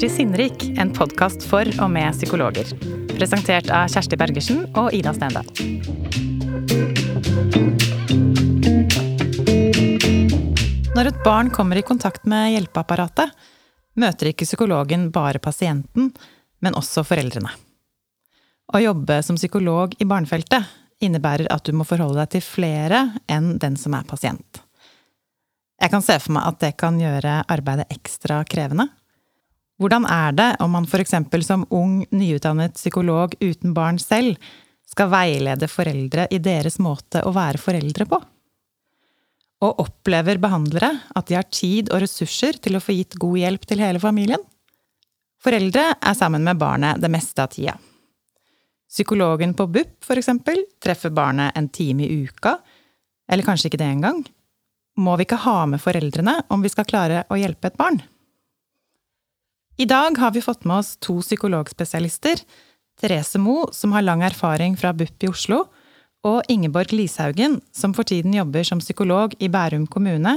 til 0.00 0.08
Sinnrik, 0.08 0.62
en 0.80 0.94
podkast 0.96 1.42
for 1.44 1.68
og 1.76 1.90
med 1.92 2.14
psykologer. 2.16 2.70
Presentert 3.12 3.68
av 3.68 3.90
Kjersti 3.92 4.16
Bergersen 4.16 4.62
og 4.80 4.94
Ida 4.96 5.10
Stendal. 5.12 5.44
Når 10.96 11.10
et 11.10 11.18
barn 11.26 11.50
kommer 11.52 11.76
i 11.76 11.84
kontakt 11.84 12.24
med 12.24 12.54
hjelpeapparatet, 12.54 13.34
møter 14.00 14.30
ikke 14.30 14.48
psykologen 14.48 15.10
bare 15.12 15.42
pasienten, 15.42 16.08
men 16.64 16.78
også 16.80 17.04
foreldrene. 17.04 17.52
Å 18.72 18.80
jobbe 18.80 19.18
som 19.26 19.36
psykolog 19.36 19.98
i 20.00 20.08
barnefeltet 20.08 21.04
innebærer 21.04 21.50
at 21.52 21.68
du 21.68 21.76
må 21.76 21.84
forholde 21.84 22.22
deg 22.22 22.38
til 22.38 22.46
flere 22.46 23.02
enn 23.28 23.58
den 23.60 23.76
som 23.76 23.98
er 23.98 24.08
pasient. 24.08 24.62
Jeg 25.80 25.92
kan 25.92 26.04
se 26.04 26.16
for 26.24 26.38
meg 26.38 26.48
at 26.48 26.64
det 26.64 26.72
kan 26.80 26.96
gjøre 27.00 27.42
arbeidet 27.52 27.92
ekstra 27.92 28.40
krevende. 28.48 28.88
Hvordan 29.80 30.04
er 30.04 30.34
det 30.36 30.48
om 30.60 30.74
man 30.76 30.84
f.eks. 30.84 31.14
som 31.46 31.64
ung, 31.72 32.02
nyutdannet 32.12 32.76
psykolog 32.76 33.34
uten 33.40 33.72
barn 33.74 33.98
selv 33.98 34.36
skal 34.90 35.08
veilede 35.12 35.70
foreldre 35.70 36.26
i 36.30 36.40
deres 36.42 36.76
måte 36.82 37.22
å 37.24 37.32
være 37.32 37.60
foreldre 37.62 38.06
på? 38.10 38.18
Og 39.64 39.80
opplever 39.84 40.40
behandlere 40.40 40.90
at 41.16 41.28
de 41.28 41.36
har 41.36 41.48
tid 41.48 41.92
og 41.92 42.02
ressurser 42.04 42.58
til 42.60 42.76
å 42.76 42.82
få 42.84 42.96
gitt 42.96 43.16
god 43.20 43.38
hjelp 43.40 43.64
til 43.68 43.80
hele 43.84 44.02
familien? 44.02 44.42
Foreldre 45.40 45.86
er 45.96 46.16
sammen 46.18 46.44
med 46.44 46.60
barnet 46.60 47.00
det 47.00 47.08
meste 47.12 47.40
av 47.40 47.52
tida. 47.54 47.78
Psykologen 48.90 49.54
på 49.56 49.68
BUP, 49.70 49.96
eksempel, 50.12 50.64
treffer 50.82 51.12
barnet 51.14 51.56
en 51.56 51.70
time 51.72 52.04
i 52.04 52.24
uka, 52.26 52.58
eller 53.30 53.46
kanskje 53.46 53.70
ikke 53.70 53.80
det 53.80 53.88
engang 53.94 54.20
må 55.00 55.16
vi 55.16 55.26
ikke 55.26 55.40
ha 55.44 55.64
med 55.70 55.82
foreldrene 55.82 56.36
om 56.52 56.64
vi 56.64 56.70
skal 56.72 56.88
klare 56.88 57.24
å 57.30 57.38
hjelpe 57.38 57.70
et 57.70 57.78
barn? 57.80 58.00
I 59.80 59.86
dag 59.86 60.18
har 60.18 60.30
vi 60.30 60.42
fått 60.42 60.64
med 60.68 60.76
oss 60.76 60.96
to 61.00 61.14
psykologspesialister. 61.22 62.42
Therese 63.00 63.38
Moe, 63.40 63.70
som 63.72 63.94
har 63.96 64.04
lang 64.04 64.20
erfaring 64.22 64.74
fra 64.76 64.90
BUP 64.92 65.24
i 65.24 65.30
Oslo, 65.32 65.62
og 66.20 66.50
Ingeborg 66.52 66.92
Lishaugen, 66.92 67.62
som 67.72 67.94
for 67.96 68.04
tiden 68.04 68.34
jobber 68.36 68.66
som 68.68 68.82
psykolog 68.82 69.32
i 69.40 69.48
Bærum 69.48 69.86
kommune 69.88 70.34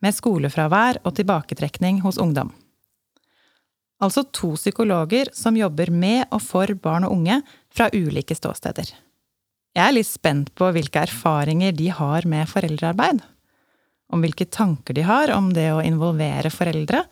med 0.00 0.16
skolefravær 0.16 1.02
og 1.02 1.12
tilbaketrekning 1.18 2.00
hos 2.06 2.16
ungdom. 2.16 2.54
Altså 4.00 4.24
to 4.32 4.54
psykologer 4.56 5.28
som 5.36 5.60
jobber 5.60 5.92
med 5.92 6.24
og 6.30 6.40
for 6.46 6.72
barn 6.80 7.04
og 7.04 7.18
unge 7.18 7.42
fra 7.68 7.90
ulike 7.92 8.32
ståsteder. 8.40 8.94
Jeg 9.76 9.84
er 9.84 9.92
litt 9.92 10.08
spent 10.08 10.54
på 10.56 10.72
hvilke 10.72 11.04
erfaringer 11.04 11.76
de 11.76 11.92
har 11.92 12.24
med 12.24 12.48
foreldrearbeid 12.48 13.20
om 14.12 14.22
hvilke 14.22 14.48
tanker 14.48 14.96
de 14.96 15.04
har 15.04 15.32
om 15.34 15.52
det 15.52 15.68
å 15.74 15.84
involvere 15.84 16.48
foreldre, 16.54 17.04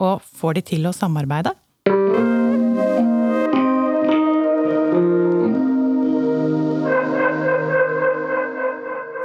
og 0.00 0.24
får 0.24 0.58
de 0.58 0.62
til 0.72 0.88
å 0.88 0.94
samarbeide? 0.96 1.52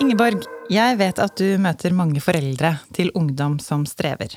Ingeborg, 0.03 0.45
jeg 0.71 0.99
vet 0.99 1.19
at 1.23 1.39
du 1.39 1.55
møter 1.59 1.95
mange 1.95 2.21
foreldre 2.23 2.75
til 2.95 3.09
ungdom 3.17 3.57
som 3.63 3.87
strever. 3.89 4.35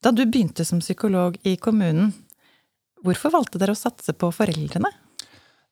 Da 0.00 0.12
du 0.14 0.24
begynte 0.24 0.64
som 0.64 0.80
psykolog 0.80 1.36
i 1.44 1.56
kommunen, 1.60 2.14
hvorfor 3.04 3.34
valgte 3.34 3.60
dere 3.60 3.76
å 3.76 3.78
satse 3.78 4.14
på 4.16 4.30
foreldrene? 4.32 4.88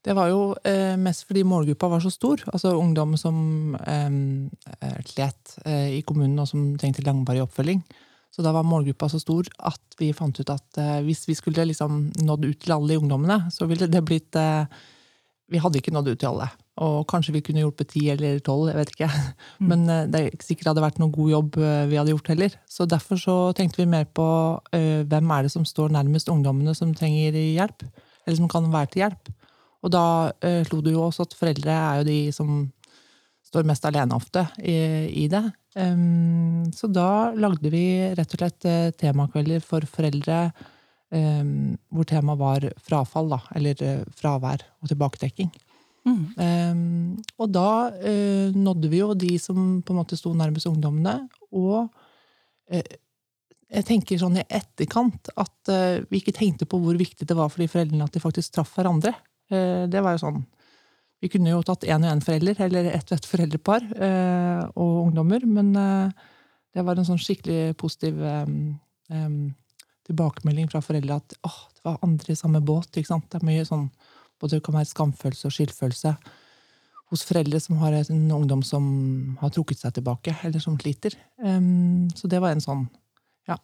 Det 0.05 0.15
var 0.15 0.31
jo 0.31 0.43
eh, 0.67 0.95
mest 1.01 1.25
fordi 1.27 1.43
målgruppa 1.49 1.89
var 1.91 2.05
så 2.05 2.13
stor. 2.13 2.45
Altså 2.53 2.75
ungdom 2.79 3.17
som 3.19 3.75
eh, 3.81 5.01
slet 5.09 5.57
eh, 5.65 5.97
i 5.99 6.03
kommunen, 6.07 6.39
og 6.39 6.49
som 6.51 6.69
trengte 6.79 7.05
langvarig 7.07 7.43
oppfølging. 7.45 7.83
Så 8.35 8.45
da 8.45 8.53
var 8.55 8.67
målgruppa 8.67 9.09
så 9.11 9.21
stor 9.23 9.49
at 9.67 9.99
vi 9.99 10.13
fant 10.17 10.37
ut 10.39 10.53
at 10.53 10.81
eh, 10.81 11.01
hvis 11.07 11.25
vi 11.29 11.37
skulle 11.39 11.65
liksom 11.71 12.09
nådd 12.23 12.49
ut 12.51 12.61
til 12.63 12.75
alle 12.77 12.93
de 12.93 13.01
ungdommene, 13.01 13.41
så 13.55 13.67
ville 13.71 13.89
det 13.91 14.05
blitt 14.07 14.37
eh, 14.39 14.69
Vi 15.49 15.61
hadde 15.65 15.81
ikke 15.81 15.95
nådd 15.97 16.11
ut 16.13 16.19
til 16.21 16.29
alle. 16.29 16.47
Og 16.85 17.07
kanskje 17.09 17.33
vi 17.33 17.41
kunne 17.43 17.63
hjulpet 17.63 17.89
ti 17.95 18.03
eller 18.13 18.39
tolv, 18.45 18.69
jeg 18.69 18.77
vet 18.77 18.91
ikke. 18.93 19.09
Mm. 19.59 19.69
Men 19.71 19.89
eh, 19.89 20.05
det 20.07 20.21
er 20.21 20.29
ikke 20.31 20.49
sikkert 20.51 20.67
det 20.67 20.73
hadde 20.75 20.85
vært 20.85 21.01
noen 21.03 21.15
god 21.15 21.31
jobb 21.33 21.59
vi 21.59 21.99
hadde 21.99 22.13
gjort 22.13 22.31
heller. 22.35 22.59
Så 22.69 22.87
derfor 22.87 23.23
så 23.23 23.37
tenkte 23.57 23.81
vi 23.81 23.89
mer 23.91 24.05
på 24.05 24.29
hvem 24.71 25.33
er 25.35 25.47
det 25.47 25.55
som 25.55 25.65
står 25.67 25.95
nærmest 25.97 26.29
ungdommene 26.31 26.77
som 26.77 26.93
trenger 26.95 27.35
hjelp, 27.35 27.87
eller 28.27 28.39
som 28.39 28.51
kan 28.53 28.69
være 28.71 28.93
til 28.93 29.07
hjelp. 29.07 29.33
Og 29.83 29.95
da 29.95 30.05
slo 30.69 30.83
det 30.85 30.93
jo 30.93 31.07
også 31.07 31.25
at 31.27 31.35
foreldre 31.39 31.75
er 31.75 32.01
jo 32.01 32.07
de 32.07 32.21
som 32.35 32.67
står 33.49 33.67
mest 33.69 33.87
alene 33.89 34.17
ofte 34.17 34.45
i, 34.61 34.77
i 35.25 35.27
det. 35.33 35.43
Um, 35.79 36.67
så 36.75 36.89
da 36.91 37.31
lagde 37.39 37.71
vi 37.71 37.85
rett 38.19 38.35
og 38.35 38.41
slett 38.41 38.67
uh, 38.67 38.91
temakvelder 38.99 39.63
for 39.65 39.87
foreldre 39.87 40.49
um, 41.15 41.77
hvor 41.95 42.09
temaet 42.09 42.41
var 42.41 42.67
frafall, 42.83 43.31
da. 43.31 43.41
Eller 43.59 43.79
uh, 43.85 44.05
fravær 44.19 44.65
og 44.83 44.91
tilbaketrekking. 44.91 45.53
Mm. 46.09 46.23
Um, 46.41 46.83
og 47.39 47.53
da 47.55 47.71
uh, 47.95 48.57
nådde 48.57 48.91
vi 48.91 49.03
jo 49.03 49.13
de 49.19 49.35
som 49.43 49.79
på 49.85 49.95
en 49.95 50.01
måte 50.01 50.19
sto 50.19 50.35
nærmest 50.37 50.71
ungdommene. 50.71 51.21
Og 51.55 51.89
jeg 52.69 53.85
tenker 53.89 54.19
sånn 54.21 54.37
i 54.37 54.45
etterkant 54.45 55.31
at 55.41 55.71
vi 56.11 56.19
ikke 56.21 56.35
tenkte 56.37 56.67
på 56.69 56.77
hvor 56.83 56.99
viktig 57.01 57.25
det 57.25 57.37
var 57.37 57.49
for 57.49 57.63
de 57.63 57.69
foreldrene 57.73 58.05
at 58.05 58.13
de 58.13 58.21
faktisk 58.21 58.53
traff 58.53 58.75
hverandre. 58.77 59.15
Eh, 59.49 59.85
det 59.89 60.03
var 60.05 60.17
jo 60.17 60.25
sånn 60.27 60.43
Vi 61.19 61.31
kunne 61.33 61.51
jo 61.51 61.63
tatt 61.67 61.87
én 61.89 62.05
og 62.05 62.13
én 62.13 62.23
forelder, 62.23 62.61
eller 62.69 62.91
ett 62.93 63.11
og 63.11 63.17
ett 63.19 63.27
foreldrepar 63.27 63.87
eh, 63.97 64.61
og 64.79 65.09
ungdommer, 65.09 65.47
men 65.51 65.73
eh, 65.77 66.27
det 66.77 66.85
var 66.87 66.99
en 66.99 67.09
sånn 67.09 67.21
skikkelig 67.21 67.75
positiv 67.81 68.21
tilbakemelding 70.05 70.67
fra 70.69 70.83
foreldre 70.85 71.17
at 71.17 71.33
åh, 71.49 71.57
det 71.73 71.85
var 71.87 71.97
andre 72.05 72.35
i 72.35 72.37
samme 72.37 72.61
båt. 72.61 72.91
ikke 72.93 73.09
sant? 73.09 73.25
Det 73.33 73.41
er 73.41 73.47
mye 73.49 73.65
sånn, 73.65 73.87
både 74.39 74.59
det 74.59 74.65
kan 74.67 74.77
være 74.77 74.91
skamfølelse 74.91 75.49
og 75.49 75.55
skyldfølelse 75.57 76.13
hos 77.09 77.25
foreldre 77.25 77.61
som 77.65 77.81
har 77.81 77.97
en 77.97 78.29
ungdom 78.37 78.63
som 78.63 78.85
har 79.41 79.53
trukket 79.57 79.81
seg 79.81 79.97
tilbake, 79.97 80.37
eller 80.45 80.61
som 80.61 80.77
sliter. 80.79 81.17
så 81.41 82.29
det 82.29 82.41
var 82.45 82.53
en 82.53 82.65
sånn 82.65 82.87
Ja. 83.49 83.57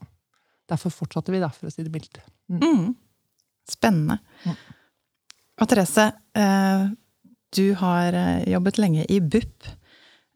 Derfor 0.64 0.88
fortsatte 0.88 1.32
vi, 1.32 1.42
da, 1.42 1.50
for 1.52 1.68
å 1.68 1.72
si 1.72 1.84
det 1.84 1.92
mildt. 1.92 2.22
Mm. 2.48 2.60
Mm. 2.62 2.86
Spennende. 3.68 4.16
Mm. 4.44 4.54
Og 5.60 5.68
Therese, 5.68 6.06
eh, 6.40 6.86
du 7.56 7.74
har 7.80 8.16
eh, 8.18 8.48
jobbet 8.52 8.80
lenge 8.82 9.06
i 9.08 9.20
BUP. 9.20 9.70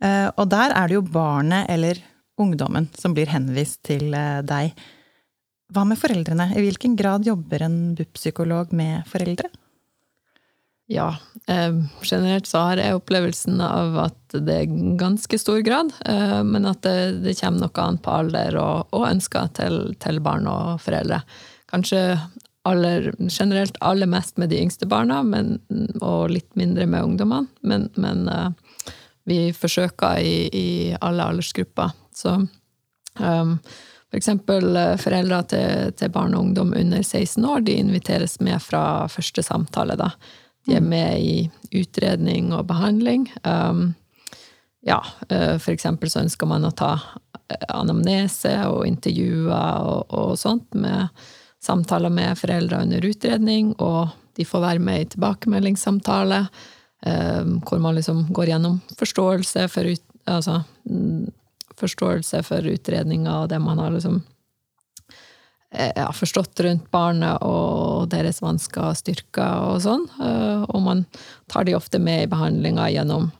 Eh, 0.04 0.28
og 0.34 0.48
der 0.52 0.74
er 0.74 0.88
det 0.88 0.98
jo 0.98 1.04
barnet 1.04 1.68
eller 1.72 2.00
ungdommen 2.38 2.86
som 2.94 3.14
blir 3.16 3.30
henvist 3.32 3.82
til 3.88 4.14
deg. 4.46 4.76
Hva 5.74 5.84
med 5.84 5.98
foreldrene? 6.00 6.52
I 6.54 6.62
hvilken 6.64 6.94
grad 6.96 7.26
jobber 7.26 7.66
en 7.66 7.80
BUP-psykolog 7.98 8.70
med 8.76 9.02
foreldre? 9.10 9.50
Ja, 10.88 11.16
eh, 11.46 11.74
generelt 12.02 12.46
så 12.48 12.62
har 12.70 12.80
jeg 12.80 12.96
opplevelsen 12.96 13.60
av 13.60 13.98
at 14.06 14.36
det 14.40 14.54
er 14.62 14.78
ganske 14.96 15.36
stor 15.36 15.60
grad, 15.60 15.92
eh, 16.08 16.40
men 16.48 16.64
at 16.64 16.80
det, 16.86 17.20
det, 17.26 17.34
kommer 17.42 17.66
noe 17.66 17.82
annet 17.84 18.02
på 18.06 18.14
alder 18.14 18.56
og, 18.56 18.94
og 18.96 19.04
ønsker 19.10 19.50
til, 19.58 19.76
til, 20.00 20.22
barn 20.24 20.48
og 20.48 20.78
foreldre. 20.80 21.20
Kanskje 21.68 22.00
aller, 22.68 23.12
generelt 23.28 23.76
aller 23.80 24.08
mest 24.10 24.36
med 24.38 24.52
de 24.52 24.60
yngste 24.62 24.86
barna, 24.88 25.22
men, 25.26 25.58
og 26.00 26.30
litt 26.32 26.50
mindre 26.58 26.86
med 26.86 27.04
ungdommene. 27.04 27.48
Men, 27.62 27.88
men 27.96 28.26
uh, 28.28 28.50
vi 29.28 29.50
forsøker 29.56 30.22
i, 30.22 30.48
i, 30.52 30.68
alle 31.00 31.26
aldersgrupper. 31.28 31.94
Så 32.16 32.34
um, 33.20 33.54
for 34.08 34.20
eksempel 34.20 34.70
uh, 34.76 34.96
foreldre 35.00 35.42
til, 35.52 35.94
til, 35.98 36.12
barn 36.14 36.36
og 36.36 36.48
ungdom 36.48 36.74
under 36.76 37.02
16 37.02 37.44
år 37.44 37.64
de 37.66 37.78
inviteres 37.82 38.38
med 38.40 38.62
fra 38.64 39.06
første 39.12 39.44
samtale. 39.44 39.98
Da. 40.00 40.12
De 40.66 40.76
er 40.78 40.84
mm. 40.84 40.92
med 40.94 41.20
i 41.20 41.80
utredning 41.80 42.52
og 42.56 42.66
behandling. 42.70 43.28
Um, 43.44 43.92
ja, 44.86 45.02
uh, 45.32 45.56
for 45.58 45.74
eksempel 45.74 46.12
så 46.12 46.24
ønsker 46.24 46.48
man 46.48 46.64
å 46.64 46.74
ta 46.76 46.94
anamnese 47.72 48.52
og 48.68 48.86
intervjuer 48.88 49.84
og, 49.88 50.12
og 50.12 50.34
sånt 50.41 50.76
med 50.76 51.09
samtaler 51.63 52.13
med 52.13 52.39
foreldre 52.39 52.83
under 52.83 53.05
utredning, 53.05 53.72
og 53.83 54.15
de 54.39 54.47
får 54.47 54.63
være 54.63 54.83
med 54.83 55.03
i 55.03 55.09
tilbakemeldingssamtale, 55.15 56.45
eh, 57.07 57.45
hvor 57.66 57.83
man 57.83 57.99
liksom 57.99 58.27
går 58.34 58.53
gjennom 58.53 58.81
forståelse 58.99 59.66
for, 59.72 59.91
ut, 59.91 60.05
altså, 60.31 60.60
mm, 60.89 61.27
forståelse 61.78 62.43
for 62.47 62.66
utredninga 62.71 63.41
og 63.43 63.49
det 63.51 63.59
man 63.63 63.83
har 63.83 63.91
liksom 63.95 64.21
eh, 65.72 65.91
ja, 65.97 66.07
forstått 66.15 66.63
rundt 66.66 66.87
barnet 66.95 67.43
og 67.43 68.09
deres 68.15 68.39
vansker 68.43 68.93
og 68.93 68.99
styrker 68.99 69.72
og 69.72 69.83
sånn. 69.83 70.07
Eh, 70.22 70.63
og 70.71 70.83
man 70.87 71.05
tar 71.51 71.66
de 71.66 71.75
ofte 71.78 71.99
med 72.03 72.25
i 72.25 72.31
behandlinga 72.31 72.91
gjennom 72.95 73.33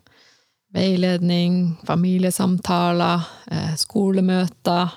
veiledning, 0.75 1.79
familiesamtaler, 1.89 3.23
skolemøter, 3.81 4.91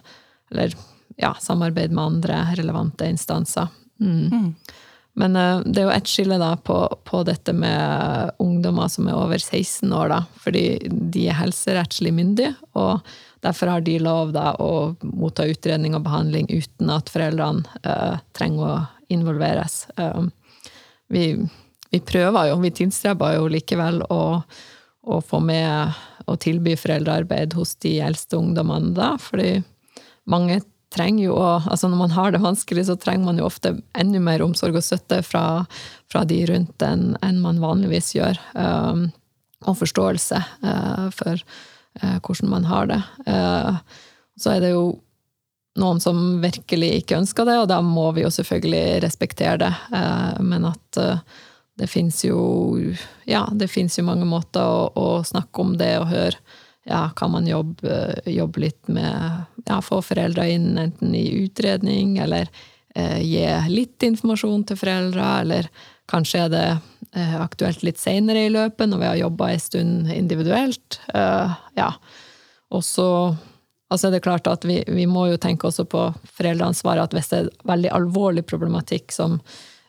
eller 0.52 0.74
ja, 1.22 1.34
samarbeid 1.40 1.94
med 1.94 2.04
andre 2.04 2.44
relevante 2.58 3.08
instanser. 3.10 3.70
Mm. 4.02 4.28
Mm. 4.32 4.54
Men 5.14 5.36
uh, 5.36 5.60
det 5.66 5.82
er 5.82 5.90
jo 5.90 5.96
et 5.96 6.10
skille 6.10 6.38
da 6.42 6.54
på, 6.56 6.78
på, 7.08 7.24
dette 7.28 7.54
med 7.56 8.32
ungdommer 8.42 8.92
som 8.92 9.10
er 9.10 9.18
over 9.20 9.42
16 9.42 9.92
år, 9.92 10.14
da. 10.14 10.22
Fordi 10.44 10.66
de 10.90 11.28
er 11.30 11.40
helserettslig 11.40 12.14
myndige, 12.16 12.54
og 12.80 13.04
derfor 13.44 13.74
har 13.74 13.86
de 13.86 13.98
lov 14.02 14.34
da 14.36 14.52
å 14.62 14.94
motta 15.02 15.48
utredning 15.50 15.98
og 15.98 16.06
behandling 16.08 16.48
uten 16.52 16.94
at 16.94 17.12
foreldrene 17.12 17.66
uh, 17.86 18.22
trenger 18.38 18.68
å 18.68 18.80
involveres. 19.12 19.86
Uh, 20.00 20.30
vi, 21.12 21.26
vi, 21.92 22.00
prøver 22.00 22.52
jo, 22.52 22.62
vi 22.64 22.72
tilstreber 22.72 23.36
jo 23.36 23.50
likevel 23.52 24.00
å, 24.08 24.24
å 25.02 25.20
få 25.26 25.42
med 25.44 26.00
og 26.30 26.38
tilby 26.40 26.78
foreldrearbeid 26.80 27.56
hos 27.58 27.76
de 27.84 27.98
eldste 28.06 28.38
ungdommene 28.40 28.94
da, 28.96 29.16
fordi 29.20 29.58
mange 30.30 30.62
trenger 30.92 31.30
jo 31.30 31.40
å 31.40 31.50
Altså 31.62 31.90
når 31.90 32.00
man 32.02 32.14
har 32.16 32.34
det 32.34 32.44
vanskelig, 32.44 32.86
så 32.90 32.98
trenger 33.00 33.30
man 33.30 33.42
jo 33.42 33.48
ofte 33.48 33.76
enda 33.98 34.22
mer 34.24 34.44
omsorg 34.46 34.78
og 34.80 34.86
støtte 34.86 35.22
fra, 35.26 35.66
fra 36.12 36.24
de 36.28 36.44
rundt 36.50 36.86
enn 36.86 37.16
en 37.24 37.42
man 37.44 37.62
vanligvis 37.64 38.14
gjør. 38.18 38.40
Um, 38.56 39.10
og 39.68 39.78
forståelse 39.78 40.42
uh, 40.66 41.08
for 41.14 41.38
uh, 42.02 42.18
hvordan 42.26 42.50
man 42.50 42.68
har 42.70 42.90
det. 42.90 43.02
Uh, 43.28 43.78
så 44.40 44.56
er 44.56 44.64
det 44.64 44.74
jo 44.74 44.86
noen 45.80 46.02
som 46.04 46.42
virkelig 46.44 46.90
ikke 47.00 47.22
ønsker 47.22 47.48
det, 47.48 47.60
og 47.62 47.70
da 47.72 47.80
må 47.86 48.10
vi 48.16 48.26
jo 48.26 48.34
selvfølgelig 48.34 49.02
respektere 49.06 49.58
det. 49.62 49.72
Uh, 49.94 50.42
men 50.44 50.68
at 50.72 51.00
uh, 51.00 51.22
det 51.80 51.88
fins 51.88 52.24
jo 52.26 52.42
Ja, 53.26 53.48
det 53.54 53.72
fins 53.72 53.98
jo 53.98 54.06
mange 54.06 54.28
måter 54.28 54.62
å, 54.62 54.92
å, 54.96 55.24
snakke 55.24 55.64
om 55.64 55.78
det 55.80 55.94
og 56.02 56.12
høre 56.12 56.36
ja, 56.86 57.10
kan 57.16 57.32
man 57.32 57.48
jobbe, 57.48 58.22
jobbe 58.26 58.60
litt 58.60 58.88
med 58.88 59.44
ja, 59.68 59.82
Få 59.82 60.02
foreldre 60.02 60.48
inn 60.50 60.78
enten 60.82 61.16
i 61.16 61.28
utredning, 61.44 62.18
eller 62.18 62.50
eh, 62.96 63.20
gi 63.22 63.46
litt 63.70 64.04
informasjon 64.04 64.66
til 64.70 64.80
foreldre, 64.80 65.28
eller 65.44 65.70
kanskje 66.12 66.46
er 66.46 66.52
det 66.52 66.66
eh, 67.14 67.38
aktuelt 67.42 67.86
litt 67.86 68.02
seinere 68.02 68.48
i 68.48 68.52
løpet, 68.54 68.90
når 68.90 69.04
vi 69.04 69.10
har 69.12 69.22
jobba 69.22 69.52
en 69.52 69.64
stund 69.64 70.12
individuelt. 70.16 71.00
Eh, 71.14 71.56
ja. 71.78 71.92
Og 72.72 72.84
så 72.88 73.08
altså 73.92 74.08
er 74.08 74.16
det 74.16 74.24
klart 74.26 74.48
at 74.48 74.66
vi, 74.66 74.82
vi, 74.88 75.06
må 75.06 75.28
jo 75.30 75.40
tenke 75.42 75.68
også 75.70 75.86
på 75.92 76.08
foreldreansvaret, 76.38 77.10
at 77.10 77.16
hvis 77.16 77.32
det 77.32 77.44
er 77.44 77.52
veldig 77.68 77.92
alvorlig 77.94 78.46
problematikk 78.48 79.14
som 79.14 79.40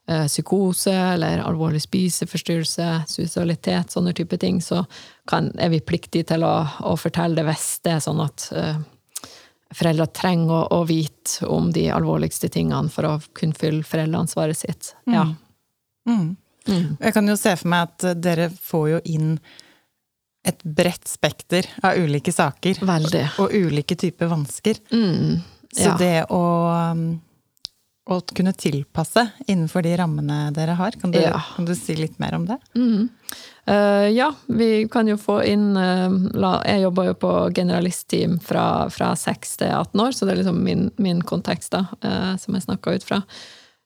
psykose 0.07 0.93
eller 0.93 1.45
alvorlig 1.47 1.83
spiseforstyrrelse, 1.85 2.87
suicidalitet, 3.09 3.93
sånne 3.95 4.13
type 4.17 4.39
ting, 4.43 4.59
så 4.63 4.83
kan, 5.31 5.53
er 5.59 5.71
vi 5.71 5.83
pliktige 5.85 6.27
til 6.33 6.43
å, 6.47 6.57
å, 6.83 6.97
fortelle 6.99 7.39
det 7.39 7.47
hvis 7.47 7.69
det 7.87 7.95
er 7.95 8.03
sånn 8.03 8.23
at 8.25 8.49
uh, 8.57 8.81
foreldre 9.73 10.09
trenger 10.11 10.55
å, 10.57 10.63
å, 10.81 10.85
vite 10.89 11.47
om 11.47 11.71
de 11.73 11.87
alvorligste 11.95 12.51
tingene 12.53 12.91
for 12.93 13.09
å 13.09 13.17
kunne 13.37 13.59
fylle 13.59 13.87
foreldreansvaret 13.87 14.59
sitt. 14.59 14.95
Mm. 15.07 15.15
Ja. 15.15 15.27
Mm. 16.11 16.31
Mm. 16.69 16.89
Jeg 17.01 17.15
kan 17.15 17.29
jo 17.31 17.39
se 17.39 17.55
for 17.59 17.73
meg 17.73 17.91
at 17.91 18.23
dere 18.23 18.51
får 18.55 18.89
jo 18.93 19.03
inn 19.15 19.37
et 20.47 20.63
bredt 20.67 21.07
spekter 21.07 21.67
av 21.87 21.99
ulike 22.03 22.35
saker. 22.35 22.83
Veldig. 22.87 23.27
Og, 23.43 23.55
ulike 23.55 23.97
typer 23.99 24.31
vansker. 24.31 24.83
Mm. 24.91 25.39
Så 25.73 25.95
det 25.99 26.27
å 26.35 26.43
um, 26.93 27.07
å 28.11 28.19
kunne 28.35 28.53
tilpasse 28.53 29.29
innenfor 29.47 29.85
de 29.87 29.95
rammene 29.97 30.51
dere 30.55 30.75
har. 30.79 30.97
Kan 30.99 31.13
du, 31.15 31.21
ja. 31.23 31.39
kan 31.57 31.67
du 31.69 31.75
si 31.79 31.95
litt 31.97 32.19
mer 32.23 32.35
om 32.35 32.47
det? 32.49 32.59
Mm. 32.75 33.09
Uh, 33.71 34.09
ja, 34.11 34.33
vi 34.51 34.89
kan 34.91 35.07
jo 35.07 35.15
få 35.17 35.37
inn 35.47 35.77
uh, 35.77 36.11
la, 36.35 36.57
Jeg 36.67 36.83
jobber 36.83 37.13
jo 37.13 37.15
på 37.23 37.33
generalistteam 37.55 38.41
fra, 38.43 38.91
fra 38.91 39.13
6 39.17 39.57
til 39.61 39.71
18 39.71 40.03
år, 40.03 40.17
så 40.17 40.27
det 40.27 40.35
er 40.35 40.41
liksom 40.41 40.59
min, 40.67 40.89
min 40.99 41.23
kontekst 41.23 41.77
da, 41.77 41.85
uh, 42.03 42.33
som 42.43 42.59
jeg 42.59 42.67
snakka 42.67 42.99
ut 42.99 43.11
fra. 43.11 43.25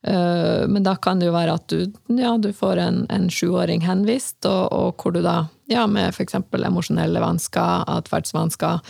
Men 0.07 0.85
da 0.87 0.93
kan 1.03 1.19
det 1.19 1.27
jo 1.27 1.33
være 1.35 1.55
at 1.57 1.73
du, 1.73 1.81
ja, 2.15 2.37
du 2.39 2.53
får 2.55 2.79
en, 2.79 2.99
en 3.11 3.25
sjuåring 3.33 3.81
henvist, 3.83 4.37
og, 4.47 4.69
og, 4.71 5.03
hvor 5.03 5.17
du 5.17 5.19
da, 5.25 5.49
ja, 5.67 5.83
med 5.91 6.12
f.eks. 6.12 6.37
emosjonelle 6.55 7.19
vansker, 7.19 7.83
atferdsvansker, 7.91 8.85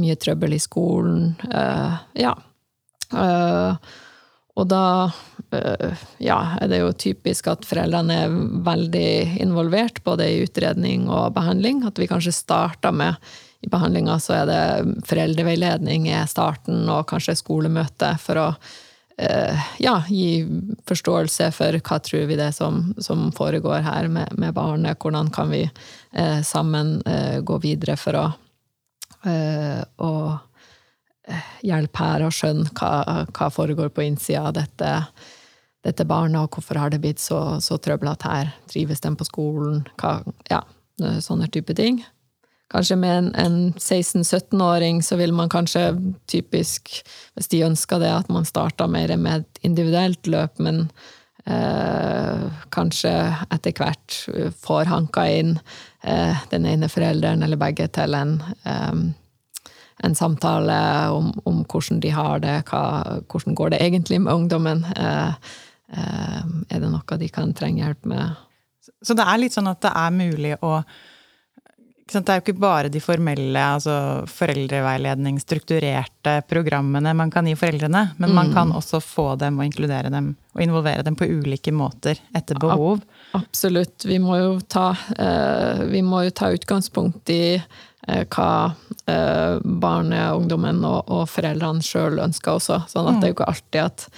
mye 0.00 0.16
trøbbel 0.18 0.56
i 0.56 0.58
skolen, 0.64 1.36
ja. 2.18 2.34
Og 4.60 4.68
da 4.68 5.08
eh, 5.56 6.02
ja, 6.20 6.38
er 6.60 6.68
det 6.68 6.82
jo 6.82 6.92
typisk 6.92 7.48
at 7.48 7.64
foreldrene 7.68 8.18
er 8.26 8.34
veldig 8.66 9.40
involvert, 9.40 10.02
både 10.04 10.28
i 10.28 10.42
utredning 10.44 11.08
og 11.08 11.32
behandling. 11.36 11.82
At 11.88 12.00
vi 12.00 12.10
kanskje 12.10 12.34
starter 12.36 12.92
med 12.92 13.16
I 13.62 13.70
behandlinga 13.70 14.18
så 14.20 14.42
er 14.42 14.46
det 14.50 15.02
foreldreveiledning 15.08 16.08
i 16.10 16.20
starten, 16.28 16.84
og 16.90 17.06
kanskje 17.08 17.38
skolemøte 17.38 18.12
for 18.20 18.40
å 18.42 18.46
eh, 19.16 19.68
ja, 19.80 20.00
gi 20.10 20.44
forståelse 20.90 21.48
for 21.56 21.78
hva 21.78 22.00
tror 22.02 22.28
vi 22.28 22.36
det 22.36 22.50
er 22.50 22.56
som, 22.56 22.90
som 22.98 23.30
foregår 23.32 23.86
her 23.86 24.10
med, 24.12 24.36
med, 24.36 24.52
barnet. 24.52 24.98
Hvordan 25.00 25.32
kan 25.32 25.48
vi 25.54 25.62
eh, 25.64 26.40
sammen 26.44 26.98
gå 27.40 27.58
videre 27.62 27.96
for 27.96 28.18
å, 28.18 28.26
å 30.02 30.12
hjelp 31.62 32.00
her 32.02 32.24
og 32.26 32.34
skjønn 32.34 32.64
hva, 32.74 33.26
hva 33.30 33.50
foregår 33.52 33.92
på 33.94 34.04
innsida 34.06 34.48
av 34.48 34.56
dette, 34.56 34.90
dette, 35.86 36.06
barnet, 36.08 36.40
og 36.42 36.56
hvorfor 36.56 36.80
har 36.80 36.90
det 36.90 37.02
blitt 37.02 37.22
så, 37.22 37.60
så 37.62 37.78
trøblete 37.82 38.30
her? 38.30 38.50
Trives 38.70 39.04
de 39.04 39.14
på 39.18 39.28
skolen? 39.28 39.84
Hva, 40.02 40.18
ja, 40.50 40.64
sånne 41.22 41.50
type 41.52 41.76
ting. 41.78 42.02
Kanskje 42.72 42.96
med 42.96 43.18
en, 43.18 43.34
en 43.36 43.56
16-17-åring 43.76 45.02
så 45.04 45.18
vil 45.20 45.34
man 45.36 45.50
kanskje 45.52 45.90
typisk, 46.30 46.88
hvis 47.36 47.50
de 47.52 47.64
ønsker 47.66 48.00
det, 48.00 48.12
at 48.22 48.30
man 48.32 48.48
starter 48.48 48.88
mer 48.88 49.12
med 49.20 49.42
et 49.42 49.66
individuelt 49.68 50.30
løp, 50.32 50.56
men 50.62 50.86
eh, 51.44 52.46
kanskje 52.72 53.12
etter 53.52 53.76
hvert 53.76 54.16
får 54.62 54.88
hanka 54.88 55.26
inn 55.28 55.58
eh, 56.00 56.46
den 56.54 56.68
ene 56.70 56.88
forelderen 56.88 57.44
eller 57.44 57.60
begge 57.60 57.90
til 57.92 58.16
en 58.16 58.38
eh, 58.64 59.02
en 60.02 60.14
samtale 60.18 60.78
om, 61.14 61.30
om, 61.44 61.62
hvordan 61.64 62.00
de 62.02 62.10
har 62.14 62.42
det, 62.42 62.56
hva, 62.70 62.82
hvordan 63.30 63.58
går 63.58 63.74
det 63.74 63.82
egentlig 63.84 64.20
med 64.24 64.34
ungdommen. 64.34 64.84
Eh, 64.96 65.54
eh, 65.94 66.42
er 66.68 66.82
det 66.82 66.90
noe 66.90 67.18
de 67.20 67.30
kan 67.32 67.54
trenge 67.56 67.84
hjelp 67.84 68.10
med? 68.10 68.44
Så 69.02 69.14
det 69.18 69.26
er 69.26 69.40
litt 69.40 69.54
sånn 69.54 69.70
at 69.70 69.82
det 69.84 69.94
er 69.94 70.14
mulig 70.14 70.56
å 70.62 70.80
det 72.12 72.28
er 72.28 72.40
jo 72.40 72.42
ikke 72.42 72.60
bare 72.60 72.90
de 72.92 73.00
formelle, 73.00 73.60
altså 73.76 73.94
foreldreveiledning, 74.28 75.38
strukturerte 75.40 76.34
programmene 76.50 77.14
man 77.16 77.30
kan 77.32 77.46
gi 77.48 77.54
foreldrene, 77.56 78.02
men 78.18 78.32
mm. 78.32 78.34
man 78.36 78.50
kan 78.52 78.72
også 78.74 79.00
få 79.00 79.32
dem 79.40 79.60
og 79.60 79.68
inkludere 79.68 80.10
dem 80.12 80.34
og 80.52 80.64
involvere 80.64 81.04
dem 81.06 81.16
på 81.16 81.28
ulike 81.30 81.72
måter 81.72 82.20
etter 82.36 82.58
behov. 82.60 83.00
Absolutt. 83.38 84.04
Vi 84.04 84.18
må 84.20 84.36
jo 84.40 84.50
ta, 84.60 84.90
uh, 84.92 85.84
vi 85.88 86.02
må 86.04 86.26
jo 86.26 86.34
ta 86.36 86.50
utgangspunkt 86.52 87.32
i 87.32 87.56
hva 88.02 88.52
uh, 88.74 89.56
barnet, 89.62 90.34
ungdommen 90.34 90.80
og, 90.84 91.04
og 91.06 91.26
foreldrene 91.30 91.84
sjøl 91.86 92.18
ønsker 92.24 92.58
også. 92.58 92.80
Sånn 92.90 93.10
at 93.10 93.20
det 93.20 93.28
er 93.28 93.34
jo 93.34 93.36
ikke 93.38 93.50
alltid 93.52 93.82
at 93.84 94.08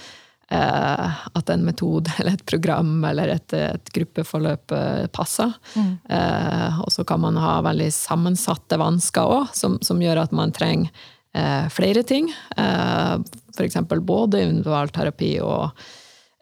Eh, 0.47 1.11
at 1.33 1.49
en 1.49 1.63
metode 1.65 2.11
eller 2.19 2.37
et 2.37 2.45
program 2.45 2.99
eller 3.09 3.31
et, 3.33 3.53
et 3.57 3.91
gruppeforløp 3.97 4.75
eh, 4.77 5.05
passer. 5.13 5.53
Mm. 5.73 5.91
Eh, 6.09 6.79
og 6.85 6.91
så 6.93 7.05
kan 7.07 7.23
man 7.23 7.39
ha 7.41 7.57
veldig 7.65 7.89
sammensatte 7.93 8.77
vansker 8.77 9.25
òg, 9.39 9.49
som, 9.57 9.79
som, 9.81 10.01
gjør 10.01 10.21
at 10.21 10.35
man 10.37 10.53
trenger 10.53 10.91
eh, 11.33 11.65
flere 11.73 12.05
ting. 12.05 12.29
Eh, 12.57 13.15
F.eks. 13.55 13.81
både 14.05 14.43
individualterapi 14.45 15.31
og 15.41 15.71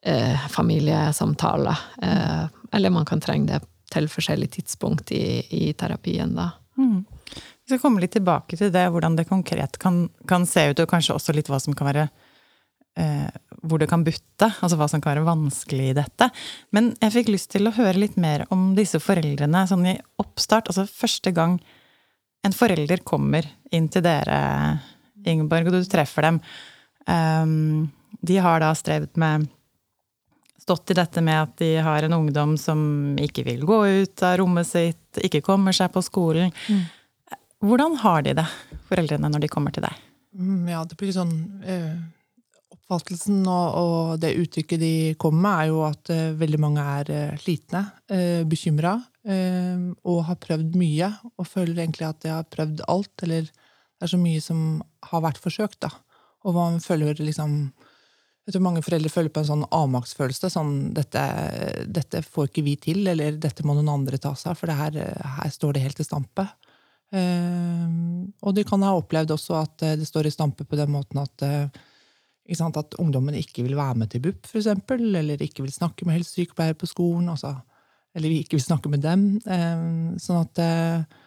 eh, 0.03 0.49
familiesamtale. 0.51 1.77
Eh, 2.03 2.43
eller 2.75 2.91
man 2.91 3.07
kan 3.07 3.23
trenge 3.23 3.53
det 3.53 3.63
til 3.93 4.09
forskjellige 4.09 4.57
tidspunkt 4.57 5.15
i, 5.15 5.45
i 5.53 5.71
terapien, 5.77 6.35
da. 6.35 6.51
Mm. 6.75 7.05
Vi 7.63 7.71
skal 7.71 7.79
komme 7.79 8.03
litt 8.03 8.15
tilbake 8.15 8.59
til 8.59 8.71
det, 8.73 8.83
hvordan 8.91 9.15
det 9.15 9.29
konkret 9.29 9.79
kan, 9.79 10.05
kan 10.27 10.47
se 10.49 10.65
ut, 10.71 10.83
og 10.83 10.89
kanskje 10.91 11.15
også 11.15 11.35
litt 11.35 11.47
hva 11.51 11.61
som 11.63 11.75
kan 11.77 11.87
være 11.87 12.07
eh, 12.99 13.29
hvor 13.63 13.79
det 13.79 13.87
kan 13.91 14.03
butte, 14.03 14.49
altså 14.49 14.75
hva 14.79 14.89
som 14.91 15.01
kan 15.03 15.13
være 15.13 15.27
vanskelig 15.27 15.91
i 15.91 15.95
dette. 15.95 16.27
Men 16.75 16.91
jeg 16.99 17.15
fikk 17.15 17.31
lyst 17.31 17.53
til 17.53 17.69
å 17.69 17.75
høre 17.77 17.95
litt 18.01 18.17
mer 18.19 18.45
om 18.51 18.73
disse 18.75 18.99
foreldrene 18.99 19.63
sånn 19.69 19.87
i 19.93 19.97
oppstart. 20.19 20.67
Altså 20.71 20.87
første 20.89 21.31
gang 21.35 21.57
en 22.43 22.55
forelder 22.55 23.03
kommer 23.07 23.47
inn 23.71 23.87
til 23.91 24.03
dere, 24.03 24.37
Ingeborg, 25.23 25.69
og 25.69 25.77
du 25.79 25.87
treffer 25.87 26.27
dem. 26.27 26.41
Um, 27.07 27.91
de 28.23 28.39
har 28.43 28.59
da 28.63 28.73
strevd 28.75 29.15
med 29.19 29.47
Stått 30.63 30.93
i 30.93 30.95
dette 30.95 31.19
med 31.19 31.35
at 31.35 31.57
de 31.59 31.73
har 31.83 32.05
en 32.05 32.13
ungdom 32.15 32.53
som 32.55 32.79
ikke 33.19 33.43
vil 33.43 33.65
gå 33.67 33.81
ut 33.83 34.21
av 34.23 34.37
rommet 34.39 34.67
sitt, 34.69 35.19
ikke 35.19 35.41
kommer 35.43 35.75
seg 35.75 35.91
på 35.91 35.99
skolen. 36.05 36.53
Mm. 36.71 36.85
Hvordan 37.63 37.95
har 38.01 38.25
de 38.25 38.33
det, 38.35 38.43
foreldrene, 38.89 39.29
når 39.31 39.45
de 39.45 39.49
kommer 39.51 39.71
til 39.71 39.85
deg? 39.85 40.03
Mm, 40.35 40.67
ja, 40.67 40.81
det 40.83 40.99
blir 40.99 41.15
sånn 41.15 41.37
øh 41.63 41.95
Oppfattelsen 42.83 43.45
og, 43.47 43.75
og, 43.79 44.07
det 44.19 44.33
uttrykket 44.41 44.81
de 44.81 44.95
kommer 45.21 45.39
med, 45.45 45.53
er 45.53 45.69
jo 45.69 45.77
at 45.87 46.09
uh, 46.11 46.35
veldig 46.35 46.59
mange 46.59 46.83
er 46.83 47.11
uh, 47.13 47.37
slitne, 47.39 47.83
uh, 48.11 48.41
bekymra, 48.49 48.97
uh, 49.29 49.85
og 50.03 50.19
har 50.27 50.39
prøvd 50.43 50.75
mye. 50.75 51.07
Og 51.39 51.47
føler 51.47 51.85
egentlig 51.85 52.09
at 52.09 52.19
de 52.25 52.33
har 52.33 52.49
prøvd 52.51 52.83
alt, 52.91 53.13
eller 53.23 53.47
det 53.47 54.03
er 54.03 54.11
så 54.11 54.19
mye 54.19 54.43
som 54.43 54.59
har 55.09 55.23
vært 55.23 55.39
forsøkt, 55.39 55.79
da. 55.85 55.93
Og 56.43 56.57
man 56.57 56.83
føler 56.83 57.15
liksom 57.23 57.71
Jeg 58.43 58.57
tror 58.57 58.65
mange 58.65 58.81
foreldre 58.83 59.07
føler 59.07 59.31
på 59.31 59.39
en 59.39 59.47
sånn 59.47 59.65
avmaktsfølelse. 59.71 60.49
Sånn 60.51 60.73
dette, 60.97 61.21
dette, 61.87 62.19
får 62.27 62.49
ikke 62.49 62.65
vi 62.65 62.73
til, 62.75 63.05
eller 63.07 63.37
dette 63.39 63.63
må 63.63 63.77
noen 63.77 63.93
andre 63.93 64.19
ta 64.19 64.33
seg 64.35 64.51
av, 64.51 64.59
for 64.59 64.67
her, 64.75 64.97
her, 65.37 65.53
står 65.55 65.77
det 65.77 65.85
helt 65.85 66.03
i 66.03 66.05
stampe. 66.09 66.49
Eh, 67.13 67.89
og 68.41 68.55
de 68.57 68.63
kan 68.67 68.83
ha 68.85 68.93
opplevd 68.97 69.35
også 69.35 69.57
at 69.61 69.83
det 69.99 70.07
står 70.09 70.27
i 70.29 70.33
stampe 70.33 70.65
på 70.65 70.79
den 70.79 70.91
måten 70.95 71.21
at, 71.21 71.45
eh, 71.45 72.55
sant, 72.57 72.77
at 72.79 72.97
ungdommen 72.99 73.37
ikke 73.37 73.63
vil 73.63 73.77
være 73.77 73.99
med 74.01 74.11
til 74.11 74.23
BUP, 74.25 74.49
eksempel, 74.51 75.05
eller 75.15 75.41
ikke 75.41 75.63
vil 75.63 75.75
snakke 75.75 76.07
med 76.07 76.19
helsesykepleier 76.19 76.75
på 76.79 76.89
skolen. 76.89 77.29
Altså, 77.31 77.55
eller 78.13 78.29
vi 78.29 78.43
ikke 78.43 78.57
vil 78.57 78.65
snakke 78.67 78.91
med 78.93 79.03
dem. 79.03 79.25
Eh, 79.41 79.83
sånn 80.21 80.43
at 80.43 80.61
eh, 80.61 81.19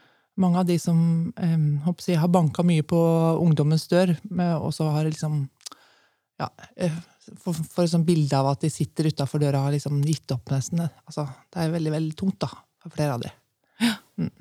mange 0.43 0.63
av 0.63 0.69
de 0.69 0.79
som 0.81 1.01
eh, 1.35 1.59
jeg, 2.07 2.21
har 2.21 2.33
banka 2.33 2.65
mye 2.67 2.87
på 2.87 3.01
ungdommens 3.43 3.89
dør, 3.91 4.15
og 4.61 4.73
så 4.75 4.91
har 4.95 5.09
liksom 5.09 5.45
ja, 6.37 6.51
for, 7.41 7.57
for 7.57 7.87
et 7.87 7.95
sånt 7.95 8.07
bilde 8.07 8.37
av 8.37 8.53
at 8.53 8.67
de 8.67 8.71
sitter 8.71 9.09
utafor 9.09 9.41
døra 9.43 9.63
og 9.63 9.71
har 9.71 9.77
liksom 9.79 10.03
gitt 10.05 10.35
opp, 10.35 10.53
nesten. 10.53 10.85
Altså, 10.85 11.27
det 11.51 11.63
er 11.63 11.75
veldig 11.75 11.95
veldig 11.97 12.19
tungt, 12.19 12.39
da, 12.45 12.51
for 12.85 12.95
flere 12.99 13.17
av 13.17 13.25
de. 13.25 13.33
Ja. 13.83 13.95
Mm. 14.21 14.35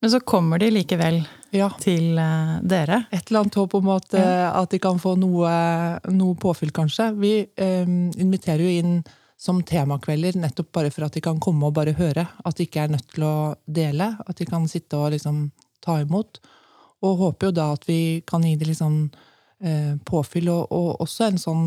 Men 0.00 0.10
så 0.10 0.20
kommer 0.20 0.58
de 0.58 0.70
likevel 0.70 1.22
ja. 1.50 1.68
til 1.82 2.18
uh, 2.18 2.58
dere? 2.62 3.02
Et 3.10 3.22
eller 3.30 3.42
annet 3.42 3.56
håp 3.58 3.74
om 3.80 3.88
at, 3.96 4.12
ja. 4.14 4.26
uh, 4.26 4.58
at 4.60 4.70
de 4.70 4.78
kan 4.82 4.98
få 5.02 5.16
noe, 5.18 5.54
noe 6.14 6.36
påfyll, 6.38 6.70
kanskje. 6.74 7.10
Vi 7.18 7.32
um, 7.58 7.96
inviterer 8.14 8.62
jo 8.62 8.74
inn 8.78 9.00
som 9.38 9.60
temakvelder 9.62 10.38
nettopp 10.38 10.70
bare 10.74 10.92
for 10.94 11.06
at 11.06 11.14
de 11.14 11.22
kan 11.22 11.40
komme 11.42 11.66
og 11.66 11.74
bare 11.74 11.96
høre. 11.98 12.28
At 12.46 12.58
de 12.58 12.66
ikke 12.68 12.84
er 12.84 12.94
nødt 12.94 13.10
til 13.14 13.26
å 13.26 13.38
dele. 13.66 14.12
At 14.26 14.38
de 14.38 14.46
kan 14.46 14.68
sitte 14.70 14.98
og 14.98 15.12
liksom 15.14 15.48
ta 15.82 15.98
imot. 16.02 16.38
Og 17.06 17.18
håper 17.24 17.50
jo 17.50 17.56
da 17.58 17.72
at 17.74 17.86
vi 17.90 18.20
kan 18.26 18.46
gi 18.46 18.54
dem 18.58 18.70
liksom 18.70 19.00
uh, 19.10 19.94
påfyll, 20.06 20.50
og, 20.54 20.70
og, 20.74 20.92
også 21.02 21.26
en 21.26 21.42
sånn 21.42 21.66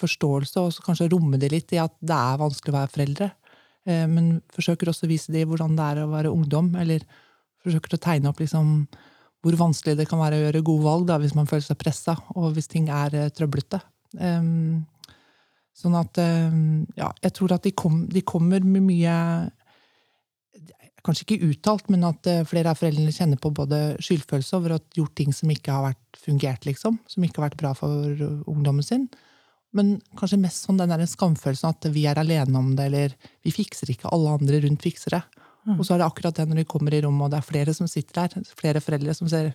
forståelse, 0.00 0.60
og 0.60 0.84
kanskje 0.84 1.10
romme 1.12 1.36
det 1.40 1.50
litt 1.52 1.76
i 1.76 1.80
at 1.82 1.92
det 2.00 2.16
er 2.16 2.40
vanskelig 2.40 2.72
å 2.72 2.78
være 2.78 2.92
foreldre. 2.94 3.28
Men 3.84 4.38
forsøker 4.48 4.88
også 4.88 5.04
å 5.04 5.10
vise 5.10 5.32
dem 5.32 5.50
hvordan 5.50 5.74
det 5.76 5.84
er 5.84 5.98
å 6.00 6.08
være 6.08 6.30
ungdom, 6.32 6.70
eller 6.80 7.04
forsøker 7.64 7.96
å 7.96 8.04
tegne 8.04 8.30
opp 8.30 8.42
liksom 8.42 8.76
hvor 9.44 9.58
vanskelig 9.60 9.98
det 9.98 10.06
kan 10.08 10.22
være 10.22 10.38
å 10.38 10.44
gjøre 10.46 10.64
gode 10.64 10.84
valg 10.86 11.08
da, 11.10 11.18
hvis 11.20 11.34
man 11.36 11.48
føler 11.48 11.66
seg 11.66 11.76
pressa, 11.80 12.14
og 12.32 12.54
hvis 12.56 12.70
ting 12.70 12.88
er 12.88 13.12
eh, 13.18 13.32
trøblete. 13.34 13.82
Um, 14.16 14.86
sånn 15.76 15.98
at 15.98 16.20
um, 16.22 16.86
Ja, 16.96 17.10
jeg 17.20 17.34
tror 17.36 17.56
at 17.56 17.66
de, 17.66 17.74
kom, 17.76 18.04
de 18.08 18.22
kommer 18.24 18.64
med 18.64 18.86
mye 18.86 19.16
kanskje 21.04 21.26
ikke 21.26 21.50
uttalt, 21.50 21.90
men 21.92 22.06
at 22.08 22.24
eh, 22.30 22.46
flere 22.48 22.72
av 22.72 22.80
foreldrene 22.80 23.12
kjenner 23.12 23.40
på 23.40 23.52
både 23.52 23.98
skyldfølelse 24.00 24.56
over 24.56 24.78
ha 24.78 24.80
gjort 24.96 25.12
ting 25.20 25.34
som 25.36 25.52
ikke 25.52 25.74
har 25.74 25.90
vært 25.90 26.20
fungert, 26.24 26.64
liksom. 26.64 26.96
Som 27.10 27.26
ikke 27.26 27.42
har 27.42 27.50
vært 27.50 27.60
bra 27.60 27.74
for 27.76 28.24
ungdommen 28.48 28.86
sin. 28.86 29.10
Men 29.74 29.98
kanskje 30.16 30.40
mest 30.40 30.64
sånn 30.64 30.78
den 30.80 31.10
skamfølelsen 31.10 31.74
at 31.74 31.88
vi 31.92 32.06
er 32.08 32.20
alene 32.22 32.56
om 32.56 32.72
det, 32.78 32.88
eller 32.88 33.16
vi 33.44 33.52
fikser 33.52 33.90
ikke, 33.92 34.08
alle 34.14 34.38
andre 34.38 34.62
rundt 34.64 34.86
fikser 34.86 35.18
det. 35.18 35.24
Mm. 35.64 35.78
Og 35.78 35.86
så 35.86 35.94
er 35.94 36.02
det 36.02 36.06
akkurat 36.08 36.36
det 36.36 36.46
når 36.50 36.60
de 36.60 36.66
kommer 36.68 36.94
i 36.94 37.00
rommet, 37.04 37.26
og 37.26 37.32
det 37.32 37.40
er 37.40 37.48
flere 37.48 37.74
som 37.76 37.88
sitter 37.88 38.20
der, 38.20 38.48
flere 38.58 38.82
foreldre 38.84 39.14
som 39.16 39.30
ser 39.32 39.52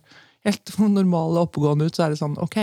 helt 0.47 0.75
normale 0.99 1.37
og 1.37 1.49
oppegående 1.49 1.89
ut, 1.89 1.95
så 1.95 2.07
er 2.07 2.13
det 2.13 2.21
sånn 2.21 2.37
ok, 2.41 2.59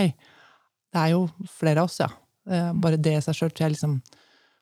det 0.93 1.03
er 1.03 1.13
jo 1.13 1.25
flere 1.59 1.83
av 1.83 1.91
oss, 1.91 1.99
ja. 2.03 2.09
Eh, 2.47 2.71
bare 2.79 2.99
det 2.99 3.17
i 3.17 3.23
seg 3.23 3.35
sjøl. 3.35 3.51
Så 3.51 3.65
jeg 3.65 3.75
liksom 3.75 3.97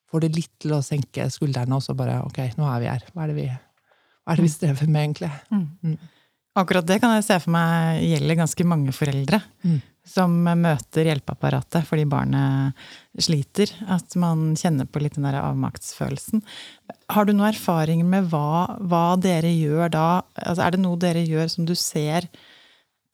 får 0.09 0.25
det 0.25 0.33
litt 0.35 0.51
til 0.61 0.73
å 0.77 0.83
senke 0.85 1.29
skuldrene, 1.33 1.77
og 1.77 1.85
så 1.85 1.95
bare 1.97 2.21
ok, 2.25 2.41
nå 2.59 2.67
er 2.69 2.81
vi 2.81 2.91
her. 2.91 3.07
Hva 3.13 3.25
er 3.25 3.33
det 3.33 3.37
vi 3.37 3.47
er 4.25 4.39
det 4.39 4.45
vi 4.45 4.49
strever 4.49 4.89
med, 4.89 5.03
egentlig? 5.03 5.29
Mm. 5.53 5.65
Mm. 5.85 5.97
Akkurat 6.57 6.87
det 6.87 6.97
kan 7.03 7.13
jeg 7.13 7.25
se 7.27 7.37
for 7.43 7.53
meg 7.53 8.01
gjelder 8.05 8.39
ganske 8.39 8.65
mange 8.67 8.93
foreldre. 8.95 9.41
Mm. 9.65 9.81
Som 10.05 10.37
møter 10.45 11.07
hjelpeapparatet 11.09 11.87
fordi 11.87 12.05
barnet 12.09 12.75
sliter. 13.21 13.71
At 13.89 14.13
man 14.21 14.51
kjenner 14.59 14.85
på 14.85 15.01
litt 15.01 15.17
den 15.17 15.25
der 15.25 15.39
avmaktsfølelsen. 15.41 16.43
Har 17.13 17.25
du 17.25 17.33
noe 17.33 17.49
erfaring 17.49 18.03
med 18.09 18.29
hva, 18.29 18.77
hva 18.85 19.05
dere 19.21 19.49
gjør 19.53 19.89
da? 19.95 20.09
Altså, 20.37 20.61
er 20.65 20.75
det 20.75 20.83
noe 20.83 21.01
dere 21.01 21.25
gjør 21.25 21.49
som 21.51 21.65
du 21.65 21.73
ser 21.79 22.29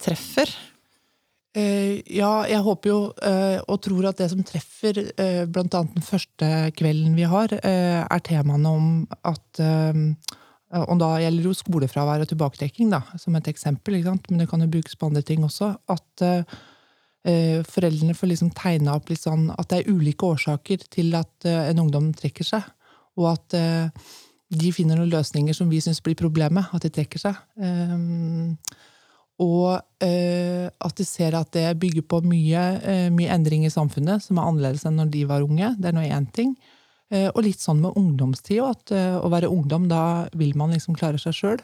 treffer? 0.01 0.51
Eh, 1.55 2.00
ja, 2.12 2.45
jeg 2.48 2.63
håper 2.63 2.91
jo 2.91 3.00
eh, 3.27 3.57
og 3.67 3.81
tror 3.83 4.05
at 4.07 4.21
det 4.21 4.29
som 4.31 4.43
treffer 4.48 5.01
eh, 5.19 5.41
annet 5.43 5.95
den 5.95 6.05
første 6.05 6.51
kvelden 6.79 7.17
vi 7.17 7.27
har, 7.27 7.55
er 7.60 8.24
temaene 8.27 8.71
om 8.71 8.93
at 9.27 9.63
Eh, 10.71 10.83
og 10.88 11.00
da 11.01 11.12
gjelder 11.21 11.48
jo 11.50 11.55
skolefravær 11.57 12.24
og 12.24 12.31
tilbaketrekking 12.31 12.93
som 13.19 13.38
et 13.38 13.50
eksempel, 13.51 14.00
men 14.03 14.43
det 14.43 14.50
kan 14.50 14.63
jo 14.63 14.71
brukes 14.71 14.95
på 14.95 15.12
andre 15.12 15.24
ting 15.25 15.43
også. 15.43 15.74
At 15.91 16.25
uh, 16.25 16.60
foreldrene 17.21 18.15
får 18.17 18.31
liksom 18.31 18.49
tegna 18.57 18.95
opp 18.97 19.11
litt 19.11 19.21
sånn 19.21 19.51
at 19.53 19.67
det 19.69 19.81
er 19.81 19.91
ulike 19.93 20.25
årsaker 20.25 20.87
til 20.89 21.13
at 21.13 21.45
uh, 21.45 21.67
en 21.69 21.83
ungdom 21.83 22.07
trekker 22.17 22.47
seg. 22.47 22.65
Og 23.21 23.27
at 23.35 23.57
uh, 23.57 24.09
de 24.49 24.71
finner 24.73 24.97
noen 24.97 25.11
løsninger 25.11 25.53
som 25.53 25.69
vi 25.69 25.83
syns 25.85 26.01
blir 26.01 26.17
problemet, 26.17 26.71
at 26.73 26.81
de 26.81 26.89
trekker 26.89 27.21
seg. 27.21 27.37
Og 29.41 29.69
at 29.71 30.97
de 30.97 31.05
ser 31.07 31.37
at 31.37 31.53
det 31.55 31.79
bygger 31.79 32.03
på 32.03 32.19
mye, 32.27 32.65
mye 33.15 33.31
endring 33.31 33.63
i 33.65 33.71
samfunnet 33.73 34.25
som 34.25 34.37
er 34.41 34.49
annerledes 34.49 34.83
enn 34.85 34.99
når 34.99 35.13
de 35.13 35.21
var 35.29 35.45
unge. 35.45 35.71
Det 35.79 35.89
er 35.89 35.95
nå 35.95 36.03
én 36.03 36.27
ting. 36.35 36.51
Eh, 37.11 37.27
og 37.27 37.43
litt 37.43 37.59
sånn 37.59 37.81
med 37.83 37.97
ungdomstid 37.99 38.61
at 38.63 38.93
eh, 38.95 39.17
å 39.19 39.27
være 39.31 39.51
ungdom, 39.51 39.89
da 39.91 40.29
vil 40.37 40.55
man 40.59 40.71
liksom 40.71 40.95
klare 40.95 41.19
seg 41.19 41.35
sjøl. 41.35 41.61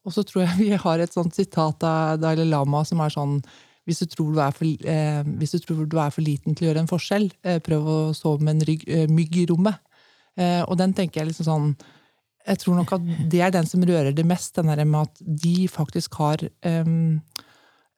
Og 0.00 0.14
så 0.14 0.24
tror 0.26 0.42
jeg 0.42 0.58
vi 0.64 0.70
har 0.84 1.02
et 1.02 1.14
sånt 1.14 1.36
sitat 1.36 1.86
av 1.86 2.18
Dalai 2.22 2.48
Lama 2.48 2.82
som 2.88 3.02
er 3.04 3.14
sånn 3.14 3.38
hvis 3.90 4.02
du, 4.04 4.08
tror 4.10 4.32
du, 4.32 4.40
er 4.42 4.54
for, 4.54 4.66
eh, 4.94 5.22
hvis 5.40 5.56
du 5.56 5.58
tror 5.64 5.84
du 5.84 5.96
er 5.98 6.12
for 6.14 6.24
liten 6.24 6.54
til 6.54 6.66
å 6.66 6.70
gjøre 6.70 6.84
en 6.84 6.90
forskjell, 6.90 7.30
eh, 7.42 7.58
prøv 7.64 7.88
å 7.90 7.98
sove 8.16 8.44
med 8.46 8.56
en 8.56 8.66
rygg, 8.68 8.84
eh, 8.86 9.08
mygg 9.10 9.40
i 9.42 9.46
rommet. 9.50 9.80
Eh, 10.38 10.62
og 10.62 10.78
den 10.78 10.94
tenker 10.94 11.20
jeg 11.20 11.32
liksom 11.32 11.50
sånn 11.50 11.72
Jeg 12.48 12.56
tror 12.56 12.78
nok 12.78 12.92
at 12.96 13.02
det 13.28 13.42
er 13.44 13.50
den 13.52 13.66
som 13.68 13.82
rører 13.84 14.14
det 14.16 14.24
mest, 14.24 14.54
den 14.56 14.70
der 14.70 14.80
med 14.88 15.10
at 15.10 15.18
de 15.20 15.68
faktisk 15.68 16.14
har 16.16 16.40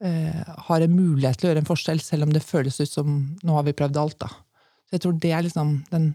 har 0.02 0.82
en 0.82 0.96
mulighet 0.96 1.38
til 1.38 1.46
å 1.46 1.50
gjøre 1.52 1.62
en 1.62 1.68
forskjell, 1.68 2.00
selv 2.02 2.26
om 2.26 2.32
det 2.34 2.42
føles 2.42 2.80
ut 2.80 2.90
som 2.90 3.36
nå 3.38 3.54
har 3.54 3.62
vi 3.62 3.72
prøvd 3.72 4.00
alt. 4.02 4.18
da. 4.18 4.26
Så 4.90 4.96
jeg 4.96 5.00
tror 5.04 5.20
det 5.20 5.30
er 5.30 5.42
liksom 5.46 5.84
den 5.92 6.08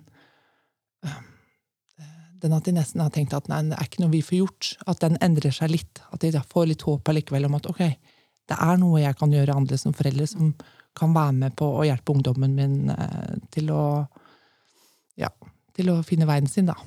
den 2.41 2.53
at 2.53 2.67
de 2.67 2.73
nesten 2.75 3.01
har 3.01 3.13
tenkt 3.13 3.33
at 3.33 3.47
nei, 3.49 3.63
det 3.69 3.77
er 3.77 3.87
ikke 3.87 4.03
noe 4.03 4.13
vi 4.13 4.23
får 4.25 4.37
gjort. 4.41 4.69
At 4.91 5.01
den 5.03 5.17
endrer 5.23 5.55
seg 5.55 5.71
litt. 5.73 6.01
At 6.13 6.21
de 6.21 6.33
får 6.51 6.69
litt 6.69 6.85
håp 6.87 7.09
allikevel 7.09 7.47
om 7.47 7.57
at 7.57 7.69
ok, 7.71 7.83
det 8.47 8.57
er 8.63 8.81
noe 8.81 9.01
jeg 9.01 9.17
kan 9.19 9.33
gjøre 9.33 9.55
annerledes 9.55 9.85
som 9.87 9.95
foreldre, 9.95 10.27
som 10.29 10.53
kan 10.97 11.13
være 11.13 11.35
med 11.37 11.55
på 11.59 11.67
å 11.77 11.85
hjelpe 11.85 12.13
ungdommen 12.15 12.53
min 12.57 12.77
eh, 12.93 13.33
til 13.53 13.71
å 13.75 13.81
ja, 15.17 15.31
til 15.77 15.91
å 15.93 16.01
finne 16.05 16.27
veien 16.29 16.47
sin, 16.49 16.69
da. 16.69 16.77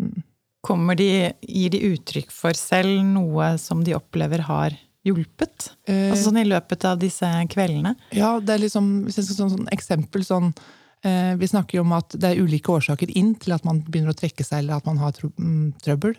Mm. 0.00 0.22
Kommer 0.64 0.96
de, 0.96 1.08
Gir 1.42 1.74
de 1.74 1.82
uttrykk 1.92 2.30
for 2.32 2.56
selv 2.56 3.02
noe 3.06 3.54
som 3.60 3.82
de 3.84 3.96
opplever 3.96 4.46
har 4.46 4.76
hjulpet? 5.04 5.74
Eh, 5.90 6.12
altså 6.12 6.30
sånn 6.30 6.40
i 6.40 6.46
løpet 6.48 6.86
av 6.88 7.02
disse 7.02 7.28
kveldene? 7.52 7.96
Ja, 8.16 8.38
det 8.40 8.56
er 8.56 8.64
liksom, 8.64 8.94
hvis 9.08 9.20
jeg 9.20 9.28
skal 9.28 9.42
sånn, 9.42 9.54
sånn 9.58 9.74
eksempel 9.74 10.24
sånn 10.26 10.54
Eh, 11.04 11.36
vi 11.36 11.48
snakker 11.48 11.78
jo 11.78 11.84
om 11.84 11.92
at 11.92 12.14
det 12.16 12.30
er 12.30 12.40
ulike 12.40 12.72
årsaker 12.72 13.10
inn 13.18 13.34
til 13.36 13.52
at 13.52 13.64
man 13.68 13.82
begynner 13.84 14.14
å 14.14 14.16
trekke 14.16 14.44
seg, 14.46 14.62
eller 14.62 14.78
at 14.78 14.86
man 14.88 15.00
har 15.02 15.18
mm, 15.20 15.74
trøbbel. 15.84 16.14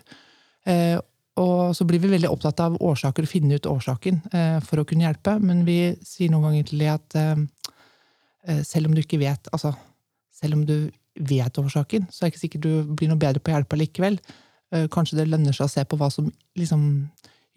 Eh, 0.70 0.94
og 1.36 1.76
så 1.76 1.84
blir 1.84 2.00
vi 2.00 2.08
veldig 2.14 2.30
opptatt 2.32 2.60
av 2.64 2.78
årsaker 2.80 3.26
å 3.26 3.28
finne 3.28 3.58
ut 3.58 3.68
årsaken 3.68 4.22
eh, 4.32 4.56
for 4.64 4.80
å 4.80 4.86
kunne 4.88 5.04
hjelpe. 5.04 5.36
Men 5.42 5.64
vi 5.66 5.92
sier 6.06 6.32
noen 6.32 6.48
ganger 6.48 6.70
til 6.70 6.84
det 6.84 6.92
at 6.94 7.18
selv 8.62 8.86
om 8.86 8.92
du 8.94 9.00
ikke 9.00 9.18
vet 9.18 9.48
altså, 9.50 9.72
selv 10.30 10.54
om 10.54 10.60
du 10.62 10.76
vet 11.18 11.58
årsaken, 11.58 12.04
så 12.12 12.20
er 12.20 12.28
det 12.28 12.36
ikke 12.36 12.42
sikkert 12.44 12.62
du 12.62 12.92
blir 12.94 13.10
noe 13.10 13.18
bedre 13.18 13.40
på 13.42 13.50
å 13.50 13.56
hjelpe 13.56 13.78
likevel. 13.80 14.20
Kanskje 14.94 15.16
det 15.18 15.24
lønner 15.26 15.56
seg 15.56 15.66
å 15.66 15.72
se 15.72 15.82
på 15.82 15.98
hva 15.98 16.06
som 16.14 16.28
liksom 16.54 16.84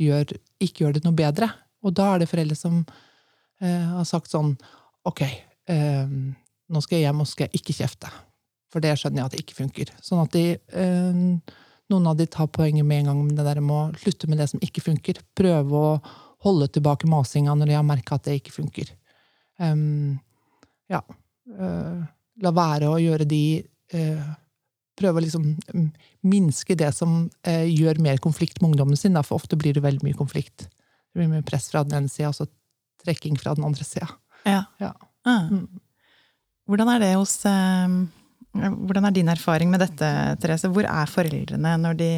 gjør, 0.01 0.33
ikke 0.57 0.87
gjør 0.87 0.97
det 0.97 1.03
noe 1.05 1.13
bedre. 1.13 1.51
Og 1.85 1.93
da 1.93 2.07
er 2.15 2.23
det 2.23 2.29
foreldre 2.31 2.57
som 2.57 2.79
har 3.61 4.07
sagt 4.09 4.33
sånn 4.33 4.55
Ok, 5.05 5.21
nå 5.69 6.81
skal 6.81 6.97
jeg 6.97 7.05
hjem 7.05 7.21
og 7.21 7.29
skal 7.29 7.53
ikke 7.61 7.77
kjefte. 7.77 8.09
For 8.73 8.81
det 8.81 8.95
skjønner 8.97 9.21
jeg 9.21 9.29
at 9.29 9.37
det 9.37 9.43
ikke 9.45 9.59
funker. 9.59 9.93
Sånn 10.01 10.23
at 10.25 10.33
de, 10.33 10.57
noen 11.89 12.07
av 12.09 12.17
de 12.19 12.27
tar 12.29 12.49
poenget 12.53 12.85
med 12.85 13.03
en 13.03 13.11
gang 13.11 13.21
med 13.25 13.37
det 13.39 13.45
der 13.47 13.61
med 13.65 13.75
å 13.75 13.99
slutte 14.01 14.29
med 14.29 14.39
det 14.41 14.49
som 14.51 14.61
ikke 14.63 14.83
funker. 14.85 15.21
Prøve 15.37 15.79
å 15.79 15.93
holde 16.45 16.69
tilbake 16.71 17.09
masinga 17.09 17.55
når 17.57 17.71
de 17.71 17.77
har 17.77 17.87
merka 17.87 18.17
at 18.17 18.27
det 18.27 18.39
ikke 18.39 18.55
funker. 18.55 18.91
Um, 19.59 20.19
ja. 20.91 21.01
Uh, 21.49 22.05
la 22.39 22.53
være 22.55 22.91
å 22.91 22.99
gjøre 23.01 23.27
de 23.27 23.43
uh, 23.95 24.29
Prøve 24.99 25.21
å 25.21 25.23
liksom 25.23 25.43
um, 25.71 25.85
minske 26.27 26.75
det 26.75 26.89
som 26.91 27.21
uh, 27.47 27.63
gjør 27.63 28.01
mer 28.03 28.17
konflikt 28.19 28.57
med 28.59 28.73
ungdommen 28.73 28.99
sin, 28.99 29.13
da, 29.15 29.21
for 29.23 29.39
ofte 29.39 29.55
blir 29.55 29.77
det 29.77 29.83
veldig 29.85 30.03
mye 30.03 30.17
konflikt. 30.19 30.65
Det 30.67 31.21
blir 31.21 31.29
mye 31.31 31.45
press 31.47 31.69
fra 31.71 31.85
den 31.87 31.95
ene 32.01 32.11
sida, 32.11 32.33
og 32.33 32.35
så 32.35 32.49
trekking 33.05 33.39
fra 33.39 33.53
den 33.55 33.63
andre 33.63 33.87
sida. 33.87 34.09
Ja. 34.43 34.65
ja. 34.83 34.91
Ah. 35.23 35.47
Mm. 35.47 35.79
Hvordan 36.67 36.91
er 36.91 36.99
det 37.01 37.13
hos 37.15 37.37
eh, 37.47 37.95
Hvordan 38.53 39.05
er 39.05 39.13
din 39.13 39.29
erfaring 39.29 39.69
med 39.71 39.83
dette, 39.83 40.07
Therese? 40.41 40.71
Hvor 40.73 40.87
er 40.87 41.11
foreldrene 41.11 41.75
når 41.81 41.99
de 41.99 42.13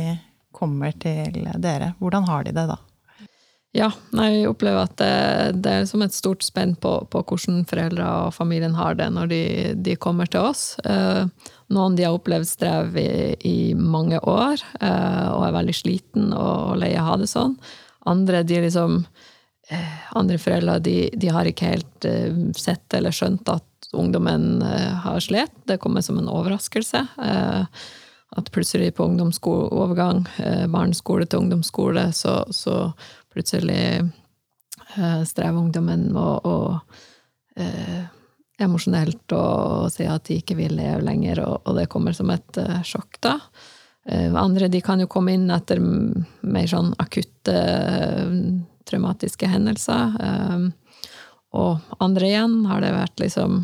kommer 0.55 0.95
til 0.99 1.43
dere? 1.59 1.93
Hvordan 1.99 2.27
har 2.29 2.47
de 2.47 2.55
det 2.55 2.69
da? 2.71 2.79
Ja, 3.71 3.87
vi 4.11 4.43
opplever 4.49 4.83
at 4.83 4.97
det, 4.99 5.61
det 5.63 5.71
er 5.71 5.85
som 5.87 6.01
et 6.03 6.15
stort 6.15 6.43
spenn 6.43 6.73
på, 6.75 6.91
på, 7.07 7.21
hvordan 7.23 7.63
foreldre 7.69 8.03
og 8.25 8.33
familien 8.35 8.75
har 8.75 8.97
det 8.99 9.07
når 9.15 9.31
de, 9.31 9.43
de 9.79 9.95
kommer 9.95 10.27
til 10.27 10.43
oss. 10.43 10.73
Eh, 10.83 11.23
noen 11.71 11.95
de 11.95 12.03
har 12.03 12.17
opplevd 12.17 12.49
strev 12.49 12.99
i, 12.99 13.31
i 13.47 13.71
mange 13.79 14.19
år 14.27 14.59
eh, 14.81 15.27
og 15.31 15.45
er 15.47 15.55
veldig 15.55 15.77
sliten 15.77 16.33
og, 16.35 16.75
lei 16.83 16.91
av 16.97 17.05
å 17.05 17.09
ha 17.13 17.17
det 17.23 17.31
sånn. 17.31 17.55
Andre 18.11 18.43
de 18.43 18.59
liksom 18.65 18.99
eh, 19.71 19.95
andre 20.19 20.41
foreldre 20.41 20.75
de, 20.83 20.97
de, 21.15 21.31
har 21.31 21.47
ikke 21.47 21.71
helt 21.71 22.09
sett 22.59 22.99
eller 22.99 23.15
skjønt 23.15 23.55
at 23.55 23.70
ungdommen 23.99 24.61
eh, 24.61 24.93
har 25.03 25.19
slitt. 25.19 25.57
Det 25.67 25.79
kommer 25.83 26.05
som 26.05 26.19
en 26.21 26.29
overraskelse. 26.31 27.03
Eh, 27.23 27.83
at 28.31 28.51
plutselig 28.55 28.93
på 28.95 29.03
ungdomsskoleovergang, 29.03 30.21
barneskole 30.71 31.25
til 31.27 31.41
ungdomsskole, 31.41 32.05
så, 32.15 32.37
så 32.55 32.93
plutselig 33.33 33.83
eh, 34.95 35.23
strever 35.27 35.59
ungdommen 35.59 36.05
med 36.15 36.47
å, 36.47 36.79
eh, 37.59 38.05
emosjonelt 38.61 39.35
og 39.35 39.91
si 39.93 40.07
at 40.07 40.27
de 40.27 40.39
ikke 40.41 40.57
vil 40.59 40.75
leve 40.77 41.03
lenger, 41.05 41.43
og, 41.45 41.61
og 41.65 41.77
det 41.79 41.89
kommer 41.91 42.15
som 42.15 42.31
et 42.33 42.61
uh, 42.61 42.81
sjokk, 42.85 43.17
da. 43.23 43.37
Uh, 44.09 44.33
andre 44.37 44.69
de 44.71 44.81
kan 44.85 45.01
jo 45.01 45.09
komme 45.11 45.35
inn 45.37 45.49
etter 45.53 45.81
mer 45.81 46.69
sånn 46.69 46.93
akutte 47.01 47.55
uh, 47.55 48.35
traumatiske 48.89 49.47
hendelser. 49.47 50.15
og 51.55 51.99
andre 52.01 52.27
igjen 52.27 52.55
har 52.67 52.81
det 52.81 52.89
vært 52.91 53.21
liksom 53.21 53.61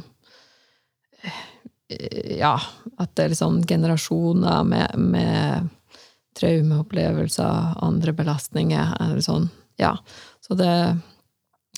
Ja, 1.87 2.57
at 2.99 3.13
det 3.15 3.23
er 3.23 3.31
liksom 3.31 3.61
generasjoner 3.67 4.65
med, 4.67 4.97
med 4.99 5.69
traumeopplevelser, 6.37 7.77
andre 7.85 8.13
belastninger. 8.13 8.91
Eller 8.99 9.23
sånn. 9.23 9.47
Ja. 9.79 9.93
Så 10.43 10.57
det, 10.59 10.73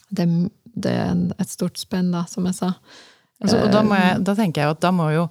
det, 0.09 0.25
det 0.73 0.95
er 0.95 1.23
et 1.37 1.53
stort 1.53 1.79
spenn, 1.81 2.11
da, 2.15 2.25
som 2.29 2.49
jeg 2.49 2.57
sa. 2.57 2.73
Altså, 3.39 3.61
og 3.63 3.71
da, 3.71 3.83
jeg, 3.95 4.19
da, 4.27 4.35
tenker 4.35 4.65
jeg 4.65 4.75
at 4.75 4.81
da 4.83 4.91
må 4.95 5.11
jo 5.13 5.27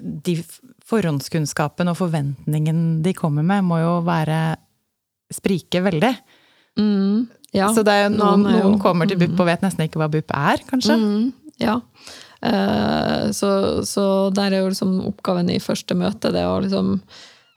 de 0.00 0.36
forhåndskunnskapen 0.86 1.88
og 1.90 1.98
forventningen 1.98 3.00
de 3.04 3.14
kommer 3.16 3.46
med, 3.46 3.64
må 3.66 3.80
jo 3.80 3.94
være 4.06 4.40
sprike 5.32 5.80
veldig. 5.82 6.12
Mm, 6.78 7.28
ja. 7.56 7.70
Så 7.74 7.82
det 7.86 7.94
er 7.94 8.04
jo 8.08 8.16
noen, 8.18 8.44
noen 8.46 8.76
kommer 8.82 9.08
til 9.10 9.18
BUP 9.22 9.40
og 9.40 9.48
vet 9.48 9.64
nesten 9.64 9.86
ikke 9.86 10.02
hva 10.02 10.10
BUP 10.12 10.34
er, 10.36 10.62
kanskje? 10.68 10.98
Mm, 11.00 11.54
ja. 11.62 11.78
Uh, 12.40 13.28
så, 13.36 13.50
så, 13.84 14.04
der 14.32 14.54
er 14.54 14.62
jo 14.62 14.70
liksom 14.72 14.94
oppgaven 15.10 15.50
i 15.52 15.60
første 15.60 15.96
møte 15.98 16.32
det 16.32 16.46
å 16.48 16.60
liksom 16.64 16.94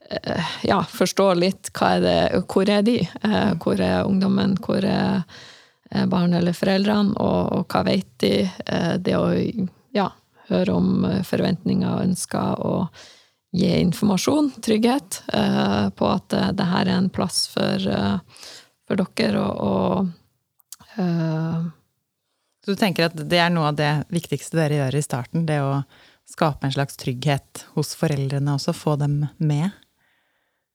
Eh, 0.10 0.46
ja, 0.64 0.84
forstå 0.90 1.28
litt 1.40 1.72
hva 1.78 1.96
er 1.98 2.04
det, 2.04 2.44
hvor 2.52 2.70
er 2.70 2.84
de? 2.86 3.00
Eh, 3.02 3.52
hvor 3.62 3.82
er 3.82 4.08
ungdommen? 4.08 4.58
Hvor 4.64 4.86
er 4.86 5.24
barn 6.10 6.34
eller 6.34 6.56
foreldrene? 6.58 7.16
Og, 7.22 7.54
og 7.58 7.66
hva 7.74 7.84
vet 7.88 8.10
de? 8.24 8.36
Eh, 8.66 8.94
det 9.04 9.18
å 9.18 9.28
ja, 9.96 10.10
høre 10.50 10.78
om 10.78 11.08
forventninger 11.26 11.90
og 11.90 12.08
ønsker 12.08 12.64
og 12.66 13.04
gi 13.54 13.70
informasjon, 13.78 14.50
trygghet, 14.66 15.20
på 15.94 16.08
at 16.10 16.34
det 16.58 16.66
her 16.66 16.88
er 16.88 16.96
en 16.96 17.10
plass 17.14 17.44
for, 17.54 17.84
for 18.90 18.98
dere 18.98 19.44
å 19.46 19.74
Så 22.64 22.72
du 22.72 22.80
tenker 22.80 23.10
at 23.10 23.18
det 23.18 23.40
er 23.44 23.52
noe 23.52 23.74
av 23.74 23.78
det 23.80 23.92
viktigste 24.14 24.56
dere 24.56 24.80
gjør 24.80 24.96
i 24.96 25.04
starten? 25.04 25.48
Det 25.50 25.60
å 25.60 25.82
skape 26.32 26.68
en 26.68 26.76
slags 26.76 26.96
trygghet 27.00 27.66
hos 27.76 27.92
foreldrene 28.00 28.56
også? 28.56 28.76
Få 28.78 28.96
dem 29.02 29.26
med? 29.38 29.74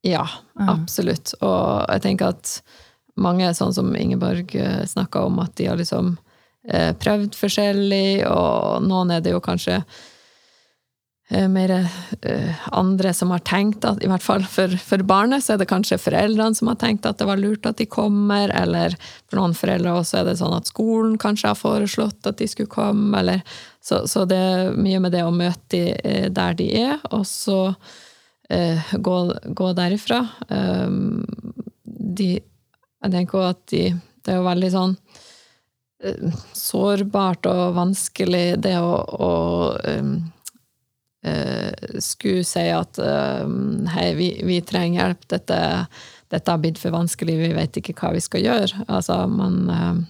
Ja, 0.07 0.27
absolutt. 0.61 1.33
Og 1.41 1.89
jeg 1.89 2.05
tenker 2.05 2.35
at 2.37 2.59
mange, 3.19 3.49
sånn 3.57 3.73
som 3.75 3.91
Ingeborg 3.97 4.55
eh, 4.55 4.85
snakka 4.87 5.25
om, 5.27 5.41
at 5.43 5.57
de 5.59 5.67
har 5.71 5.81
liksom 5.81 6.13
eh, 6.69 6.93
prøvd 7.01 7.35
forskjellig, 7.39 8.23
og 8.29 8.85
noen 8.85 9.17
er 9.17 9.25
det 9.25 9.33
jo 9.35 9.43
kanskje 9.43 9.81
mer 11.29 11.73
andre 12.73 13.11
som 13.13 13.35
har 13.35 13.43
tenkt 13.45 13.85
at 13.85 14.01
I 14.01 14.09
hvert 14.09 14.25
fall 14.25 14.47
for, 14.49 14.73
for, 14.81 15.03
barnet 15.05 15.45
så 15.45 15.55
er 15.55 15.61
det 15.61 15.69
kanskje 15.69 15.99
foreldrene 16.01 16.57
som 16.57 16.71
har 16.71 16.79
tenkt 16.81 17.05
at 17.05 17.19
det 17.21 17.27
var 17.29 17.37
lurt 17.37 17.69
at 17.69 17.77
de 17.77 17.85
kommer, 17.85 18.49
eller 18.49 18.97
for 19.29 19.37
noen 19.37 19.57
foreldre 19.57 19.93
også 19.99 20.23
er 20.23 20.31
det 20.31 20.39
sånn 20.41 20.57
at 20.57 20.71
skolen 20.71 21.19
kanskje 21.21 21.51
har 21.51 21.61
foreslått 21.61 22.31
at 22.31 22.41
de 22.41 22.49
skulle 22.49 22.73
komme, 22.73 23.13
eller 23.21 23.45
Så, 23.85 24.07
så 24.09 24.25
det 24.29 24.37
er 24.37 24.75
mye 24.77 24.99
med 25.01 25.13
det 25.13 25.23
å 25.25 25.33
møte 25.33 25.69
de 25.73 26.33
der 26.33 26.57
de 26.57 26.67
er, 26.77 26.97
og 27.13 27.27
så 27.29 27.75
eh, 28.49 28.91
gå, 28.93 29.17
gå, 29.57 29.73
derifra. 29.77 30.27
Um, 30.49 31.25
de, 31.85 32.35
jeg 32.37 33.13
tenker 33.15 33.39
også 33.39 33.55
at 33.55 33.65
de 33.73 33.83
Det 34.25 34.35
er 34.35 34.41
jo 34.43 34.49
veldig 34.49 34.71
sånn 34.75 34.97
sårbart 36.55 37.47
og 37.51 37.75
vanskelig 37.75 38.59
det 38.63 38.77
å, 38.79 38.93
å 39.03 39.31
um, 39.99 40.13
skulle 42.05 42.45
si 42.47 42.67
at 42.75 43.01
um, 43.03 43.87
hei, 43.95 44.13
vi, 44.19 44.29
vi, 44.47 44.61
trenger 44.67 45.03
hjelp, 45.03 45.27
dette, 45.33 45.59
dette 46.33 46.55
har 46.55 46.63
blitt 46.63 46.81
for 46.81 46.95
vanskelig, 46.95 47.39
vi 47.41 47.51
vet 47.57 47.81
ikke 47.81 47.97
hva 47.99 48.13
vi 48.17 48.23
skal 48.25 48.45
gjøre. 48.45 48.87
Altså, 48.87 49.21
man 49.31 49.59
uh, 49.73 50.07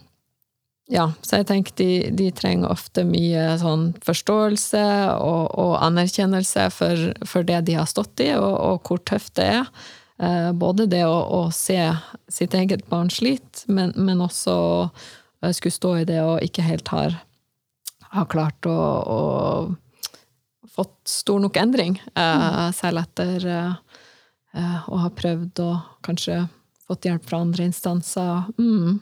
ja, 0.88 1.10
så 1.20 1.42
jeg 1.42 1.48
tenker 1.50 1.74
de, 1.76 1.90
de, 2.16 2.30
trenger 2.32 2.72
ofte 2.72 3.04
mye 3.04 3.58
sånn 3.60 3.90
forståelse 4.04 4.84
og, 5.20 5.50
og 5.60 5.74
anerkjennelse 5.84 6.64
for, 6.72 7.10
for, 7.28 7.44
det 7.44 7.60
de 7.68 7.76
har 7.76 7.88
stått 7.90 8.24
i, 8.24 8.30
og, 8.38 8.54
og 8.56 8.88
hvor 8.88 9.02
tøft 9.04 9.34
det 9.36 9.50
er. 9.58 9.68
Eh, 10.18 10.48
både 10.56 10.88
det 10.88 11.04
å, 11.04 11.18
å, 11.36 11.42
se 11.54 11.76
sitt 12.32 12.56
eget 12.56 12.86
barn 12.88 13.12
slite, 13.12 13.68
men, 13.68 13.92
men 14.00 14.24
også 14.24 14.54
å 14.56 15.52
skulle 15.54 15.76
stå 15.76 15.92
i 16.00 16.08
det 16.08 16.22
og 16.24 16.40
ikke 16.42 16.64
helt 16.66 16.88
har 16.90 17.20
klart 18.32 18.66
å, 18.66 18.72
å 18.72 19.20
fått 20.78 21.10
stor 21.10 21.42
nok 21.42 21.58
endring, 21.58 21.98
eh, 22.14 22.46
mm. 22.46 22.72
selv 22.76 23.02
etter 23.02 23.46
eh, 23.50 24.78
å 24.86 25.02
ha 25.02 25.10
prøvd 25.10 25.62
og 25.64 25.92
kanskje 26.06 26.44
fått 26.86 27.08
hjelp 27.08 27.26
fra 27.26 27.42
andre 27.42 27.66
instanser. 27.68 28.46
Mm. 28.58 29.00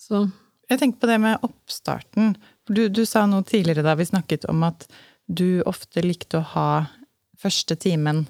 Så 0.00 0.24
jeg 0.70 0.80
tenker 0.80 1.02
på 1.02 1.10
det 1.10 1.18
med 1.22 1.42
oppstarten. 1.46 2.34
Du, 2.66 2.88
du, 2.88 3.04
sa 3.06 3.26
noe 3.30 3.46
tidligere 3.46 3.84
da 3.86 3.94
vi 3.98 4.08
snakket 4.08 4.48
om 4.50 4.64
at 4.66 4.88
du 5.26 5.62
ofte 5.66 6.02
likte 6.02 6.40
å 6.40 6.48
ha 6.54 6.70
første 7.38 7.76
timen 7.78 8.24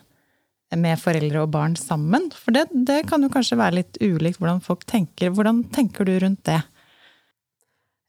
med 0.76 0.98
foreldre 0.98 1.44
og 1.44 1.52
barn 1.54 1.76
sammen. 1.78 2.26
For 2.34 2.52
det, 2.52 2.66
det 2.74 3.04
kan 3.08 3.22
jo 3.22 3.30
kanskje 3.32 3.60
være 3.60 3.78
litt 3.78 4.00
ulikt 4.02 4.40
hvordan 4.42 4.60
folk 4.64 4.84
tenker. 4.90 5.30
Hvordan 5.32 5.62
tenker 5.72 6.08
du 6.08 6.16
rundt 6.20 6.42
det? 6.48 6.58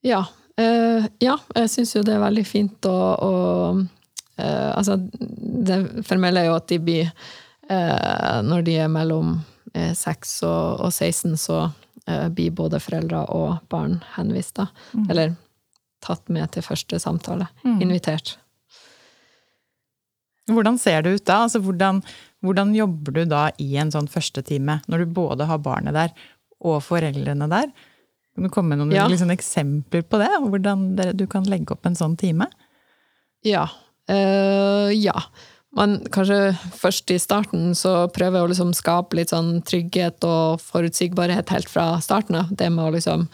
Ja. 0.07 0.25
Øh, 0.57 1.05
ja, 1.21 1.37
jeg 1.53 1.69
syns 1.71 1.93
jo 1.93 2.03
det 2.03 2.15
er 2.17 2.25
veldig 2.25 2.45
fint 2.49 2.89
å, 2.89 2.97
å 3.21 3.31
øh, 4.39 4.71
Altså, 4.77 4.97
det 5.67 6.05
formelle 6.07 6.39
er 6.39 6.51
jo 6.51 6.55
at 6.55 6.69
de 6.69 6.79
blir 6.79 7.09
øh, 7.71 8.41
Når 8.43 8.61
de 8.61 8.77
er 8.77 8.87
mellom 8.87 9.39
6 9.75 10.43
og, 10.43 10.79
og 10.79 10.93
16, 10.93 11.37
så 11.37 11.67
Eh, 12.07 12.29
blir 12.31 12.53
både 12.55 12.79
foreldre 12.79 13.25
og 13.35 13.57
barn 13.71 13.99
henvist, 14.15 14.55
da. 14.55 14.69
Mm. 14.95 15.07
Eller 15.11 15.33
tatt 16.03 16.29
med 16.31 16.53
til 16.53 16.63
første 16.63 16.99
samtale. 17.03 17.49
Mm. 17.65 17.81
Invitert. 17.83 18.37
Hvordan 20.47 20.79
ser 20.79 21.03
det 21.03 21.17
ut 21.17 21.25
da? 21.27 21.41
Altså, 21.43 21.59
hvordan, 21.59 21.99
hvordan, 22.45 22.71
jobber 22.77 23.17
du 23.17 23.25
da 23.27 23.49
i 23.59 23.73
en 23.81 23.91
sånn 23.91 24.07
førstetime, 24.07 24.79
når 24.87 25.03
du 25.03 25.15
både 25.17 25.49
har 25.49 25.59
barnet 25.59 25.97
der 25.97 26.13
og 26.63 26.79
foreldrene 26.85 27.49
der? 27.51 27.73
Kan 28.37 28.47
du 28.47 28.53
komme 28.53 28.71
med 28.71 28.85
noen 28.85 28.95
ja. 28.95 29.09
liksom, 29.11 29.33
eksempler 29.33 30.07
på 30.07 30.21
det? 30.21 30.31
Hvordan 30.45 30.87
du 31.17 31.25
kan 31.27 31.49
legge 31.51 31.75
opp 31.75 31.89
en 31.89 31.99
sånn 31.99 32.15
time? 32.15 32.47
Ja. 33.43 33.65
Uh, 34.07 34.87
ja 34.95 35.15
Men 35.75 35.97
kanskje 36.15 36.53
først 36.79 37.11
i 37.11 37.19
starten 37.19 37.73
så 37.75 38.05
prøver 38.15 38.39
jeg 38.39 38.45
å 38.45 38.51
liksom 38.53 38.69
skape 38.73 39.17
litt 39.19 39.33
sånn 39.33 39.59
trygghet 39.67 40.23
og 40.25 40.63
forutsigbarhet 40.63 41.51
helt 41.51 41.69
fra 41.69 41.89
starten 42.01 42.39
av. 42.39 42.53
Det 42.55 42.69
med 42.71 42.85
å 42.85 42.93
liksom 42.95 43.27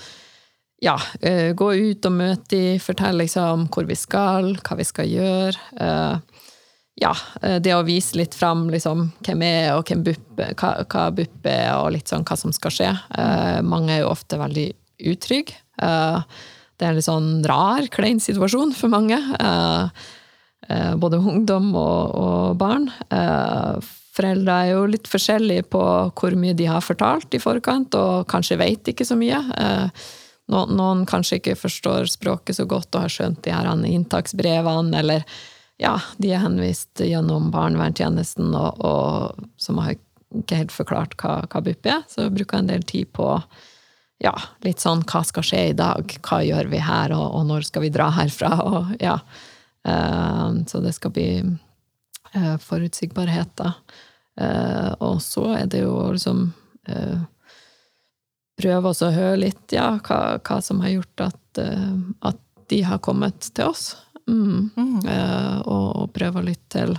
ja, 0.84 0.98
uh, 0.98 1.52
gå 1.56 1.68
ut 1.78 2.08
og 2.10 2.16
møte 2.18 2.50
de, 2.52 2.64
fortelle 2.84 3.22
liksom 3.22 3.68
hvor 3.72 3.86
vi 3.88 3.96
skal, 3.96 4.56
hva 4.66 4.80
vi 4.80 4.88
skal 4.90 5.08
gjøre. 5.08 5.62
Uh, 5.78 6.50
ja, 7.00 7.14
det 7.64 7.72
å 7.74 7.86
vise 7.88 8.20
litt 8.20 8.36
fram 8.38 8.68
liksom, 8.70 9.08
hvem 9.26 9.46
er 9.48 9.72
og 9.74 9.88
hvem 9.90 10.04
bupp, 10.06 10.42
hva, 10.60 10.76
hva 10.86 11.06
BUP 11.16 11.48
er, 11.50 11.72
og 11.80 11.94
litt 11.96 12.12
sånn 12.12 12.26
hva 12.28 12.38
som 12.38 12.54
skal 12.54 12.76
skje. 12.76 12.90
mange 13.66 13.96
er 13.96 14.04
jo 14.04 14.12
ofte 14.12 14.38
veldig 14.38 14.68
utrygge. 15.10 15.58
det 15.74 16.86
er 16.86 16.92
en 16.92 17.00
litt 17.00 17.08
sånn 17.08 17.32
rar, 17.50 17.90
klein 17.90 18.22
situasjon 18.22 18.76
for 18.78 18.94
mange. 18.94 19.18
Uh, 19.42 19.90
både 21.00 21.20
ungdom 21.20 21.72
og, 21.76 22.16
og 22.18 22.58
barn. 22.62 22.90
Eh, 23.14 23.94
foreldre 24.14 24.58
er 24.58 24.74
jo 24.74 24.84
litt 24.90 25.10
forskjellige 25.10 25.68
på 25.74 25.84
hvor 26.20 26.36
mye 26.40 26.56
de 26.58 26.68
har 26.70 26.84
fortalt 26.86 27.34
i 27.34 27.42
forkant, 27.42 27.96
og 27.98 28.28
kanskje 28.32 28.60
vet 28.62 28.94
ikke 28.94 29.08
så 29.08 29.18
mye. 29.20 29.40
Eh, 29.58 30.12
noen 30.54 31.06
kanskje 31.10 31.40
ikke 31.40 31.58
forstår 31.58 32.10
språket 32.12 32.60
så 32.60 32.68
godt 32.70 32.94
og 32.94 33.06
har 33.06 33.14
skjønt 33.14 33.44
de 33.46 33.54
her 33.56 33.70
inntaksbrevene, 33.88 35.00
eller 35.00 35.26
ja, 35.82 35.98
de 36.22 36.32
er 36.32 36.44
henvist 36.44 37.02
gjennom 37.02 37.50
barnevernstjenesten, 37.54 38.54
og, 38.56 38.82
og, 38.86 39.46
som 39.58 39.80
har 39.82 39.96
ikke 39.96 40.60
helt 40.60 40.74
forklart 40.74 41.16
hva, 41.22 41.40
hva 41.50 41.62
BUP 41.64 41.88
er. 41.90 42.04
Så 42.10 42.28
bruker 42.34 42.60
jeg 42.60 42.66
en 42.66 42.74
del 42.74 42.86
tid 42.90 43.10
på 43.16 43.28
ja, 44.24 44.34
litt 44.64 44.84
sånn 44.84 45.02
hva 45.10 45.24
skal 45.28 45.46
skje 45.46 45.64
i 45.72 45.78
dag, 45.78 46.14
hva 46.24 46.44
gjør 46.46 46.70
vi 46.72 46.84
her, 46.84 47.16
og, 47.16 47.26
og 47.40 47.50
når 47.50 47.68
skal 47.68 47.86
vi 47.86 47.92
dra 47.94 48.12
herfra, 48.16 48.54
og 48.64 48.94
ja. 49.04 49.18
Eh, 49.88 50.54
så 50.68 50.80
det 50.80 50.94
skal 50.94 51.12
bli 51.12 51.30
eh, 52.34 52.58
forutsigbarhet, 52.62 53.56
da. 53.60 53.74
Eh, 54.40 54.92
og 55.04 55.22
så 55.22 55.50
er 55.60 55.70
det 55.72 55.86
jo 55.86 55.96
liksom 56.16 56.52
Prøve 58.54 58.92
å 58.92 59.08
høre 59.10 59.38
litt, 59.42 59.74
ja, 59.74 59.96
hva, 60.06 60.38
hva 60.38 60.56
som 60.62 60.78
har 60.84 60.92
gjort 60.92 61.22
at, 61.26 61.60
at 62.30 62.42
de 62.70 62.78
har 62.86 63.00
kommet 63.02 63.48
til 63.50 63.72
oss. 63.72 63.96
Mm. 64.30 64.70
Mm. 64.78 65.00
og, 65.66 65.88
og 66.04 66.12
prøve 66.16 66.40
å 66.40 66.46
lytte 66.46 66.78
til 66.78 66.94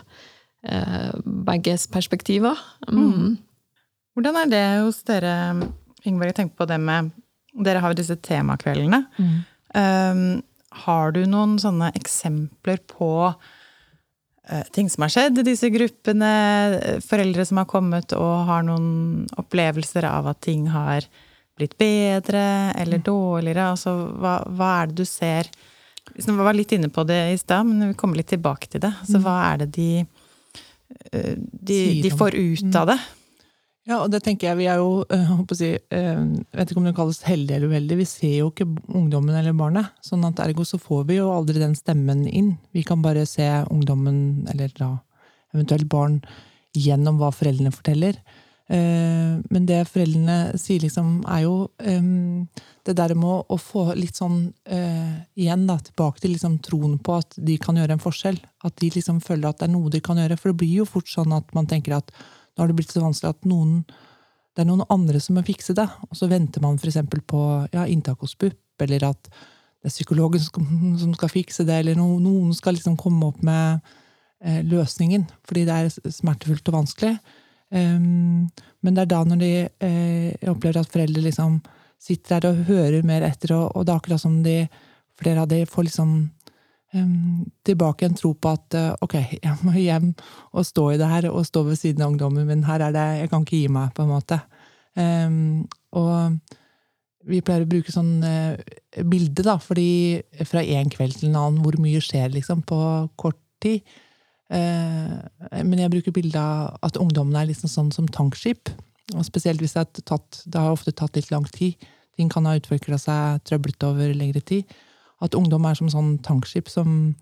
begges 1.47 1.87
perspektiver. 1.94 2.59
Mm. 2.90 3.37
Hvordan 4.18 4.40
er 4.42 4.51
det 4.51 4.64
hos 4.83 4.99
dere, 5.07 5.37
Ingeborg? 6.03 6.33
Jeg 6.33 6.38
tenker 6.40 6.59
på 6.59 6.68
det 6.68 6.81
med 6.83 7.14
Dere 7.55 7.85
har 7.85 7.94
jo 7.94 8.01
disse 8.03 8.18
temakveldene. 8.18 9.05
Mm. 9.14 9.38
Um, 9.79 10.27
har 10.85 11.13
du 11.15 11.23
noen 11.31 11.59
sånne 11.63 11.93
eksempler 11.95 12.81
på 12.91 13.11
uh, 13.31 14.65
ting 14.75 14.91
som 14.91 15.07
har 15.07 15.13
skjedd 15.15 15.39
i 15.41 15.47
disse 15.47 15.71
gruppene? 15.73 16.31
Foreldre 17.05 17.47
som 17.47 17.61
har 17.63 17.69
kommet 17.71 18.13
og 18.17 18.35
har 18.49 18.67
noen 18.67 19.27
opplevelser 19.41 20.07
av 20.11 20.27
at 20.35 20.43
ting 20.45 20.67
har 20.75 21.07
blitt 21.55 21.77
bedre 21.79 22.73
eller 22.75 22.99
Mm. 22.99 23.07
dårligere? 23.07 23.71
Altså, 23.71 23.93
hva, 24.19 24.41
hva 24.51 24.83
er 24.83 24.87
det 24.91 24.97
du 24.97 25.05
ser 25.07 25.51
Vi 26.15 26.33
var 26.37 26.53
litt 26.53 26.73
inne 26.73 26.91
på 26.93 27.01
det 27.07 27.33
i 27.33 27.39
stad, 27.39 27.65
men 27.65 27.89
vi 27.89 27.95
kommer 27.95 28.17
litt 28.21 28.29
tilbake 28.29 28.69
til 28.69 28.81
det. 28.83 28.91
Altså, 29.01 29.23
hva 29.25 29.37
er 29.55 29.63
det 29.63 29.71
de, 29.73 30.07
uh, 31.15 31.35
de, 31.39 31.79
Mm. 31.95 32.03
De 32.03 32.11
får 32.11 32.35
ut 32.35 32.77
av 32.77 32.87
det? 32.91 32.99
Ja, 33.85 33.99
og 34.01 34.09
det 34.14 34.23
tenker 34.25 34.49
jeg, 34.49 34.59
vi 34.62 34.68
er 34.73 34.81
jo, 34.81 35.03
jeg 35.12 35.44
å 35.44 35.57
si, 35.59 35.75
øh, 35.77 36.20
vet 36.57 36.70
ikke 36.70 36.81
om 36.81 36.87
det 36.88 36.94
kalles 36.97 37.20
heldige 37.27 37.59
eller 37.59 37.75
uheldige. 37.75 38.01
vi 38.01 38.07
ser 38.09 38.37
jo 38.38 38.47
ikke 38.49 38.66
ungdommen 38.88 39.37
eller 39.37 39.53
barnet. 39.53 39.90
Sånn 40.01 40.25
at 40.25 40.40
ergo 40.40 40.64
så 40.64 40.81
får 40.81 41.03
vi 41.11 41.18
jo 41.18 41.29
aldri 41.35 41.61
den 41.61 41.77
stemmen 41.77 42.25
inn. 42.25 42.55
Vi 42.73 42.83
kan 42.83 43.03
bare 43.05 43.27
se 43.29 43.44
ungdommen, 43.68 44.49
eller 44.49 44.73
da 44.79 44.94
eventuelt 45.53 45.88
barn, 45.92 46.23
gjennom 46.75 47.20
hva 47.20 47.29
foreldrene 47.35 47.75
forteller. 47.75 48.16
Eh, 48.73 49.37
Men 49.53 49.66
det 49.68 49.83
foreldrene 49.90 50.57
sier, 50.57 50.81
liksom, 50.81 51.18
er 51.29 51.42
jo 51.44 51.68
eh, 51.85 52.01
det 52.88 52.94
der 52.97 53.12
med 53.14 53.44
å, 53.53 53.59
få 53.61 53.90
litt 53.99 54.16
sånn 54.16 54.47
eh, 54.64 55.20
igjen 55.37 55.66
da, 55.68 55.77
tilbake 55.85 56.25
til 56.25 56.33
liksom 56.35 56.57
troen 56.64 56.97
på 56.99 57.18
at 57.20 57.37
de 57.37 57.59
kan 57.61 57.77
gjøre 57.77 57.99
en 57.99 58.03
forskjell. 58.03 58.40
At 58.64 58.79
de 58.81 58.90
liksom 58.97 59.20
føler 59.20 59.51
at 59.51 59.61
det 59.61 59.68
er 59.68 59.75
noe 59.77 59.92
de 59.92 60.01
kan 60.01 60.16
gjøre. 60.16 60.40
For 60.40 60.53
det 60.53 60.62
blir 60.64 60.81
jo 60.81 60.88
fort 60.88 61.11
sånn 61.12 61.37
at 61.37 61.53
man 61.57 61.68
tenker 61.68 61.99
at 62.01 62.14
nå 62.55 62.62
har 62.62 62.71
det 62.71 62.77
blitt 62.79 62.93
så 62.95 63.03
vanskelig 63.03 63.35
at 63.35 63.49
noen, 63.51 63.81
det 64.55 64.62
er 64.62 64.69
noen 64.69 64.87
andre 64.93 65.21
som 65.23 65.38
må 65.38 65.45
fikse 65.47 65.75
det. 65.77 65.87
Og 66.09 66.19
så 66.19 66.29
venter 66.31 66.62
man 66.62 66.79
f.eks. 66.79 67.01
på 67.27 67.43
ja, 67.75 67.87
inntak 67.90 68.23
hos 68.23 68.37
BUP, 68.38 68.59
eller 68.87 69.11
at 69.11 69.31
det 69.31 69.90
er 69.90 69.95
psykologen 69.95 70.43
som 71.03 71.14
skal, 71.17 71.33
fikse 71.33 71.67
det, 71.67 71.83
eller 71.83 71.99
no, 71.99 72.14
noen 72.23 72.55
skal 72.57 72.79
liksom 72.79 72.99
komme 73.01 73.33
opp 73.33 73.43
med 73.45 73.83
eh, 74.45 74.62
løsningen, 74.67 75.27
fordi 75.49 75.67
det 75.69 75.81
er 75.81 76.12
smertefullt 76.14 76.71
og 76.71 76.79
vanskelig. 76.81 77.17
Um, 77.75 78.47
men 78.85 78.95
det 78.95 79.03
er 79.03 79.11
da 79.11 79.23
når 79.27 79.40
de 79.40 79.53
eh, 79.67 80.51
opplever 80.53 80.79
at 80.79 80.93
foreldre 80.93 81.25
liksom 81.25 81.59
sitter 82.05 82.37
der 82.37 82.53
og 82.53 82.69
hører 82.69 83.07
mer 83.07 83.25
etter, 83.27 83.55
og, 83.57 83.73
og 83.75 83.87
det 83.87 83.95
er 83.95 84.01
akkurat 84.03 84.23
som 84.23 84.37
de, 84.45 84.59
flere 85.19 85.43
av 85.43 85.51
de 85.51 85.62
får 85.67 85.88
liksom 85.88 86.14
tilbake 87.67 88.07
en 88.07 88.17
tro 88.19 88.33
på 88.35 88.53
at 88.55 88.77
eh, 88.79 88.91
ok, 89.05 89.15
jeg 89.47 89.55
må 89.63 89.75
hjem 89.79 90.13
og 90.53 90.67
stå 90.67 90.91
i 90.93 90.99
det 91.01 91.11
her, 91.11 91.31
og 91.31 91.47
stå 91.49 91.65
ved 91.67 91.81
siden 91.81 92.05
av 92.05 92.13
ungdommen 92.13 92.47
min. 92.49 92.67
Her 92.69 92.89
er 92.89 92.95
det, 92.95 93.07
jeg 93.23 93.33
kan 93.33 93.47
ikke 93.47 93.63
gi 93.63 93.73
meg, 93.73 93.95
på 93.97 94.05
en 94.05 94.13
måte. 94.13 94.41
Um, 94.95 95.65
og 95.99 96.39
vi 97.27 97.41
pleier 97.43 97.65
å 97.65 97.71
bruke 97.71 97.93
sånn 97.93 98.23
uh, 98.23 98.55
bilde, 99.03 99.43
da, 99.47 99.57
fordi 99.59 100.23
fra 100.47 100.63
en 100.63 100.93
kveld 100.93 101.19
til 101.19 101.33
en 101.33 101.41
annen, 101.41 101.63
hvor 101.65 101.79
mye 101.83 102.03
skjer 102.05 102.35
liksom 102.35 102.63
på 102.69 102.81
kort 103.21 103.41
tid. 103.65 103.83
Uh, 104.53 105.19
men 105.65 105.81
jeg 105.83 105.95
bruker 105.97 106.15
bilde 106.15 106.39
av 106.39 106.79
at 106.87 107.01
ungdommen 107.01 107.37
er 107.41 107.51
liksom 107.51 107.73
sånn 107.73 107.91
som 107.95 108.11
tankskip. 108.11 108.71
Og 109.15 109.27
spesielt 109.27 109.61
hvis 109.61 109.75
det, 109.77 109.85
er 109.85 110.09
tatt, 110.15 110.45
det 110.47 110.61
har 110.61 110.73
ofte 110.73 110.95
tatt 110.95 111.17
litt 111.19 111.33
lang 111.35 111.47
tid. 111.53 111.81
Ting 112.15 112.31
kan 112.31 112.47
ha 112.47 112.55
utvikla 112.57 113.01
seg 113.01 113.43
trøblete 113.49 113.91
over 113.91 114.15
lengre 114.15 114.43
tid. 114.47 114.71
At 115.25 115.37
ungdom 115.39 115.65
er 115.69 115.79
som 115.79 115.91
sånn 115.93 116.17
tankskip 116.25 116.69
som 116.73 117.15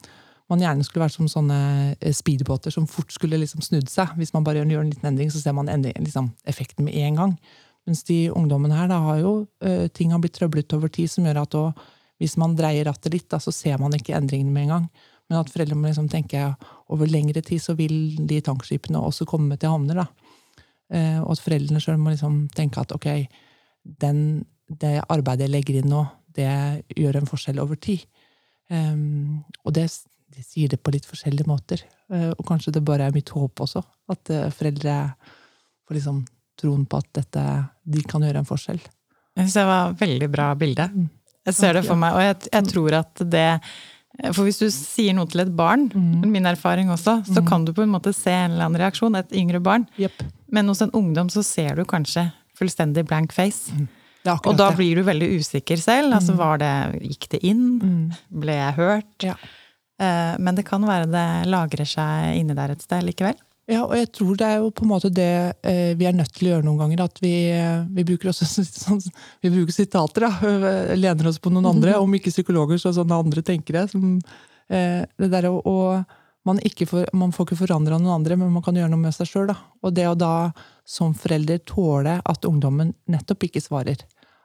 man 0.50 0.62
gjerne 0.62 0.84
skulle 0.84 1.06
vært 1.06 1.16
som 1.16 1.28
sånne 1.30 1.58
eh, 1.94 2.14
speedbåter 2.14 2.74
som 2.74 2.88
fort 2.90 3.12
skulle 3.14 3.40
liksom 3.40 3.62
snudd 3.64 3.88
seg. 3.90 4.16
Hvis 4.18 4.34
man 4.34 4.44
bare 4.46 4.64
gjør 4.64 4.82
en 4.82 4.90
liten 4.90 5.08
endring, 5.12 5.30
så 5.32 5.40
ser 5.40 5.54
man 5.56 5.70
endring, 5.72 5.96
liksom, 6.02 6.32
effekten 6.50 6.86
med 6.88 6.98
en 7.06 7.20
gang. 7.20 7.36
Mens 7.88 8.04
de 8.06 8.26
ungdommene 8.30 8.76
her, 8.76 8.90
da 8.90 9.00
har 9.06 9.22
jo 9.22 9.32
eh, 9.64 9.86
ting 9.94 10.12
har 10.12 10.20
blitt 10.22 10.36
trøblet 10.38 10.76
over 10.76 10.92
tid, 10.92 11.10
som 11.10 11.26
gjør 11.26 11.42
at 11.42 11.54
da, 11.54 11.64
hvis 12.22 12.36
man 12.38 12.58
dreier 12.58 12.86
rattet 12.90 13.14
litt, 13.14 13.30
da, 13.32 13.40
så 13.42 13.54
ser 13.54 13.80
man 13.82 13.94
ikke 13.96 14.14
endringene 14.18 14.52
med 14.54 14.68
en 14.68 14.74
gang. 14.76 14.90
Men 15.30 15.40
at 15.40 15.50
foreldre 15.50 15.78
må 15.78 15.88
liksom 15.88 16.10
tenke 16.12 16.44
over 16.92 17.08
lengre 17.08 17.40
tid 17.44 17.62
så 17.64 17.74
vil 17.78 18.18
de 18.28 18.42
tankskipene 18.44 19.00
også 19.00 19.26
komme 19.28 19.56
til 19.56 19.72
havner. 19.72 20.02
da. 20.02 20.32
Eh, 20.92 21.18
og 21.22 21.32
at 21.34 21.42
foreldrene 21.42 21.80
sjøl 21.82 22.00
må 22.00 22.12
liksom 22.12 22.46
tenke 22.54 22.82
at 22.82 22.92
ok, 22.94 23.08
den, 24.04 24.18
det 24.68 24.98
arbeidet 25.08 25.48
jeg 25.48 25.54
legger 25.54 25.80
inn 25.80 25.90
nå, 25.90 26.04
det 26.36 26.50
gjør 26.96 27.20
en 27.20 27.28
forskjell 27.28 27.60
over 27.62 27.78
tid. 27.80 28.04
Um, 28.72 29.42
og 29.64 29.74
det, 29.76 29.88
de 30.32 30.44
sier 30.46 30.70
det 30.72 30.80
på 30.80 30.92
litt 30.94 31.06
forskjellige 31.08 31.48
måter. 31.50 31.82
Uh, 32.12 32.30
og 32.36 32.44
kanskje 32.48 32.72
det 32.76 32.84
bare 32.86 33.08
er 33.08 33.16
mitt 33.16 33.32
håp 33.34 33.60
også, 33.64 33.82
at 34.12 34.32
uh, 34.32 34.48
foreldre 34.54 34.96
får 35.88 35.98
liksom 35.98 36.22
troen 36.60 36.84
på 36.86 37.00
at 37.00 37.08
dette, 37.18 37.46
de 37.84 38.04
kan 38.08 38.22
gjøre 38.24 38.42
en 38.42 38.48
forskjell. 38.48 38.80
Jeg 39.32 39.46
synes 39.46 39.56
det 39.56 39.66
var 39.66 39.90
et 39.90 40.02
veldig 40.04 40.28
bra 40.32 40.52
bilde. 40.60 40.88
Mm. 40.92 41.08
Jeg 41.48 41.56
ser 41.58 41.74
det 41.74 41.86
for 41.88 41.98
meg, 41.98 42.14
og 42.14 42.22
jeg, 42.22 42.36
jeg 42.52 42.68
tror 42.70 42.94
at 43.00 43.22
det 43.32 43.46
For 44.36 44.44
hvis 44.44 44.60
du 44.60 44.66
sier 44.70 45.14
noe 45.16 45.26
til 45.26 45.40
et 45.40 45.50
barn, 45.56 45.86
Mm. 45.88 46.28
min 46.30 46.46
erfaring 46.46 46.90
også, 46.92 47.24
så 47.24 47.40
kan 47.48 47.64
du 47.64 47.72
på 47.72 47.82
en 47.82 47.90
måte 47.94 48.12
se 48.12 48.30
en 48.30 48.52
eller 48.52 48.68
annen 48.68 48.78
reaksjon, 48.82 49.16
et 49.16 49.32
yngre 49.32 49.58
barn. 49.58 49.86
Yep. 49.98 50.22
Men 50.52 50.68
hos 50.68 50.82
en 50.84 50.92
ungdom 50.92 51.30
så 51.32 51.42
ser 51.42 51.74
du 51.80 51.84
kanskje 51.88 52.26
fullstendig 52.54 53.06
blank 53.08 53.32
face. 53.32 53.72
Det 53.72 53.88
er 53.88 53.88
Og 54.26 54.56
da 54.58 54.68
blir 54.76 55.00
du 55.00 55.02
veldig 55.06 55.28
usikker 55.40 55.80
selv. 55.82 56.14
Altså 56.14 56.36
var 56.38 56.60
det 56.62 56.72
Gikk 57.02 57.28
det 57.34 57.40
inn? 57.48 57.64
Mm. 57.82 58.04
Ble 58.42 58.58
jeg 58.58 58.76
hørt? 58.78 59.16
Ja. 59.26 59.34
Eh, 60.02 60.34
Men 60.38 60.58
det 60.58 60.66
kan 60.68 60.84
være 60.86 61.08
det 61.10 61.26
lagrer 61.50 61.88
seg 61.88 62.38
inni 62.38 62.54
der 62.58 62.74
et 62.74 62.84
sted 62.84 63.02
likevel. 63.06 63.38
Ja, 63.70 63.84
og 63.86 63.94
jeg 63.94 64.08
tror 64.10 64.34
det 64.36 64.46
er 64.46 64.56
jo 64.58 64.72
på 64.74 64.82
en 64.84 64.90
måte 64.90 65.08
det 65.14 65.28
eh, 65.62 65.92
vi 65.98 66.06
er 66.08 66.16
nødt 66.16 66.32
til 66.34 66.48
å 66.48 66.54
gjøre 66.56 66.66
noen 66.66 66.80
ganger. 66.82 67.04
At 67.06 67.20
vi, 67.22 67.34
eh, 67.54 67.84
vi 67.94 68.06
bruker 68.08 68.32
også 68.32 68.48
sånn, 68.86 69.02
vi 69.42 69.52
bruker 69.54 69.74
sitater, 69.74 70.26
da. 70.26 70.54
Lener 70.98 71.30
oss 71.30 71.38
på 71.42 71.52
noen 71.54 71.70
andre. 71.70 71.94
Om 72.02 72.18
ikke 72.18 72.34
psykologer, 72.34 72.80
så 72.82 72.94
sånne 72.94 73.20
andre 73.22 73.44
tenkere. 73.46 73.86
Som, 73.90 74.18
eh, 74.70 75.02
det 75.18 75.30
der 75.34 75.48
å, 75.50 75.60
å 75.62 75.76
man, 76.48 76.58
får, 76.58 77.06
man 77.12 77.32
får 77.32 77.46
ikke 77.46 77.60
forandra 77.64 77.98
noen 77.98 78.16
andre, 78.16 78.36
men 78.36 78.52
man 78.54 78.64
kan 78.64 78.76
gjøre 78.76 78.90
noe 78.92 79.02
med 79.02 79.14
seg 79.14 79.30
sjøl. 79.30 79.52
Og 79.82 79.94
det 79.94 80.08
å 80.08 80.16
da 80.18 80.52
som 80.88 81.14
forelder 81.14 81.62
tåle 81.68 82.18
at 82.24 82.48
ungdommen 82.48 82.94
nettopp 83.10 83.46
ikke 83.48 83.62
svarer. 83.62 84.02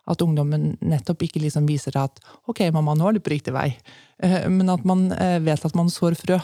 At 0.08 0.22
ungdommen 0.24 0.76
nettopp 0.80 1.26
ikke 1.26 1.42
liksom 1.44 1.68
viser 1.68 1.98
at 2.00 2.20
'ok, 2.48 2.72
mamma, 2.72 2.96
nå 2.96 3.10
er 3.10 3.18
du 3.18 3.20
på 3.20 3.34
riktig 3.34 3.54
vei'. 3.54 3.76
Eh, 4.24 4.48
Men 4.50 4.70
at 4.70 4.86
man 4.86 5.12
eh, 5.12 5.40
vet 5.40 5.66
at 5.66 5.76
man 5.76 5.90
sår 5.90 6.16
frø. 6.16 6.40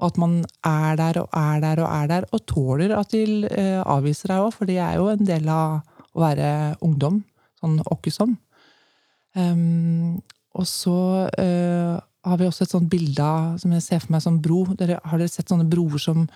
Og 0.00 0.06
at 0.06 0.16
man 0.16 0.44
er 0.64 0.96
der 0.96 1.20
og 1.20 1.28
er 1.36 1.60
der 1.60 1.80
og 1.84 1.88
er 1.92 2.06
der, 2.08 2.24
og 2.32 2.46
tåler 2.46 2.98
at 2.98 3.10
de 3.10 3.44
eh, 3.46 3.82
avviser 3.84 4.28
deg 4.28 4.38
òg, 4.40 4.52
for 4.54 4.64
det 4.64 4.78
er 4.78 4.96
jo 4.96 5.08
en 5.08 5.24
del 5.24 5.48
av 5.48 5.82
å 6.14 6.20
være 6.20 6.76
ungdom. 6.80 7.22
Sånn 7.60 7.82
åkke 7.84 8.10
som. 8.10 8.38
Ehm, 9.36 10.20
og 10.56 10.66
så 10.66 11.28
eh, 11.38 11.98
har 12.26 12.40
vi 12.40 12.48
også 12.48 12.66
et 12.66 12.74
sånt 12.74 12.90
bilde 12.92 13.24
av, 13.24 13.56
som 13.62 13.72
jeg 13.72 13.84
ser 13.84 14.02
for 14.02 14.14
meg 14.14 14.24
som 14.24 14.38
bro. 14.42 14.62
Dere, 14.78 15.00
har 15.04 15.20
dere 15.20 15.32
sett 15.32 15.50
sånne 15.50 15.68
broer 15.70 16.02
som 16.02 16.26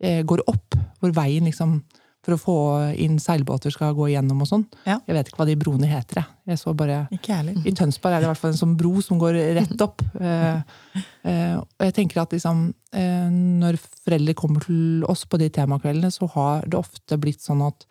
eh, 0.00 0.22
går 0.26 0.44
opp, 0.48 0.76
hvor 1.00 1.14
veien 1.16 1.48
liksom 1.48 1.80
for 2.26 2.34
å 2.34 2.42
få 2.42 2.56
inn 2.98 3.20
seilbåter 3.22 3.70
skal 3.70 3.94
gå 3.94 4.08
igjennom 4.10 4.40
og 4.42 4.48
sånn? 4.50 4.64
Ja. 4.82 4.96
Jeg 5.06 5.14
vet 5.14 5.28
ikke 5.30 5.38
hva 5.38 5.46
de 5.46 5.54
broene 5.60 5.86
heter. 5.86 6.18
Jeg, 6.24 6.38
jeg 6.50 6.58
så 6.58 6.72
bare 6.74 7.04
i 7.12 7.74
Tønsberg 7.76 8.16
er 8.16 8.24
det 8.24 8.26
i 8.26 8.30
hvert 8.32 8.40
fall 8.40 8.50
en 8.50 8.58
sånn 8.58 8.74
bro 8.78 8.98
som 9.04 9.20
går 9.22 9.38
rett 9.60 9.86
opp. 9.86 10.02
Eh, 10.26 11.02
eh, 11.28 11.54
og 11.60 11.84
jeg 11.84 11.92
tenker 11.94 12.22
at 12.22 12.32
liksom, 12.32 12.62
eh, 12.96 13.26
når 13.30 13.76
foreldre 13.78 14.34
kommer 14.38 14.64
til 14.64 15.04
oss 15.06 15.26
på 15.28 15.38
de 15.38 15.50
temakveldene, 15.52 16.08
så 16.10 16.26
har 16.32 16.64
det 16.66 16.78
ofte 16.78 17.18
blitt 17.20 17.44
sånn 17.44 17.60
at 17.66 17.84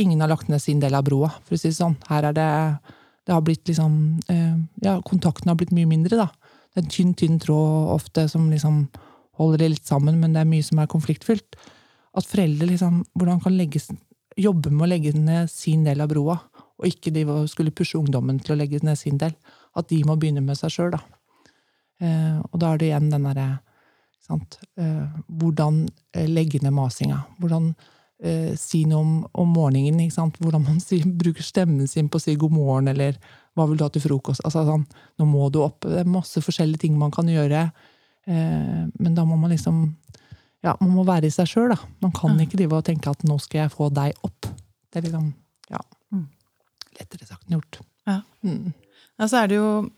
ingen 0.00 0.22
har 0.22 0.30
lagt 0.30 0.48
ned 0.48 0.62
sin 0.62 0.80
del 0.80 0.94
av 0.96 1.04
broa, 1.04 1.32
for 1.44 1.56
å 1.56 1.60
si 1.60 1.72
det 1.72 1.76
sånn. 1.76 1.96
Her 2.08 2.30
er 2.30 2.36
det 2.38 2.50
Det 3.24 3.32
har 3.32 3.42
blitt 3.44 3.66
liksom 3.68 4.20
eh, 4.28 4.56
Ja, 4.84 5.00
kontakten 5.02 5.50
har 5.50 5.58
blitt 5.58 5.74
mye 5.74 5.90
mindre, 5.90 6.16
da. 6.22 6.28
Det 6.74 6.82
er 6.82 6.84
en 6.84 6.90
tynn, 6.90 7.14
tynn 7.14 7.38
tråd 7.38 7.92
ofte 7.94 8.26
som 8.30 8.48
liksom 8.50 8.88
holder 9.38 9.62
det 9.62 9.70
litt 9.76 9.86
sammen, 9.86 10.18
men 10.18 10.34
det 10.34 10.42
er 10.42 10.50
mye 10.50 10.64
som 10.66 10.80
er 10.82 10.90
konfliktfylt. 10.90 11.54
At 12.14 12.26
foreldre 12.26 12.68
liksom 12.70 13.04
Hvordan 13.14 13.42
kan 13.42 13.54
legge, 13.58 13.82
jobbe 14.36 14.70
med 14.70 14.86
å 14.86 14.90
legge 14.90 15.14
ned 15.14 15.50
sin 15.50 15.84
del 15.86 16.02
av 16.02 16.10
broa, 16.10 16.38
og 16.74 16.88
ikke 16.90 17.12
de 17.14 17.22
skulle 17.50 17.74
pushe 17.74 17.98
ungdommen 17.98 18.40
til 18.42 18.54
å 18.54 18.58
legge 18.58 18.82
ned 18.82 18.98
sin 18.98 19.18
del. 19.18 19.34
At 19.78 19.88
de 19.90 20.00
må 20.06 20.16
begynne 20.18 20.42
med 20.42 20.58
seg 20.58 20.74
sjøl, 20.74 20.94
da. 20.94 21.02
Eh, 22.02 22.38
og 22.50 22.58
da 22.58 22.72
er 22.72 22.80
det 22.80 22.88
igjen 22.90 23.10
den 23.12 23.26
derre 23.28 23.48
eh, 24.34 25.18
Hvordan 25.30 25.84
eh, 26.14 26.26
legge 26.26 26.58
ned 26.62 26.74
masinga. 26.74 27.20
Hvordan 27.38 27.70
eh, 28.18 28.54
si 28.58 28.84
noe 28.90 29.02
om, 29.02 29.14
om 29.32 29.54
morgenen. 29.54 30.10
Hvordan 30.10 30.66
man 30.66 30.82
si, 30.82 31.00
bruker 31.04 31.46
stemmen 31.46 31.88
sin 31.90 32.10
på 32.10 32.18
å 32.18 32.24
si 32.24 32.34
god 32.38 32.54
morgen, 32.54 32.90
eller 32.90 33.18
hva 33.54 33.66
vil 33.68 33.78
du 33.78 33.84
ha 33.84 33.88
til 33.94 34.02
frokost? 34.02 34.40
Altså, 34.44 34.64
sånn, 34.66 34.86
nå 35.18 35.26
må 35.30 35.50
du 35.52 35.60
opp. 35.62 35.80
Det 35.86 36.00
er 36.02 36.08
masse 36.10 36.40
forskjellige 36.42 36.80
ting 36.86 36.96
man 36.98 37.10
kan 37.14 37.26
gjøre. 37.30 37.72
Eh, 38.26 38.84
men 38.98 39.14
da 39.14 39.24
må 39.24 39.36
man 39.38 39.50
liksom 39.54 39.94
Ja, 40.64 40.72
man 40.80 40.94
må 40.96 41.02
være 41.04 41.26
i 41.28 41.30
seg 41.34 41.44
sjøl, 41.46 41.68
da. 41.74 41.76
Man 42.00 42.12
kan 42.16 42.38
ikke 42.40 42.56
drive 42.56 42.72
og 42.78 42.84
tenke 42.86 43.10
at 43.10 43.20
nå 43.28 43.34
skal 43.38 43.66
jeg 43.66 43.72
få 43.74 43.90
deg 43.92 44.14
opp. 44.24 44.46
Det 44.90 44.96
er 45.02 45.02
liksom 45.10 45.26
Ja. 45.70 45.80
Mm. 46.12 46.26
Lettere 46.98 47.26
sagt 47.28 47.44
enn 47.50 47.58
gjort. 47.60 47.80
Ja. 48.06 48.22
Mm. 48.42 48.72
Ja, 49.18 49.26
så 49.28 49.42
er 49.42 49.48
det 49.48 49.56
jo 49.58 49.90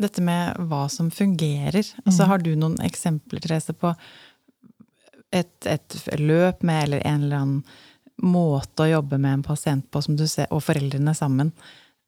dette 0.00 0.22
med 0.22 0.56
hva 0.70 0.88
som 0.90 1.10
fungerer. 1.10 1.84
Altså, 2.06 2.22
Mm. 2.24 2.28
har 2.28 2.38
du 2.38 2.54
noen 2.56 2.76
eksempler, 2.78 3.40
Therese, 3.40 3.74
på 3.74 3.94
et, 5.32 5.66
et 5.66 5.98
løp 6.18 6.62
med, 6.62 6.84
eller 6.84 7.02
en 7.06 7.22
eller 7.26 7.36
annen 7.42 7.64
måte 8.22 8.86
å 8.86 8.90
jobbe 8.90 9.18
med 9.20 9.32
en 9.38 9.42
pasient 9.46 9.84
på, 9.90 10.00
som 10.02 10.16
du 10.16 10.26
ser, 10.26 10.48
og 10.50 10.62
foreldrene 10.64 11.14
sammen, 11.14 11.52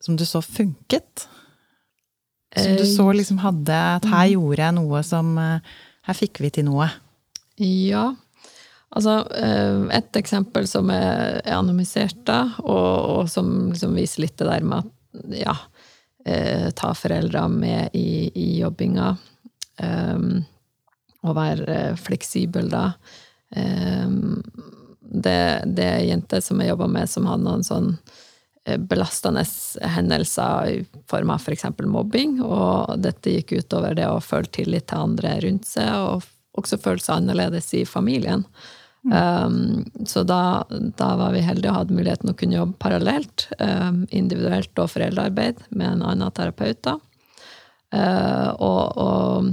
som 0.00 0.16
du 0.16 0.24
så 0.26 0.42
funket? 0.42 1.28
Som 2.56 2.76
du 2.76 2.86
så 2.86 3.04
liksom 3.14 3.38
hadde 3.44 3.76
At 4.00 4.08
her 4.10 4.32
gjorde 4.32 4.64
jeg 4.64 4.74
noe 4.74 5.04
som 5.06 5.36
eh, 5.38 5.68
Her 6.08 6.16
fikk 6.18 6.40
vi 6.42 6.50
til 6.50 6.66
noe. 6.66 6.88
Ja. 7.62 8.08
Altså, 8.90 9.20
eh, 9.38 9.84
et 9.94 10.16
eksempel 10.18 10.66
som 10.66 10.90
er 10.90 11.38
er 11.44 11.58
anonymisert, 11.58 12.24
da, 12.26 12.40
og, 12.64 13.20
og 13.20 13.28
som 13.30 13.70
liksom 13.70 13.94
viser 13.94 14.24
litt 14.24 14.38
det 14.40 14.48
der 14.48 14.66
med 14.66 14.82
at 14.82 15.36
ja, 15.36 15.54
eh, 16.26 16.70
ta 16.74 16.90
foreldre 16.96 17.44
med 17.52 17.94
i, 17.94 18.30
i 18.34 18.48
jobbinga. 18.58 19.12
Um, 19.80 20.42
og 21.22 21.36
være 21.36 21.76
eh, 21.76 22.00
fleksibel, 22.00 22.70
da. 22.72 22.90
Um, 23.54 24.40
det, 25.00 25.38
det 25.76 25.86
er 25.86 26.00
ei 26.00 26.10
jente 26.10 26.40
som 26.44 26.60
jeg 26.60 26.70
jobba 26.72 26.88
med, 26.90 27.10
som 27.10 27.26
hadde 27.28 27.46
noen 27.46 27.64
sånn 27.66 27.92
eh, 27.94 28.19
belastende 28.90 29.44
hendelser 29.94 30.66
i 30.68 30.74
form 31.08 31.32
av 31.32 31.40
f.eks. 31.40 31.64
For 31.76 31.88
mobbing, 31.88 32.40
og 32.44 32.98
dette 33.00 33.32
gikk 33.32 33.54
utover 33.62 33.96
det 33.96 34.08
å 34.08 34.20
føle 34.24 34.50
tillit 34.52 34.90
til 34.90 35.06
andre 35.06 35.38
rundt 35.44 35.68
seg, 35.68 35.88
og 35.96 36.60
også 36.60 36.80
føle 36.82 37.02
seg 37.02 37.22
annerledes 37.22 37.72
i 37.78 37.86
familien. 37.88 38.44
Um, 39.02 39.86
så 40.04 40.22
da, 40.28 40.64
da 40.68 41.14
var 41.16 41.32
vi 41.32 41.40
heldige 41.44 41.72
og 41.72 41.78
hadde 41.78 41.96
muligheten 41.96 42.32
å 42.32 42.36
kunne 42.36 42.58
jobbe 42.58 42.76
parallelt, 42.82 43.46
um, 43.56 44.04
individuelt 44.12 44.82
og 44.82 44.90
foreldrearbeid, 44.92 45.62
med 45.70 45.94
en 45.94 46.04
annen 46.10 46.36
terapeut. 46.36 46.82
da. 46.84 46.98
Uh, 47.90 48.50
og, 48.60 48.98
og 49.00 49.48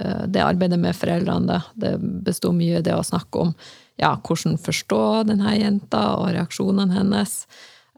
uh, 0.00 0.24
det 0.26 0.42
arbeidet 0.42 0.80
med 0.80 0.96
foreldrene, 0.96 1.60
det, 1.76 1.92
det 2.00 2.14
besto 2.26 2.54
mye 2.54 2.80
i 2.80 2.86
det 2.86 2.96
å 2.96 3.04
snakke 3.06 3.44
om 3.44 3.52
ja, 3.98 4.14
hvordan 4.14 4.56
forstå 4.62 5.02
denne 5.28 5.56
jenta 5.58 6.04
og 6.20 6.30
reaksjonene 6.32 6.94
hennes. 6.94 7.42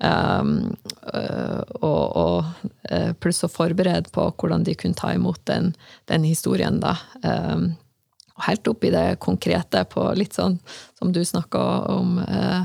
Um, 0.00 0.72
og, 1.84 2.04
og 2.16 2.46
uh, 2.88 3.10
pluss 3.20 3.42
å 3.44 3.50
forberede 3.52 4.08
på 4.14 4.24
hvordan 4.40 4.64
de 4.64 4.74
kunne 4.78 4.96
ta 4.96 5.12
imot 5.12 5.42
den, 5.50 5.74
den 6.08 6.24
historien, 6.24 6.78
da. 6.80 6.94
Um, 7.20 7.74
og 8.38 8.46
helt 8.46 8.70
opp 8.72 8.86
i 8.88 8.92
det 8.94 9.18
konkrete, 9.20 9.84
på 9.92 10.06
litt 10.16 10.38
sånn 10.38 10.56
som 10.96 11.12
du 11.12 11.20
snakka 11.26 11.64
om, 11.92 12.16
uh, 12.24 12.64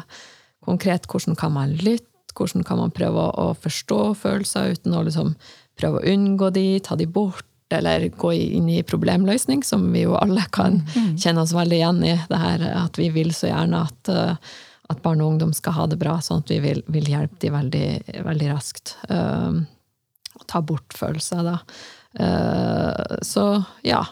konkret 0.64 1.10
hvordan 1.12 1.36
kan 1.40 1.52
man 1.58 1.76
lytte, 1.82 2.08
hvordan 2.36 2.64
kan 2.68 2.80
man 2.80 2.96
prøve 2.96 3.20
å, 3.20 3.52
å 3.52 3.60
forstå 3.60 4.00
følelser 4.20 4.76
uten 4.76 4.96
å 4.96 5.04
liksom 5.08 5.36
prøve 5.80 6.00
å 6.00 6.16
unngå 6.16 6.50
de, 6.56 6.66
ta 6.84 6.96
de 7.00 7.08
bort, 7.08 7.48
eller 7.74 8.08
gå 8.16 8.32
inn 8.36 8.68
i 8.70 8.84
problemløsning, 8.86 9.64
som 9.66 9.88
vi 9.92 10.04
jo 10.06 10.16
alle 10.20 10.44
kan 10.56 10.84
kjenne 11.20 11.44
oss 11.44 11.56
veldig 11.56 11.80
igjen 11.80 12.04
i. 12.06 12.14
Det 12.30 12.40
her 12.40 12.66
at 12.76 13.00
vi 13.00 13.10
vil 13.16 13.34
så 13.36 13.50
gjerne 13.50 13.82
at, 13.90 14.12
uh, 14.12 14.56
at 14.92 15.02
barn 15.02 15.22
og 15.24 15.34
ungdom 15.34 15.54
skal 15.56 15.76
ha 15.80 15.86
det 15.90 15.98
bra, 16.02 16.20
sånn 16.22 16.44
at 16.44 16.52
vi 16.54 16.60
vil, 16.64 16.84
vil 16.92 17.08
hjelpe 17.10 17.40
de 17.42 17.52
veldig, 17.54 17.88
veldig 18.26 18.50
raskt. 18.52 18.96
Uh, 19.10 19.64
ta 20.50 20.62
bort 20.62 20.96
følelser, 20.98 21.46
da. 21.46 21.60
Uh, 22.20 23.18
så 23.26 23.46
ja. 23.84 24.04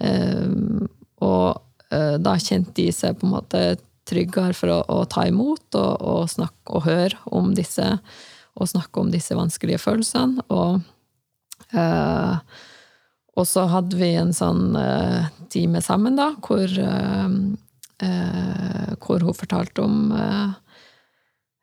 Uh, 0.00 0.84
og 1.22 1.60
uh, 1.92 2.16
da 2.18 2.36
kjente 2.42 2.74
de 2.80 2.88
seg 2.94 3.18
på 3.18 3.28
en 3.28 3.34
måte 3.36 3.64
tryggere 4.08 4.56
for 4.56 4.72
å, 4.72 4.80
å 4.90 5.04
ta 5.08 5.26
imot 5.30 5.76
og, 5.78 5.92
og, 6.00 6.24
snakke, 6.32 6.74
og 6.74 6.86
høre 6.88 7.20
om 7.32 7.54
disse 7.56 7.86
og 8.54 8.68
snakke 8.70 9.00
om 9.02 9.08
disse 9.10 9.34
vanskelige 9.34 9.80
følelsene. 9.82 10.44
Og, 10.54 10.84
uh, 11.74 12.36
og 13.34 13.48
så 13.50 13.64
hadde 13.66 13.98
vi 13.98 14.12
en 14.14 14.30
sånn 14.36 14.76
time 15.50 15.80
sammen, 15.82 16.14
da, 16.14 16.28
hvor, 16.38 16.70
hvor 18.02 19.22
hun 19.22 19.36
fortalte 19.38 19.84
om 19.84 20.12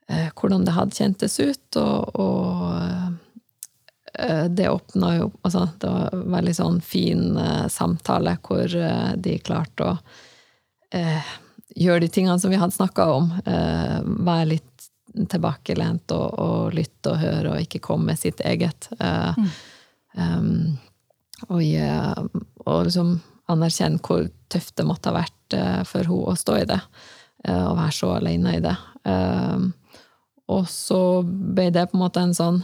hvordan 0.08 0.66
det 0.68 0.76
hadde 0.76 0.96
kjentes 0.96 1.40
ut, 1.40 1.78
og, 1.80 2.16
og 2.20 3.18
det 4.52 4.70
åpna 4.70 5.14
jo 5.16 5.30
altså, 5.42 5.70
Det 5.80 5.88
var 5.88 6.10
en 6.14 6.26
veldig 6.34 6.56
sånn 6.56 6.82
fin 6.84 7.40
samtale 7.72 8.38
hvor 8.44 8.68
de 9.16 9.38
klarte 9.44 9.88
å 9.88 9.98
gjøre 11.76 12.04
de 12.04 12.10
tingene 12.12 12.40
som 12.40 12.52
vi 12.52 12.60
hadde 12.60 12.76
snakka 12.76 13.06
om. 13.14 13.32
være 14.28 14.50
litt 14.50 14.88
tilbakelent 15.32 16.12
og, 16.16 16.28
og 16.40 16.76
lytte 16.76 17.14
og 17.14 17.22
høre, 17.22 17.54
og 17.54 17.66
ikke 17.66 17.84
komme 17.84 18.12
med 18.12 18.20
sitt 18.20 18.44
eget. 18.48 18.90
Mm. 19.00 19.50
Um, 20.16 20.78
og, 21.50 21.62
og 22.66 22.84
liksom 22.88 23.16
anerkjenne 23.50 24.02
hvor 24.06 24.28
tøft 24.52 24.76
det 24.78 24.86
måtte 24.86 25.10
ha 25.10 25.22
vært 25.22 25.56
for 25.88 26.06
henne 26.06 26.32
å 26.32 26.38
stå 26.38 26.58
i 26.62 26.68
det. 26.70 26.80
Og 27.50 27.78
være 27.78 27.96
så 27.96 28.12
alene 28.16 28.54
i 28.58 28.62
det. 28.64 28.76
Um, 29.04 29.72
og 30.52 30.68
så 30.70 31.02
ble 31.24 31.70
det 31.74 31.88
på 31.90 31.98
en 31.98 32.04
måte 32.04 32.24
en 32.24 32.36
sånn 32.36 32.62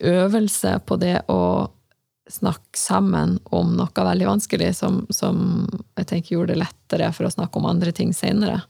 øvelse 0.00 0.78
på 0.86 0.98
det 1.00 1.20
å 1.30 1.70
snakke 2.30 2.78
sammen 2.78 3.38
om 3.54 3.74
noe 3.78 4.06
veldig 4.06 4.26
vanskelig, 4.28 4.72
som, 4.78 5.02
som 5.10 5.66
jeg 5.98 6.06
tenker 6.10 6.36
gjorde 6.36 6.54
det 6.54 6.62
lettere 6.62 7.10
for 7.14 7.26
å 7.26 7.32
snakke 7.32 7.58
om 7.58 7.68
andre 7.70 7.94
ting 7.94 8.12
senere. 8.14 8.60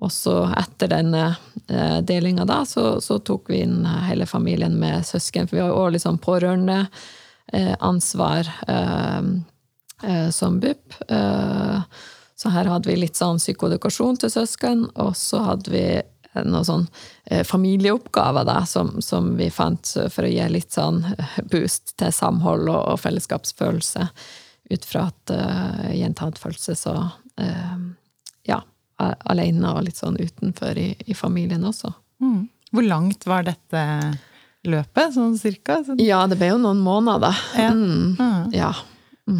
Og 0.00 0.12
så 0.12 0.34
etter 0.56 0.88
denne 0.92 1.22
eh, 1.68 1.98
delinga 2.04 2.46
da, 2.48 2.62
så, 2.68 3.00
så, 3.04 3.18
tok 3.24 3.50
vi 3.52 3.62
inn 3.66 3.84
hele 4.06 4.28
familien 4.28 4.78
med 4.80 5.04
søsken, 5.06 5.48
for 5.48 5.58
vi 5.58 5.64
har 5.64 5.72
jo 5.72 5.80
òg 5.80 5.94
liksom 5.96 6.20
pårørende 6.24 6.78
eh, 7.52 7.74
ansvar 7.84 8.48
eh, 8.68 9.20
som 10.32 10.60
BUP. 10.60 10.94
så 12.40 12.52
her 12.54 12.68
hadde 12.70 12.88
vi 12.88 12.96
litt 12.96 13.18
sånn 13.18 13.40
psykoedukasjon 13.40 14.16
til 14.22 14.32
søsken, 14.32 14.86
og 14.94 15.12
så 15.18 15.42
hadde 15.44 15.72
vi 15.74 15.84
noen 16.46 16.64
sånn 16.64 16.86
familieoppgaver 17.44 18.46
da, 18.48 18.62
som, 18.66 18.94
som, 19.02 19.34
vi 19.36 19.50
fant 19.52 19.92
for 20.14 20.24
å 20.24 20.30
gi 20.30 20.46
litt 20.48 20.72
sånn 20.72 21.02
boost 21.50 21.96
til 22.00 22.14
samhold 22.14 22.70
og, 22.70 22.80
og 22.94 23.00
fellesskapsfølelse, 23.02 24.06
ut 24.70 24.86
fra 24.86 25.08
at 25.10 25.34
uh, 25.34 25.88
jenta 25.90 26.28
hadde 26.28 26.40
følt 26.40 26.62
seg 26.62 26.78
så 26.78 26.94
uh, 27.02 27.80
ja, 28.46 28.60
alene 29.00 29.74
og 29.74 29.84
litt 29.86 29.98
sånn 29.98 30.18
utenfor 30.20 30.78
i, 30.78 30.92
i 31.06 31.16
familien 31.16 31.64
også. 31.66 31.92
Mm. 32.22 32.44
Hvor 32.70 32.86
langt 32.86 33.26
var 33.26 33.46
dette 33.48 33.82
løpet, 34.68 35.14
sånn 35.16 35.36
cirka? 35.40 35.80
Sånn. 35.86 36.00
Ja, 36.04 36.22
det 36.30 36.38
ble 36.40 36.52
jo 36.52 36.60
noen 36.62 36.82
måneder. 36.84 37.36
Ja. 37.58 37.72
Mm. 37.74 38.16
Mm. 38.18 38.50
ja. 38.54 38.72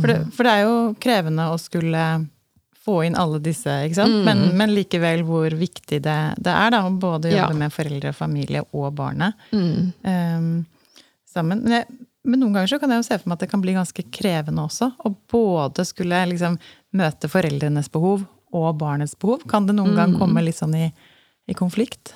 For, 0.01 0.07
det, 0.13 0.19
for, 0.37 0.47
det, 0.47 0.53
er 0.53 0.63
jo 0.69 0.77
krevende 1.03 1.49
å 1.51 1.57
skulle 1.59 2.05
få 2.81 3.05
inn 3.07 3.17
alle 3.19 3.39
disse, 3.45 3.69
ikke 3.87 3.99
sant? 3.99 4.15
Mm. 4.21 4.25
Men, 4.29 4.45
men, 4.57 4.75
likevel 4.75 5.23
hvor 5.29 5.51
viktig 5.53 5.99
det, 6.05 6.19
det 6.41 6.53
er 6.55 6.71
da, 6.73 6.85
å 6.89 6.93
både 7.03 7.29
jobbe 7.33 7.53
Ja. 7.53 7.59
med 7.65 7.73
foreldre, 7.75 8.13
familie 8.17 8.63
og 8.73 8.95
barnet 8.97 9.35
Mm. 9.53 9.93
um, 10.05 10.67
sammen. 11.29 11.63
Men, 11.63 11.73
jeg, 11.73 11.87
men 12.25 12.41
noen 12.41 12.53
ganger 12.57 12.69
så 12.73 12.79
kan 12.81 12.91
jeg 12.91 13.03
jo 13.03 13.09
se 13.09 13.19
for 13.19 13.29
meg 13.29 13.37
at 13.39 13.41
det 13.45 13.51
kan 13.51 13.61
bli 13.63 13.73
ganske 13.77 14.03
krevende 14.11 14.65
også. 14.65 14.91
Å 15.05 15.15
både 15.33 15.85
skulle 15.89 16.25
liksom 16.33 16.59
møte 16.93 17.29
foreldrenes 17.33 17.89
behov 17.93 18.25
og 18.53 18.79
barnets 18.81 19.15
behov. 19.19 19.45
Kan 19.49 19.67
det 19.69 19.77
noen 19.77 19.95
gang 19.95 20.13
Mm. 20.15 20.19
komme 20.19 20.43
litt 20.45 20.57
sånn 20.59 20.75
i, 20.75 20.93
i 21.49 21.55
konflikt? 21.55 22.15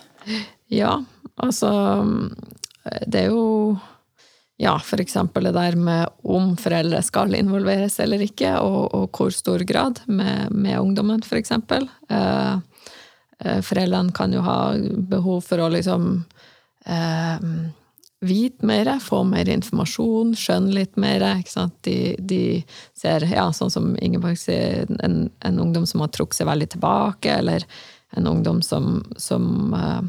Ja, 0.68 1.02
altså 1.38 1.70
Det 3.06 3.20
er 3.22 3.28
jo 3.30 3.78
ja, 4.56 4.78
eksempel 5.02 5.48
det 5.48 5.54
der 5.56 5.76
med 5.76 6.12
om 6.22 6.52
foreldre 6.60 7.00
skal 7.02 7.34
involveres 7.34 7.98
eller 8.02 8.22
ikke, 8.22 8.52
og, 8.62 8.94
og 8.94 9.08
hvor 9.10 9.34
stor 9.34 9.64
grad 9.66 10.02
med, 10.06 10.52
med 10.54 10.78
ungdommen, 10.78 11.22
eksempel. 11.40 11.88
Eh, 12.08 12.54
eh, 13.40 13.60
foreldrene 13.66 14.14
kan 14.14 14.32
jo 14.32 14.44
ha 14.46 14.58
behov 15.10 15.42
for 15.48 15.64
å 15.64 15.72
liksom 15.74 16.22
eh, 16.86 17.48
vite 18.24 18.66
mer, 18.66 18.92
få 19.02 19.24
mer 19.26 19.50
informasjon, 19.50 20.36
skjønne 20.38 20.78
litt 20.78 20.96
mer. 20.96 21.26
De, 21.84 22.14
de 22.18 22.42
ser, 22.96 23.26
ja, 23.34 23.48
sånn 23.52 23.74
som 23.74 23.92
Ingeborg 23.98 24.38
sier, 24.40 24.86
en, 25.02 25.24
en 25.44 25.60
ungdom 25.60 25.86
som 25.86 26.04
har 26.04 26.14
trukket 26.14 26.40
seg 26.40 26.48
veldig 26.48 26.70
tilbake, 26.76 27.40
eller 27.42 27.66
en 28.14 28.30
ungdom 28.30 28.62
som, 28.62 29.00
som 29.18 29.74
eh, 29.74 30.04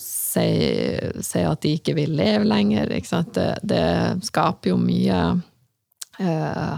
sier, 0.00 1.16
si 1.24 1.42
at 1.42 1.62
de 1.64 1.74
ikke 1.78 1.96
vil 1.96 2.14
leve 2.18 2.46
lenger. 2.46 2.90
Det, 2.90 3.48
det 3.62 3.86
skaper 4.26 4.72
jo 4.72 4.78
mye 4.80 5.20
eh, 6.22 6.76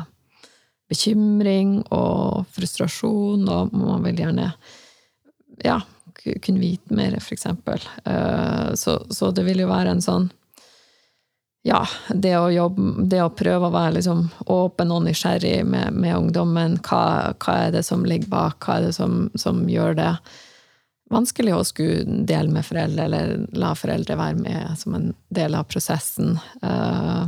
bekymring 0.89 1.81
og 1.95 2.47
frustrasjon, 2.55 3.45
og 3.49 3.77
man 3.77 4.07
vil 4.07 4.25
gjerne 4.25 4.51
ja, 5.65 5.81
kunne 6.23 6.63
vite 6.63 6.97
mer, 6.97 7.19
for 7.21 7.37
eksempel. 7.37 7.83
Eh, 8.05 8.75
så, 8.75 8.99
så 9.11 9.31
det 9.35 9.47
vil 9.47 9.65
jo 9.65 9.71
være 9.73 9.97
en 9.97 10.05
sånn 10.05 10.31
ja, 11.67 11.81
det 12.15 12.37
å 12.39 12.51
jobbe, 12.55 13.09
det 13.11 13.25
å 13.25 13.33
prøve 13.35 13.67
å 13.67 13.75
være 13.75 13.97
liksom 13.97 14.21
åpen 14.55 14.93
og 14.95 15.01
nysgjerrig 15.03 15.65
med, 15.67 15.97
med 15.99 16.15
ungdommen. 16.15 16.77
Hva, 16.87 17.33
hva, 17.43 17.57
er 17.65 17.73
det 17.75 17.83
som 17.89 18.05
ligger 18.07 18.31
bak? 18.31 18.61
Hva 18.63 18.77
er 18.79 18.87
det 18.87 18.93
som, 18.95 19.25
som, 19.35 19.65
gjør 19.67 19.97
det 19.99 20.13
vanskelig 21.13 21.55
å 21.55 21.65
skulle 21.67 22.23
dele 22.27 22.53
med 22.53 22.67
foreldre, 22.67 23.07
eller 23.07 23.35
la 23.59 23.73
foreldre 23.79 24.19
være 24.19 24.41
med 24.41 24.79
som 24.81 24.97
en 24.99 25.11
del 25.35 25.55
av 25.59 25.69
prosessen? 25.71 26.37
Uh, 26.63 27.27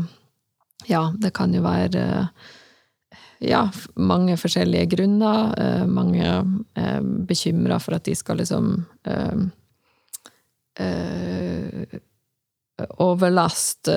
ja, 0.89 1.09
det 1.19 1.33
kan 1.37 1.55
jo 1.55 1.63
være 1.67 2.05
uh, 2.25 2.49
ja, 3.45 3.67
mange 3.95 4.39
forskjellige 4.41 4.91
grunner. 4.97 5.55
Uh, 5.55 5.87
mange 5.91 6.27
er 6.79 7.09
bekymra 7.29 7.79
for 7.83 7.99
at 7.99 8.09
de 8.09 8.17
skal 8.19 8.43
liksom 8.43 8.85
overlast 13.03 13.89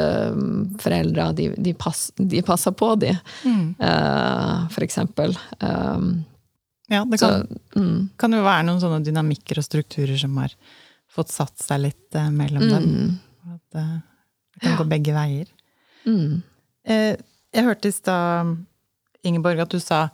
foreldre, 0.82 1.28
de, 1.38 1.52
de, 1.54 1.74
pass, 1.78 2.08
de, 2.18 2.40
passer 2.42 2.74
på 2.74 2.88
de, 2.98 3.12
mm. 3.46 3.68
for 4.74 4.82
eksempel. 4.82 5.36
Um, 5.62 6.24
ja, 6.92 7.04
det 7.08 7.20
kan, 7.22 7.46
så, 7.48 7.80
mm. 7.80 7.98
kan, 8.20 8.36
jo 8.36 8.44
være 8.46 8.66
noen 8.68 8.82
sånne 8.84 9.02
dynamikker 9.08 9.62
og 9.62 9.68
strukturer 9.68 10.18
som 10.20 10.36
har 10.42 10.56
fått 11.12 11.32
satt 11.34 11.64
seg 11.64 11.86
litt 11.86 12.20
uh, 12.20 12.28
mellom 12.34 12.68
mm. 12.68 12.74
dem. 12.76 13.56
At 13.56 13.78
det 13.78 14.66
kan 14.66 14.78
gå 14.80 14.88
begge 14.92 15.16
veier. 15.16 15.48
Mm. 16.02 16.42
jeg 16.86 17.64
hørte 17.66 17.90
i 17.90 17.94
stad, 17.94 18.56
Ingeborg, 19.26 19.60
at 19.62 19.74
du 19.74 19.78
sa 19.82 20.08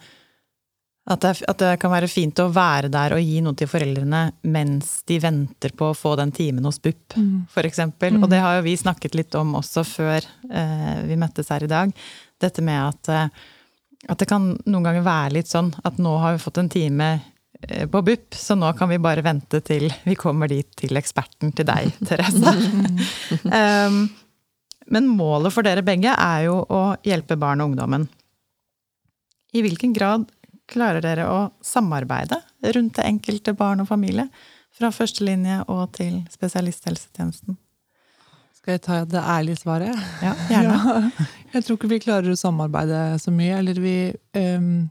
at 1.08 1.24
det, 1.24 1.30
at 1.48 1.62
det, 1.62 1.70
kan 1.80 1.92
være 1.92 2.10
fint 2.12 2.40
å 2.44 2.50
være 2.52 2.90
der 2.92 3.16
og 3.16 3.24
gi 3.24 3.40
noe 3.44 3.56
til 3.56 3.70
foreldrene 3.72 4.26
mens 4.52 4.90
de 5.08 5.20
venter 5.24 5.72
på 5.78 5.92
å 5.92 5.96
få 5.96 6.18
den 6.20 6.34
timen 6.36 6.68
hos 6.68 6.82
BUP, 6.84 7.16
mm. 7.16 7.46
f.eks. 7.48 7.80
Mm. 7.96 8.20
Og 8.20 8.28
det 8.32 8.42
har 8.44 8.58
jo 8.58 8.66
vi 8.66 8.76
snakket 8.80 9.16
litt 9.16 9.38
om 9.40 9.56
også 9.62 9.86
før 9.88 10.28
eh, 10.52 10.98
vi 11.08 11.20
møttes 11.20 11.54
her 11.54 11.64
i 11.64 11.72
dag. 11.72 11.94
Dette 12.44 12.66
med 12.66 12.82
at, 12.82 13.12
eh, 13.14 13.48
at, 14.06 14.20
det 14.20 14.28
kan 14.30 14.52
noen 14.66 14.86
ganger 14.86 15.06
være 15.06 15.34
litt 15.40 15.50
sånn 15.50 15.72
at 15.88 15.98
nå 16.02 16.14
har 16.22 16.36
vi 16.36 16.44
fått 16.44 16.60
en 16.62 16.70
time 16.70 17.10
eh, 17.62 17.88
på 17.90 18.02
BUP, 18.06 18.38
så 18.38 18.58
nå 18.60 18.70
kan 18.78 18.92
vi 18.92 19.02
bare 19.02 19.26
vente 19.26 19.62
til 19.66 19.88
vi 20.06 20.16
kommer 20.20 20.52
dit 20.52 20.70
til 20.78 21.00
eksperten 21.00 21.56
til 21.58 21.68
deg, 21.68 21.92
Therese. 22.08 22.54
um, 23.50 24.06
men 24.94 25.10
målet 25.12 25.56
for 25.56 25.68
dere 25.68 25.84
begge 25.86 26.14
er 26.14 26.46
jo 26.48 26.62
å 26.62 26.82
hjelpe 27.04 27.40
barn 27.40 27.64
og 27.64 27.74
ungdommen. 27.74 28.08
I 29.56 29.64
hvilken 29.66 29.94
grad 29.96 30.28
klarer 30.68 31.04
dere 31.04 31.28
å 31.32 31.40
samarbeide 31.64 32.42
rundt 32.76 32.98
det 33.00 33.08
enkelte 33.08 33.56
barn 33.58 33.84
og 33.84 33.90
familie? 33.90 34.28
Fra 34.78 34.92
førstelinje 34.94 35.64
og 35.74 35.90
til 35.98 36.20
spesialisthelsetjenesten? 36.30 37.58
Skal 38.68 38.76
jeg 38.76 38.82
ta 38.84 38.96
det 39.08 39.20
ærlige 39.24 39.60
svaret? 39.62 40.00
Ja, 40.20 40.34
gjerne. 40.52 40.78
Ja, 41.48 41.54
jeg 41.54 41.64
tror 41.64 41.78
ikke 41.78 41.88
vi 41.88 42.00
klarer 42.04 42.34
å 42.34 42.36
samarbeide 42.36 42.98
så 43.24 43.32
mye. 43.32 43.62
Eller 43.62 43.78
vi 43.80 43.94
um, 44.36 44.90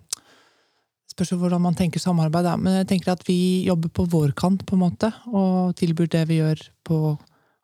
Spørs 1.13 1.35
hvordan 1.37 1.61
man 1.61 1.77
tenker 1.77 2.01
samarbeid, 2.01 2.49
da. 2.49 2.55
Men 2.57 2.79
jeg 2.79 2.87
tenker 2.89 3.13
at 3.13 3.27
vi 3.29 3.67
jobber 3.67 3.93
på 3.93 4.07
vår 4.15 4.33
kant, 4.41 4.65
på 4.65 4.79
en 4.79 4.83
måte. 4.87 5.13
Og 5.29 5.77
tilbyr 5.77 6.09
det 6.15 6.25
vi 6.33 6.41
gjør 6.41 6.65
på, 6.89 7.03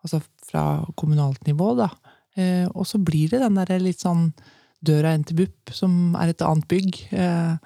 altså 0.05 0.21
fra 0.51 0.67
kommunalt 1.01 1.49
nivå, 1.49 1.71
da. 1.81 1.89
Eh, 2.37 2.69
og 2.69 2.85
så 2.93 3.01
blir 3.01 3.33
det 3.33 3.41
den 3.47 3.57
derre 3.63 3.81
litt 3.81 4.05
sånn 4.05 4.35
døra 4.85 5.17
inn 5.17 5.25
til 5.25 5.41
BUP, 5.41 5.73
som 5.73 6.13
er 6.21 6.37
et 6.37 6.45
annet 6.45 6.69
bygg. 6.69 7.03
Eh, 7.09 7.57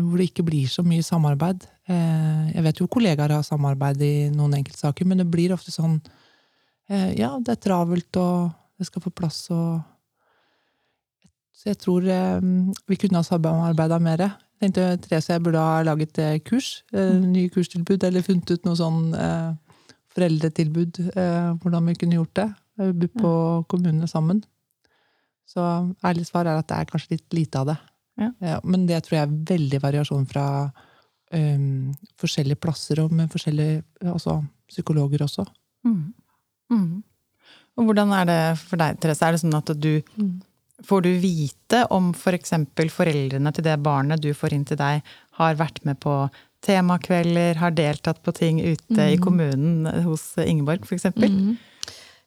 hvor 0.00 0.16
det 0.16 0.32
ikke 0.32 0.48
blir 0.48 0.72
så 0.72 0.88
mye 0.88 1.04
samarbeid. 1.04 1.68
Eh, 1.84 2.52
jeg 2.56 2.64
vet 2.64 2.80
jo 2.80 2.88
kollegaer 2.96 3.36
har 3.42 3.44
samarbeid 3.44 4.08
i 4.08 4.14
noen 4.32 4.56
enkeltsaker, 4.62 5.04
men 5.04 5.20
det 5.20 5.28
blir 5.28 5.52
ofte 5.52 5.76
sånn 5.76 6.00
Ja, 6.90 7.30
det 7.40 7.54
er 7.54 7.60
travelt, 7.64 8.16
og 8.20 8.50
det 8.78 8.86
skal 8.88 9.04
få 9.04 9.12
plass, 9.14 9.48
og 9.54 9.82
Så 11.54 11.70
jeg 11.70 11.78
tror 11.80 12.04
vi 12.90 12.96
kunne 13.00 13.20
ha 13.20 13.24
samarbeida 13.24 13.96
mer. 14.02 14.18
Jeg 14.60 14.72
tenkte 14.72 15.06
Therese 15.06 15.32
jeg 15.32 15.42
burde 15.42 15.62
ha 15.62 15.82
laget 15.86 16.18
kurs, 16.44 16.82
nye 16.92 17.48
kurstilbud, 17.48 18.04
eller 18.04 18.26
funnet 18.26 18.50
ut 18.50 18.66
noe 18.66 18.76
sånn 18.76 18.98
foreldretilbud, 20.12 20.98
hvordan 21.62 21.88
vi 21.88 21.94
kunne 21.94 22.18
gjort 22.18 22.34
det. 22.42 22.48
BUP 22.76 23.16
på 23.22 23.32
kommunene 23.70 24.10
sammen. 24.10 24.42
Så 25.46 25.62
ærlig 26.04 26.26
svar 26.26 26.48
er 26.48 26.58
at 26.58 26.68
det 26.70 26.80
er 26.80 26.90
kanskje 26.90 27.14
litt 27.16 27.36
lite 27.36 27.60
av 27.60 27.70
det. 27.70 27.78
Ja. 28.20 28.30
Ja, 28.40 28.58
men 28.64 28.86
det 28.88 29.02
tror 29.04 29.18
jeg 29.18 29.28
er 29.28 29.38
veldig 29.54 29.80
variasjon 29.82 30.26
fra 30.30 30.46
um, 31.34 31.94
forskjellige 32.20 32.60
plasser 32.62 33.02
og 33.02 33.14
med 33.14 33.30
forskjellige 33.32 33.82
altså, 34.12 34.38
psykologer 34.70 35.24
også. 35.26 35.46
Mm. 35.86 36.12
Mm. 36.74 37.02
Og 37.74 37.88
hvordan 37.88 38.12
er 38.14 38.26
det 38.28 38.40
for 38.62 38.80
deg, 38.80 38.98
Therese? 39.02 39.26
Er 39.26 39.34
det 39.34 39.42
sånn 39.44 39.56
at 39.58 39.72
du 39.78 39.94
mm. 40.18 40.34
Får 40.84 41.04
du 41.04 41.12
vite 41.16 41.84
om 41.94 42.10
f.eks. 42.12 42.50
For 42.76 42.90
foreldrene 42.92 43.52
til 43.54 43.64
det 43.64 43.76
barnet 43.80 44.20
du 44.20 44.32
får 44.36 44.52
inn 44.56 44.66
til 44.68 44.76
deg, 44.76 45.06
har 45.38 45.54
vært 45.56 45.78
med 45.86 45.96
på 46.02 46.26
temakvelder, 46.66 47.60
har 47.60 47.76
deltatt 47.76 48.20
på 48.26 48.34
ting 48.36 48.58
ute 48.60 48.98
i 48.98 49.14
mm. 49.16 49.22
kommunen 49.22 50.02
hos 50.04 50.32
Ingeborg 50.42 50.84
f.eks.? 50.84 51.06
Mm. 51.16 51.54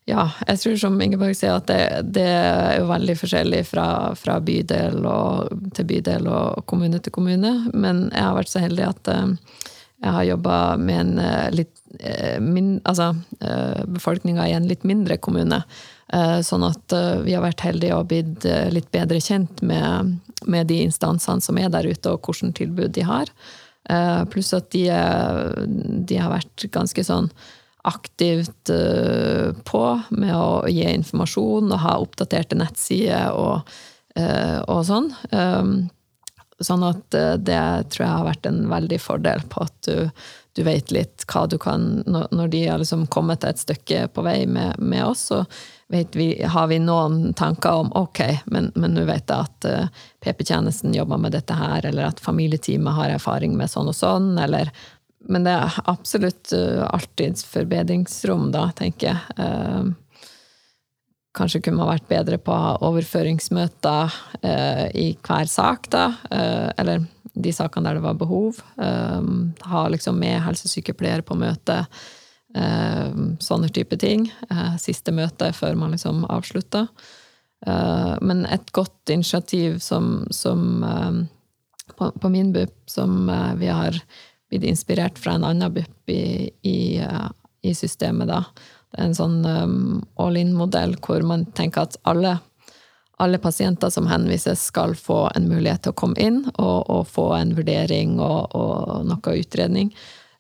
Ja, 0.08 0.30
jeg 0.48 0.62
tror 0.62 0.76
som 0.80 1.02
Ingeborg 1.04 1.36
sier, 1.36 1.58
at 1.60 1.68
det, 1.68 1.82
det 2.16 2.28
er 2.32 2.78
jo 2.80 2.88
veldig 2.88 3.16
forskjellig 3.20 3.64
fra, 3.68 3.88
fra 4.16 4.38
bydel 4.40 5.04
og, 5.04 5.52
til 5.76 5.90
bydel 5.90 6.30
og 6.32 6.62
kommune 6.72 7.02
til 7.04 7.12
kommune. 7.18 7.52
Men 7.76 8.06
jeg 8.14 8.24
har 8.24 8.38
vært 8.38 8.54
så 8.54 8.64
heldig 8.64 8.86
at 8.88 9.12
uh, 9.12 9.66
jeg 10.06 10.16
har 10.16 10.30
jobba 10.30 10.60
med 10.80 11.02
en 11.02 11.20
uh, 11.20 11.50
litt 11.52 11.77
min, 12.44 12.80
Altså 12.84 13.14
befolkninga 13.88 14.48
i 14.48 14.56
en 14.58 14.68
litt 14.68 14.84
mindre 14.88 15.16
kommune. 15.18 15.62
Sånn 16.44 16.66
at 16.68 16.94
vi 17.24 17.34
har 17.36 17.44
vært 17.44 17.64
heldige 17.64 17.96
og 17.96 18.10
blitt 18.12 18.46
litt 18.72 18.90
bedre 18.92 19.22
kjent 19.24 19.62
med, 19.66 20.18
med 20.48 20.68
de 20.68 20.82
instansene 20.86 21.44
som 21.44 21.60
er 21.60 21.72
der 21.74 21.88
ute, 21.88 22.12
og 22.12 22.28
hvilke 22.28 22.52
tilbud 22.60 22.92
de 22.96 23.06
har. 23.08 23.32
Pluss 24.32 24.52
at 24.56 24.70
de, 24.76 24.86
de 26.08 26.20
har 26.20 26.32
vært 26.36 26.68
ganske 26.76 27.08
sånn 27.08 27.32
aktivt 27.88 28.70
eh, 28.70 29.54
på 29.64 29.84
med 30.10 30.34
å 30.36 30.66
gi 30.68 30.88
informasjon 30.92 31.72
og 31.72 31.84
ha 31.84 31.94
oppdaterte 32.04 32.58
nettsider 32.60 33.36
og, 33.36 33.78
eh, 34.20 34.60
og 34.68 34.84
sånn. 34.88 35.12
Sånn 36.58 36.84
at 36.88 37.18
eh, 37.18 37.36
det 37.40 37.62
tror 37.94 38.04
jeg 38.04 38.16
har 38.16 38.28
vært 38.28 38.50
en 38.50 38.66
veldig 38.74 39.00
fordel 39.04 39.46
på 39.52 39.64
at 39.64 39.78
du, 39.88 40.10
du 40.58 40.64
vet 40.66 40.92
litt 40.92 41.24
hva 41.30 41.46
du 41.48 41.56
kan 41.62 42.02
Når 42.06 42.48
de 42.52 42.64
har 42.66 42.82
liksom 42.82 43.06
kommet 43.14 43.46
et 43.46 43.62
stykke 43.62 44.08
på 44.14 44.26
vei 44.26 44.42
med, 44.50 44.80
med 44.82 45.06
oss, 45.06 45.28
så 45.30 45.44
vi, 45.88 46.28
har 46.44 46.68
vi 46.68 46.82
noen 46.84 47.32
tanker 47.38 47.84
om 47.86 47.94
ok, 47.96 48.20
men 48.52 48.74
nå 48.76 49.06
vet 49.08 49.32
jeg 49.32 49.46
at 49.46 49.68
PP-tjenesten 50.20 50.92
jobber 50.98 51.22
med 51.22 51.32
dette 51.32 51.56
her, 51.56 51.86
eller 51.88 52.10
at 52.10 52.20
familieteamet 52.20 52.98
har 52.98 53.14
erfaring 53.16 53.56
med 53.56 53.72
sånn 53.72 53.88
og 53.88 53.96
sånn, 53.96 54.34
eller 54.42 54.74
men 55.30 55.44
det 55.44 55.54
er 55.54 55.80
absolutt 55.92 56.54
uh, 56.56 56.88
alltids 56.88 57.46
forbedringsrom, 57.48 58.50
da, 58.54 58.70
tenker 58.78 59.10
jeg. 59.12 59.40
Uh, 59.40 59.92
kanskje 61.38 61.62
kunne 61.66 61.82
man 61.82 61.94
vært 61.94 62.10
bedre 62.10 62.40
på 62.42 62.56
overføringsmøter 62.88 64.16
uh, 64.44 64.86
i 64.98 65.12
hver 65.22 65.50
sak, 65.52 65.90
da. 65.94 66.10
eller 66.78 67.06
de 67.38 67.54
sakene 67.54 67.86
der 67.86 68.00
det 68.00 68.06
var 68.06 68.18
behov. 68.18 68.58
ha 68.78 69.82
liksom 69.94 70.18
med 70.18 70.42
helsesykepleier 70.42 71.22
på 71.22 71.36
møte. 71.38 71.84
sånne 73.46 73.70
type 73.70 73.98
ting. 74.02 74.32
siste 74.82 75.12
møte 75.14 75.52
før 75.54 75.76
man 75.76 75.92
liksom 75.94 76.26
avslutter. 76.26 76.88
men 78.22 78.46
et 78.46 78.72
godt 78.74 79.14
initiativ 79.14 79.78
som, 79.80 80.26
som 80.32 80.82
på, 81.96 82.12
på, 82.12 82.30
min 82.30 82.52
BUP, 82.54 82.74
som 82.90 83.30
vi 83.60 83.68
har 83.68 84.02
blitt 84.50 84.64
inspirert 84.64 85.20
fra 85.20 85.36
en 85.36 85.46
annen 85.48 85.74
BUP 85.74 86.12
i, 86.12 86.50
i, 86.62 86.98
eh, 87.04 87.28
i, 87.62 87.74
systemet, 87.76 88.30
da. 88.30 88.44
Det 88.92 89.02
er 89.02 89.10
en 89.10 89.18
sånn 89.18 89.40
um, 89.46 89.80
all-in-modell 90.22 90.96
hvor 91.04 91.26
man 91.28 91.46
tenker 91.58 91.88
at 91.88 91.98
alle, 92.08 92.38
alle, 93.20 93.42
pasienter 93.44 93.92
som 93.94 94.08
henvises, 94.08 94.70
skal 94.72 94.96
få 94.96 95.26
en 95.36 95.50
mulighet 95.50 95.86
til 95.86 95.96
å 95.96 96.00
komme 96.00 96.22
inn 96.22 96.40
og, 96.56 96.88
og 96.88 97.04
få 97.12 97.32
en 97.38 97.54
vurdering 97.58 98.18
og, 98.24 98.56
og 98.56 99.06
noe 99.10 99.38
utredning. 99.42 99.92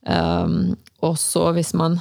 Um, 0.07 0.77
og 1.03 1.19
så 1.19 1.49
hvis 1.57 1.75
man 1.77 1.99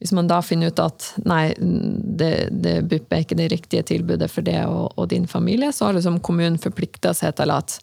hvis 0.00 0.14
man 0.16 0.30
da 0.30 0.38
finner 0.40 0.72
ut 0.72 0.80
at 0.80 1.10
nei, 1.28 1.52
det, 1.60 2.48
det 2.64 2.78
BUP 2.88 3.12
er 3.12 3.20
ikke 3.20 3.36
det 3.36 3.50
riktige 3.52 3.84
tilbudet 3.84 4.30
for 4.32 4.46
deg 4.46 4.64
og, 4.64 4.94
og 4.96 5.10
din 5.12 5.26
familie, 5.28 5.74
så 5.76 5.90
har 5.90 5.98
liksom 5.98 6.22
kommunen 6.24 6.56
forplikta 6.60 7.12
seg 7.16 7.34
til 7.36 7.52
at 7.52 7.74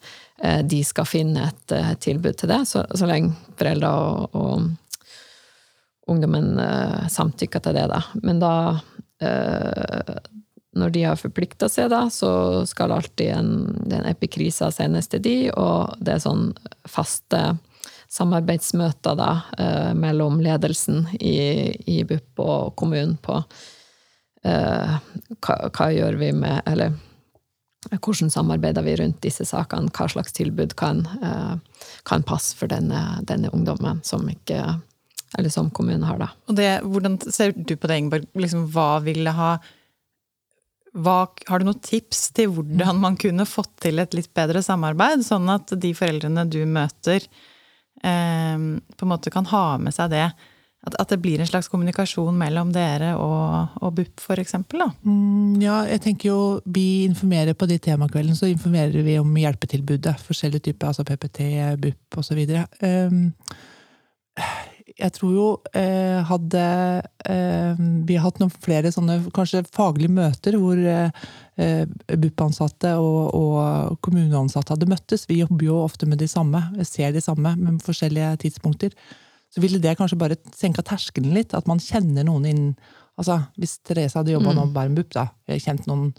eh, 0.41 0.63
de 0.65 0.79
skal 0.85 1.05
finne 1.05 1.45
et 1.45 1.75
eh, 1.77 1.91
tilbud 2.01 2.39
til 2.41 2.49
det, 2.49 2.63
så, 2.71 2.87
så 2.89 3.09
lenge 3.09 3.35
foreldre 3.59 3.91
og, 3.93 4.33
og 4.33 4.65
ungdommen 6.07 6.57
eh, 6.59 7.07
samtykker 7.11 7.63
til 7.63 7.77
det. 7.77 7.85
Da. 7.91 8.01
Men 8.23 8.41
da 8.43 8.53
eh, 9.23 10.17
når 10.77 10.93
de 10.93 11.03
har 11.07 11.19
forplikta 11.19 11.69
seg, 11.71 11.89
da, 11.93 12.05
så 12.13 12.65
skal 12.69 12.93
alltid 12.93 13.31
en, 13.33 13.53
den 13.89 14.05
epikrisa 14.09 14.69
sendes 14.73 15.09
til 15.11 15.23
de, 15.25 15.37
og 15.57 15.97
det 16.03 16.17
er 16.17 16.23
sånn 16.23 16.51
faste 16.87 17.57
samarbeidsmøter 18.13 19.17
da, 19.19 19.31
eh, 19.57 19.93
mellom 19.97 20.39
ledelsen 20.43 21.07
i, 21.19 21.73
i 21.89 22.03
BUP 22.07 22.39
og 22.43 22.75
kommunen 22.79 23.17
på 23.23 23.41
eh, 24.47 24.95
hva, 25.43 25.57
hva 25.67 25.89
gjør 25.91 26.19
vi 26.21 26.31
med 26.35 26.61
Eller 26.71 26.95
hvordan 27.91 28.31
samarbeider 28.31 28.83
vi 28.83 28.95
rundt 28.99 29.19
disse 29.23 29.45
sakene? 29.47 29.91
Hva 29.95 30.07
slags 30.11 30.35
tilbud 30.35 30.75
kan, 30.79 31.03
eh, 31.23 31.83
kan 32.07 32.23
passe 32.27 32.55
for 32.57 32.71
denne, 32.71 33.21
denne 33.27 33.51
ungdommen 33.53 34.01
som 34.07 34.27
ikke 34.31 34.61
eller 35.37 35.51
som 35.51 35.71
kommunen 35.73 36.05
har, 36.07 36.19
da. 36.21 36.29
Og 36.47 36.55
det, 36.57 36.69
hvordan 36.87 37.17
ser 37.25 37.55
du 37.55 37.75
på 37.75 37.89
det, 37.89 37.99
Ingeborg? 37.99 38.27
Liksom, 38.37 38.67
hva 38.73 38.97
ville 39.05 39.33
ha 39.35 39.57
hva, 40.97 41.27
Har 41.45 41.59
du 41.59 41.67
noen 41.67 41.81
tips 41.83 42.31
til 42.33 42.49
hvordan 42.55 42.97
man 42.97 43.17
kunne 43.19 43.45
fått 43.45 43.75
til 43.83 43.99
et 44.01 44.15
litt 44.17 44.31
bedre 44.33 44.63
samarbeid, 44.65 45.21
sånn 45.25 45.49
at 45.53 45.75
de 45.77 45.91
foreldrene 45.93 46.47
du 46.49 46.63
møter, 46.65 47.25
eh, 48.01 48.55
på 48.57 49.05
en 49.05 49.11
måte 49.11 49.33
kan 49.33 49.45
ha 49.51 49.65
med 49.81 49.93
seg 49.93 50.15
det? 50.15 50.29
At, 50.87 50.95
at, 51.01 51.09
det 51.11 51.19
blir 51.19 51.41
en 51.41 51.49
slags 51.49 51.67
kommunikasjon 51.67 52.35
mellom 52.37 52.71
dere 52.71 53.11
og, 53.19 53.75
og 53.83 53.93
BUP, 53.97 54.21
f.eks.? 54.23 54.55
Mm, 55.03 55.57
ja, 55.59 55.81
jeg 55.89 56.03
tenker 56.05 56.29
jo 56.29 56.39
Vi 56.63 57.03
informerer 57.09 57.57
på 57.57 57.67
de 57.67 57.79
temakveldene, 57.81 58.37
så 58.37 58.47
informerer 58.47 59.03
vi 59.03 59.17
om 59.19 59.33
hjelpetilbudet. 59.41 60.15
Forskjellige 60.29 60.69
typer, 60.69 60.93
altså 60.93 61.05
PPT, 61.07 61.49
BUP 61.81 62.21
osv. 62.21 62.43
Um, 62.79 63.21
jeg 64.97 65.13
tror 65.13 65.33
jo 65.33 65.47
eh, 65.77 66.19
hadde 66.25 66.61
eh, 67.29 67.81
vi 68.07 68.17
hatt 68.21 68.39
noen 68.41 68.53
flere 68.53 68.89
sånne 68.93 69.19
kanskje 69.35 69.61
faglige 69.73 70.13
møter 70.13 70.57
hvor 70.57 70.79
eh, 70.79 71.27
BUP-ansatte 72.09 72.95
og, 73.01 73.21
og, 73.37 73.97
kommuneansatte 74.05 74.73
hadde 74.73 74.89
møttes. 74.89 75.27
Vi 75.29 75.39
jobber 75.43 75.69
jo 75.69 75.79
ofte 75.83 76.09
med 76.09 76.21
de 76.21 76.29
samme, 76.29 76.63
ser 76.87 77.13
de 77.13 77.21
samme, 77.21 77.53
med 77.59 77.81
forskjellige 77.85 78.33
tidspunkter. 78.45 78.95
Så 79.53 79.61
ville 79.63 79.81
det 79.81 79.95
kanskje 79.99 80.19
bare 80.19 80.39
senka 80.57 80.83
terskelen 80.85 81.35
litt. 81.37 81.53
At 81.57 81.69
man 81.69 81.81
kjenner 81.83 82.25
noen 82.27 82.49
inn 82.49 82.63
Altså, 83.17 83.39
hvis 83.57 83.79
Therese 83.81 84.13
hadde 84.13 84.29
jobba 84.29 84.51
mm. 84.53 84.57
nå 84.59 84.63
på 84.75 84.81
BUP, 84.93 85.07
da, 85.15 85.23
kjent 85.57 85.87
noen 85.89 86.11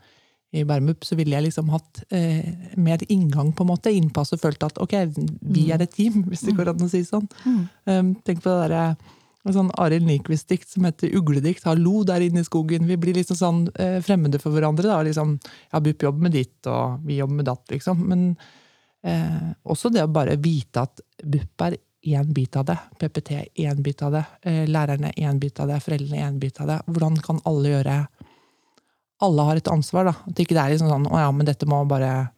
i 0.51 0.65
Bermup, 0.65 1.05
så 1.05 1.17
ville 1.19 1.37
jeg 1.37 1.49
liksom 1.49 1.69
hatt 1.75 2.03
eh, 2.15 2.47
mer 2.81 3.03
inngang, 3.09 3.53
på 3.53 3.67
en 3.67 3.71
måte, 3.75 3.93
innpass 3.93 4.33
og 4.33 4.41
følt 4.41 4.65
at 4.65 4.81
ok, 4.81 4.95
vi 5.53 5.69
er 5.75 5.85
et 5.85 5.93
team, 5.93 6.23
hvis 6.31 6.47
det 6.47 6.57
går 6.57 6.73
an 6.73 6.87
å 6.87 6.91
si 6.91 7.03
sånn. 7.05 7.29
Mm. 7.45 7.63
Um, 7.91 8.13
tenk 8.25 8.43
på 8.45 8.53
det 8.53 8.69
derre 8.69 8.85
sånn 9.55 9.71
Arild 9.81 10.05
Nyquist-dikt 10.05 10.69
som 10.75 10.85
heter 10.85 11.15
Ugledikt. 11.17 11.65
'Hallo 11.65 12.03
der 12.05 12.21
inne 12.21 12.43
i 12.43 12.45
skogen'. 12.45 12.85
Vi 12.85 12.99
blir 13.01 13.17
liksom 13.17 13.39
sånn 13.39 13.61
eh, 13.81 13.97
fremmede 14.05 14.41
for 14.43 14.53
hverandre. 14.53 14.85
da, 14.91 15.01
liksom, 15.03 15.39
Ja, 15.73 15.81
BUP 15.81 16.03
jobber 16.03 16.27
med 16.27 16.33
ditt, 16.37 16.67
og 16.67 17.01
vi 17.07 17.17
jobber 17.17 17.39
med 17.41 17.49
datt, 17.49 17.65
liksom. 17.71 18.03
Men 18.09 18.37
eh, 19.03 19.53
også 19.65 19.89
det 19.95 20.05
å 20.05 20.13
bare 20.13 20.37
vite 20.37 20.85
at 20.85 21.01
BUP 21.25 21.65
er 21.65 21.79
én 22.09 22.33
bit 22.33 22.57
av 22.57 22.65
det. 22.65 22.79
PPT 22.99 23.31
er 23.33 23.47
én 23.55 23.83
bit 23.83 24.03
av 24.03 24.13
det. 24.13 24.25
Eh, 24.43 24.67
lærerne 24.69 25.13
er 25.17 25.29
én 25.29 25.39
bit 25.39 25.61
av 25.61 25.69
det. 25.69 25.81
Foreldrene 25.83 26.21
er 26.21 26.31
én 26.31 26.39
bit 26.39 26.61
av 26.61 26.67
det. 26.71 26.79
Hvordan 26.87 27.17
kan 27.23 27.41
alle 27.45 27.73
gjøre 27.75 27.97
alle 29.25 29.47
har 29.49 29.59
et 29.59 29.71
ansvar. 29.73 30.09
da. 30.11 30.15
At 30.31 30.41
ikke 30.43 30.55
det 30.57 30.63
er 30.63 30.75
liksom 30.75 30.91
sånn 30.93 31.09
å 31.11 31.21
ja, 31.21 31.31
men 31.35 31.49
dette 31.49 31.69
må 31.69 31.81
bare 31.91 32.31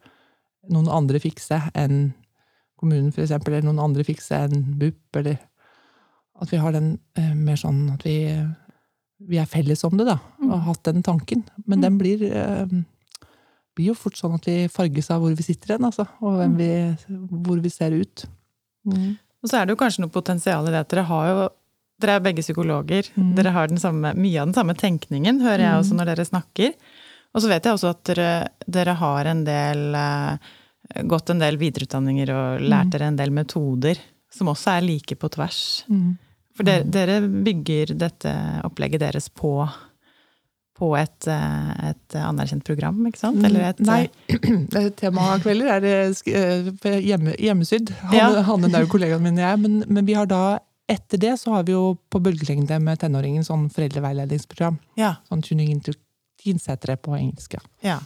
noen 0.71 0.89
andre 0.93 1.21
fikse 1.21 1.57
enn 1.77 2.11
kommunen, 2.81 3.11
eksempel, 3.13 3.53
eller 3.53 3.69
noen 3.69 3.83
andre 3.83 4.05
fikse 4.05 4.37
enn 4.47 4.63
BUP, 4.79 5.19
eller 5.21 5.37
at 6.41 6.49
vi 6.49 6.59
har 6.61 6.73
den 6.73 6.95
eh, 7.19 7.33
mer 7.37 7.59
sånn 7.59 7.83
at 7.93 8.05
vi, 8.07 8.15
vi 9.29 9.37
er 9.37 9.49
felles 9.49 9.83
om 9.85 9.99
det, 9.99 10.07
da, 10.09 10.17
og 10.41 10.53
har 10.55 10.63
hatt 10.71 10.87
den 10.89 11.05
tanken. 11.05 11.43
Men 11.67 11.77
mm. 11.77 11.83
den 11.85 11.99
blir, 11.99 12.23
eh, 12.25 12.73
blir 13.77 13.91
jo 13.91 13.97
fort 13.97 14.17
sånn 14.17 14.39
at 14.39 14.49
vi 14.49 14.63
farges 14.73 15.11
av 15.13 15.21
hvor 15.21 15.35
vi 15.37 15.45
sitter 15.45 15.75
hen, 15.75 15.85
altså, 15.91 16.07
og 16.25 16.41
mm. 16.41 16.57
vi, 16.57 16.71
hvor 17.45 17.61
vi 17.61 17.73
ser 17.73 17.93
ut. 17.93 18.25
Mm. 18.89 19.11
Og 19.41 19.49
så 19.49 19.59
er 19.59 19.67
det 19.67 19.75
jo 19.75 19.81
kanskje 19.81 20.05
noe 20.05 20.13
potensial 20.13 20.65
i 20.65 20.73
det 20.73 20.81
at 20.81 20.89
dere 20.89 21.05
har 21.09 21.29
jo 21.29 21.45
dere 22.01 22.17
er 22.17 22.25
begge 22.25 22.43
psykologer. 22.45 23.07
Mm. 23.15 23.35
Dere 23.37 23.53
har 23.55 23.75
samme, 23.81 24.13
mye 24.17 24.41
av 24.41 24.49
den 24.49 24.57
samme 24.57 24.75
tenkningen, 24.77 25.43
hører 25.43 25.65
jeg 25.65 25.83
også 25.83 25.95
mm. 25.95 26.01
når 26.01 26.11
dere 26.11 26.27
snakker. 26.27 26.73
Og 27.31 27.43
så 27.43 27.51
vet 27.51 27.67
jeg 27.67 27.77
også 27.77 27.91
at 27.93 28.01
dere, 28.11 28.31
dere 28.67 28.95
har 28.99 29.29
en 29.31 29.45
del 29.47 29.85
eh, 29.95 30.49
gått 31.07 31.31
en 31.31 31.39
del 31.41 31.59
videreutdanninger 31.61 32.33
og 32.35 32.65
lært 32.65 32.89
mm. 32.89 32.95
dere 32.95 33.11
en 33.11 33.21
del 33.21 33.31
metoder 33.35 34.01
som 34.31 34.51
også 34.51 34.75
er 34.77 34.85
like 34.85 35.15
på 35.19 35.29
tvers. 35.31 35.61
Mm. 35.91 36.11
For 36.57 36.67
dere, 36.67 36.83
mm. 36.83 36.91
dere, 36.91 37.21
bygger 37.47 37.93
dette 37.99 38.33
opplegget 38.67 39.03
deres 39.03 39.29
på, 39.31 39.53
på 40.77 40.91
et, 40.99 41.27
eh, 41.31 41.71
et, 41.91 42.17
anerkjent 42.19 42.65
program, 42.67 42.99
ikke 43.07 43.21
sant? 43.21 43.39
Eller 43.47 43.69
et, 43.69 43.79
Nei, 43.87 44.03
temakvelder 45.01 45.71
er 45.77 46.99
hjemme, 46.99 47.37
hjemmesydd. 47.39 47.93
Hanne, 48.09 48.19
ja. 48.19 48.43
Hanne 48.47 48.71
Nau, 48.71 48.83
kollegaen 48.91 49.23
min 49.23 49.39
og 49.39 49.45
jeg. 49.45 49.63
Men, 49.63 49.79
men 49.87 50.07
vi 50.07 50.19
har 50.19 50.27
da 50.31 50.59
etter 50.91 51.21
det 51.21 51.35
så 51.39 51.55
har 51.55 51.65
vi 51.67 51.75
jo 51.75 51.95
på 52.11 52.21
bølgelengde 52.23 52.77
med 52.83 52.99
tenåringen 53.01 53.45
sånn 53.47 53.67
foreldreveiledningsprogram. 53.73 54.79
Ja. 54.99 55.15
Sånn 55.29 55.43
tuning 55.45 55.71
into 55.73 55.95
teensetere 56.41 56.97
på 57.01 57.15
engelsk. 57.17 57.57
Ja. 57.85 57.99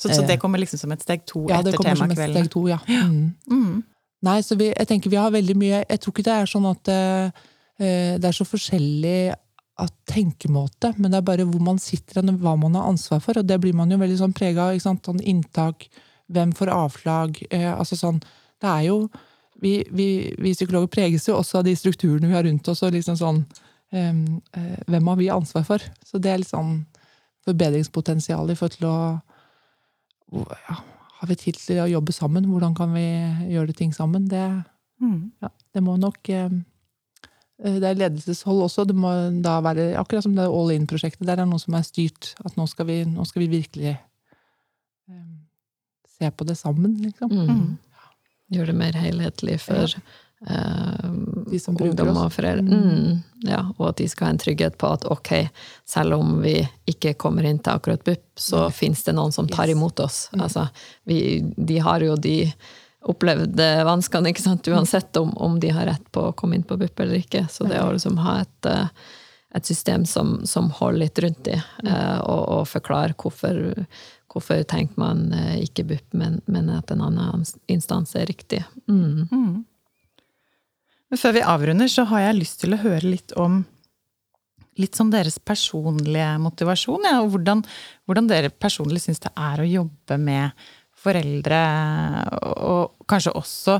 Så, 0.00 0.10
så, 0.10 0.22
det 0.26 0.38
kommer 0.42 0.58
liksom 0.58 0.80
som 0.80 0.92
et 0.94 1.02
steg 1.04 1.24
to 1.28 1.44
ja, 1.46 1.60
etter 1.60 1.76
temakvelden? 1.76 1.86
Ja, 1.86 1.94
det 1.94 1.94
kommer 1.94 2.16
som 2.16 2.26
et 2.26 2.36
steg 2.36 2.50
to, 2.50 2.62
ja. 2.70 2.78
Mm. 2.88 3.34
Mm. 3.50 3.82
Nei, 4.26 4.38
så 4.46 4.58
vi, 4.58 4.70
jeg 4.70 4.88
tenker 4.90 5.10
vi 5.10 5.18
har 5.18 5.32
veldig 5.34 5.54
mye 5.58 5.80
Jeg 5.82 6.00
tror 6.02 6.14
ikke 6.14 6.24
det 6.28 6.34
er 6.34 6.50
sånn 6.50 6.68
at 6.70 6.90
uh, 6.90 7.48
det 7.82 8.28
er 8.28 8.36
så 8.36 8.46
forskjellig 8.46 9.32
at 9.82 9.94
tenkemåte, 10.06 10.92
men 11.00 11.10
det 11.10 11.18
er 11.18 11.26
bare 11.26 11.46
hvor 11.48 11.62
man 11.64 11.80
sitter 11.80 12.20
og 12.20 12.36
hva 12.42 12.52
man 12.60 12.76
har 12.78 12.90
ansvar 12.92 13.22
for. 13.24 13.40
Og 13.40 13.46
det 13.48 13.56
blir 13.62 13.74
man 13.74 13.90
jo 13.90 13.98
veldig 13.98 14.18
sånn 14.20 14.34
prega 14.36 14.68
av. 14.68 14.78
Sånn 14.82 15.22
inntak, 15.26 15.88
hvem 16.30 16.52
får 16.54 16.70
avslag? 16.74 17.40
Uh, 17.50 17.72
altså 17.74 17.98
sånn 17.98 18.22
Det 18.62 18.70
er 18.70 18.88
jo 18.90 18.98
vi, 19.62 19.84
vi, 19.90 20.06
vi, 20.38 20.54
psykologer 20.56 20.90
preges 20.90 21.28
jo 21.28 21.36
også 21.38 21.60
av 21.60 21.66
de 21.68 21.74
strukturene 21.78 22.26
vi 22.26 22.34
har 22.34 22.42
rundt 22.48 22.68
oss. 22.68 22.82
og 22.82 22.96
liksom 22.96 23.18
sånn, 23.18 23.44
um, 23.94 24.24
uh, 24.56 24.80
Hvem 24.90 25.10
har 25.12 25.20
vi 25.20 25.28
ansvar 25.30 25.66
for? 25.68 25.84
Så 26.06 26.18
det 26.18 26.32
er 26.32 26.42
litt 26.42 26.50
sånn 26.50 26.80
forbedringspotensial 27.46 28.50
i 28.50 28.56
forhold 28.58 28.78
til 28.78 28.88
å 28.90 28.98
ja, 30.50 30.76
Har 31.20 31.30
vi 31.30 31.38
tid 31.38 31.60
til 31.60 31.78
å 31.82 31.90
jobbe 31.90 32.14
sammen? 32.14 32.48
Hvordan 32.50 32.74
kan 32.74 32.90
vi 32.96 33.06
gjøre 33.52 33.76
ting 33.78 33.94
sammen? 33.94 34.26
Det, 34.30 34.42
mm. 34.98 35.18
ja, 35.44 35.52
det 35.74 35.82
må 35.86 35.94
nok 36.00 36.32
um, 36.34 36.62
det 37.62 37.86
er 37.86 38.00
ledelseshold 38.00 38.64
også. 38.64 38.88
Det 38.90 38.96
må 38.98 39.12
da 39.44 39.60
være 39.62 39.92
akkurat 40.00 40.24
som 40.26 40.34
det 40.34 40.48
All 40.50 40.72
In-prosjektet. 40.74 41.22
Der 41.28 41.38
er 41.38 41.46
noe 41.46 41.62
som 41.62 41.76
er 41.78 41.86
styrt. 41.86 42.32
At 42.42 42.56
nå 42.58 42.66
skal 42.66 42.88
vi, 42.88 42.96
nå 43.06 43.22
skal 43.28 43.44
vi 43.44 43.52
virkelig 43.52 43.92
um, 45.06 45.44
se 46.18 46.30
på 46.34 46.48
det 46.48 46.58
sammen, 46.58 46.96
liksom. 47.04 47.30
Mm. 47.30 47.91
Gjøre 48.52 48.72
det 48.72 48.78
mer 48.78 48.98
helhetlig 49.00 49.58
for 49.64 49.88
ja. 49.88 50.02
uh, 50.50 51.08
ungdom 51.72 52.12
og 52.16 52.32
foreldre. 52.34 52.68
Mm. 52.68 52.88
mm. 52.88 53.20
Ja, 53.48 53.64
og 53.78 53.88
at 53.88 53.98
de 53.98 54.06
skal 54.06 54.28
ha 54.28 54.34
en 54.36 54.38
trygghet 54.38 54.76
på 54.78 54.92
at 54.94 55.06
ok, 55.10 55.32
selv 55.88 56.20
om 56.20 56.36
vi 56.44 56.60
ikke 56.86 57.16
kommer 57.18 57.48
inn 57.48 57.58
til 57.58 57.74
akkurat 57.74 58.04
BUP, 58.06 58.22
så 58.38 58.68
mm. 58.68 58.76
fins 58.76 59.02
det 59.08 59.16
noen 59.18 59.34
som 59.34 59.48
tar 59.50 59.72
imot 59.72 59.98
oss. 60.04 60.28
Mm. 60.30 60.44
Altså, 60.46 60.68
vi, 61.08 61.18
de 61.56 61.80
har 61.82 62.04
jo 62.06 62.14
de 62.20 62.36
opplevde 63.02 63.66
vanskene, 63.86 64.30
ikke 64.30 64.44
sant? 64.44 64.68
uansett 64.68 65.16
om, 65.16 65.32
om, 65.36 65.58
de 65.60 65.72
har 65.74 65.88
rett 65.90 66.04
på 66.14 66.28
å 66.28 66.36
komme 66.38 66.58
inn 66.58 66.66
på 66.66 66.78
BUP 66.78 67.02
eller 67.02 67.18
ikke. 67.18 67.46
Så 67.50 67.66
det 67.66 67.82
å 67.82 67.90
liksom 67.94 68.20
ha 68.22 68.38
et, 68.44 68.68
eh, 68.70 69.10
et 69.58 69.68
system 69.68 70.06
som, 70.08 70.40
som, 70.46 70.70
holder 70.78 71.04
litt 71.04 71.22
rundt 71.24 71.42
de, 71.48 71.58
uh, 71.88 72.20
og, 72.20 72.42
og 72.56 72.68
forklare 72.70 73.16
hvorfor, 73.18 73.58
Hvorfor 74.32 74.62
tenker 74.68 74.96
man 75.00 75.26
eh, 75.36 75.60
ikke 75.66 75.84
BUP, 75.90 76.06
men, 76.16 76.40
men, 76.48 76.70
at 76.72 76.90
en 76.94 77.04
annen 77.04 77.44
instans 77.72 78.14
er 78.16 78.26
riktig? 78.30 78.62
Mm. 78.88 79.28
Mm. 79.28 79.60
Men 81.12 81.20
før 81.20 81.36
vi 81.36 81.44
avrunder, 81.44 81.90
så 81.92 82.06
har 82.08 82.26
jeg 82.26 82.38
lyst 82.38 82.62
til 82.62 82.72
å 82.72 82.80
høre 82.80 83.04
litt 83.04 83.36
om 83.36 83.62
litt 84.80 84.96
sånn 84.96 85.10
deres 85.12 85.36
personlige 85.36 86.30
motivasjon, 86.40 87.04
ja, 87.04 87.18
og 87.20 87.34
hvordan, 87.34 87.60
hvordan 88.08 88.30
dere 88.30 88.48
personlig 88.48 89.02
syns 89.04 89.20
det 89.20 89.32
er 89.36 89.60
å 89.60 89.68
jobbe 89.68 90.16
med 90.16 90.64
foreldre, 91.02 91.58
og 92.62 93.04
kanskje 93.10 93.34
også 93.36 93.76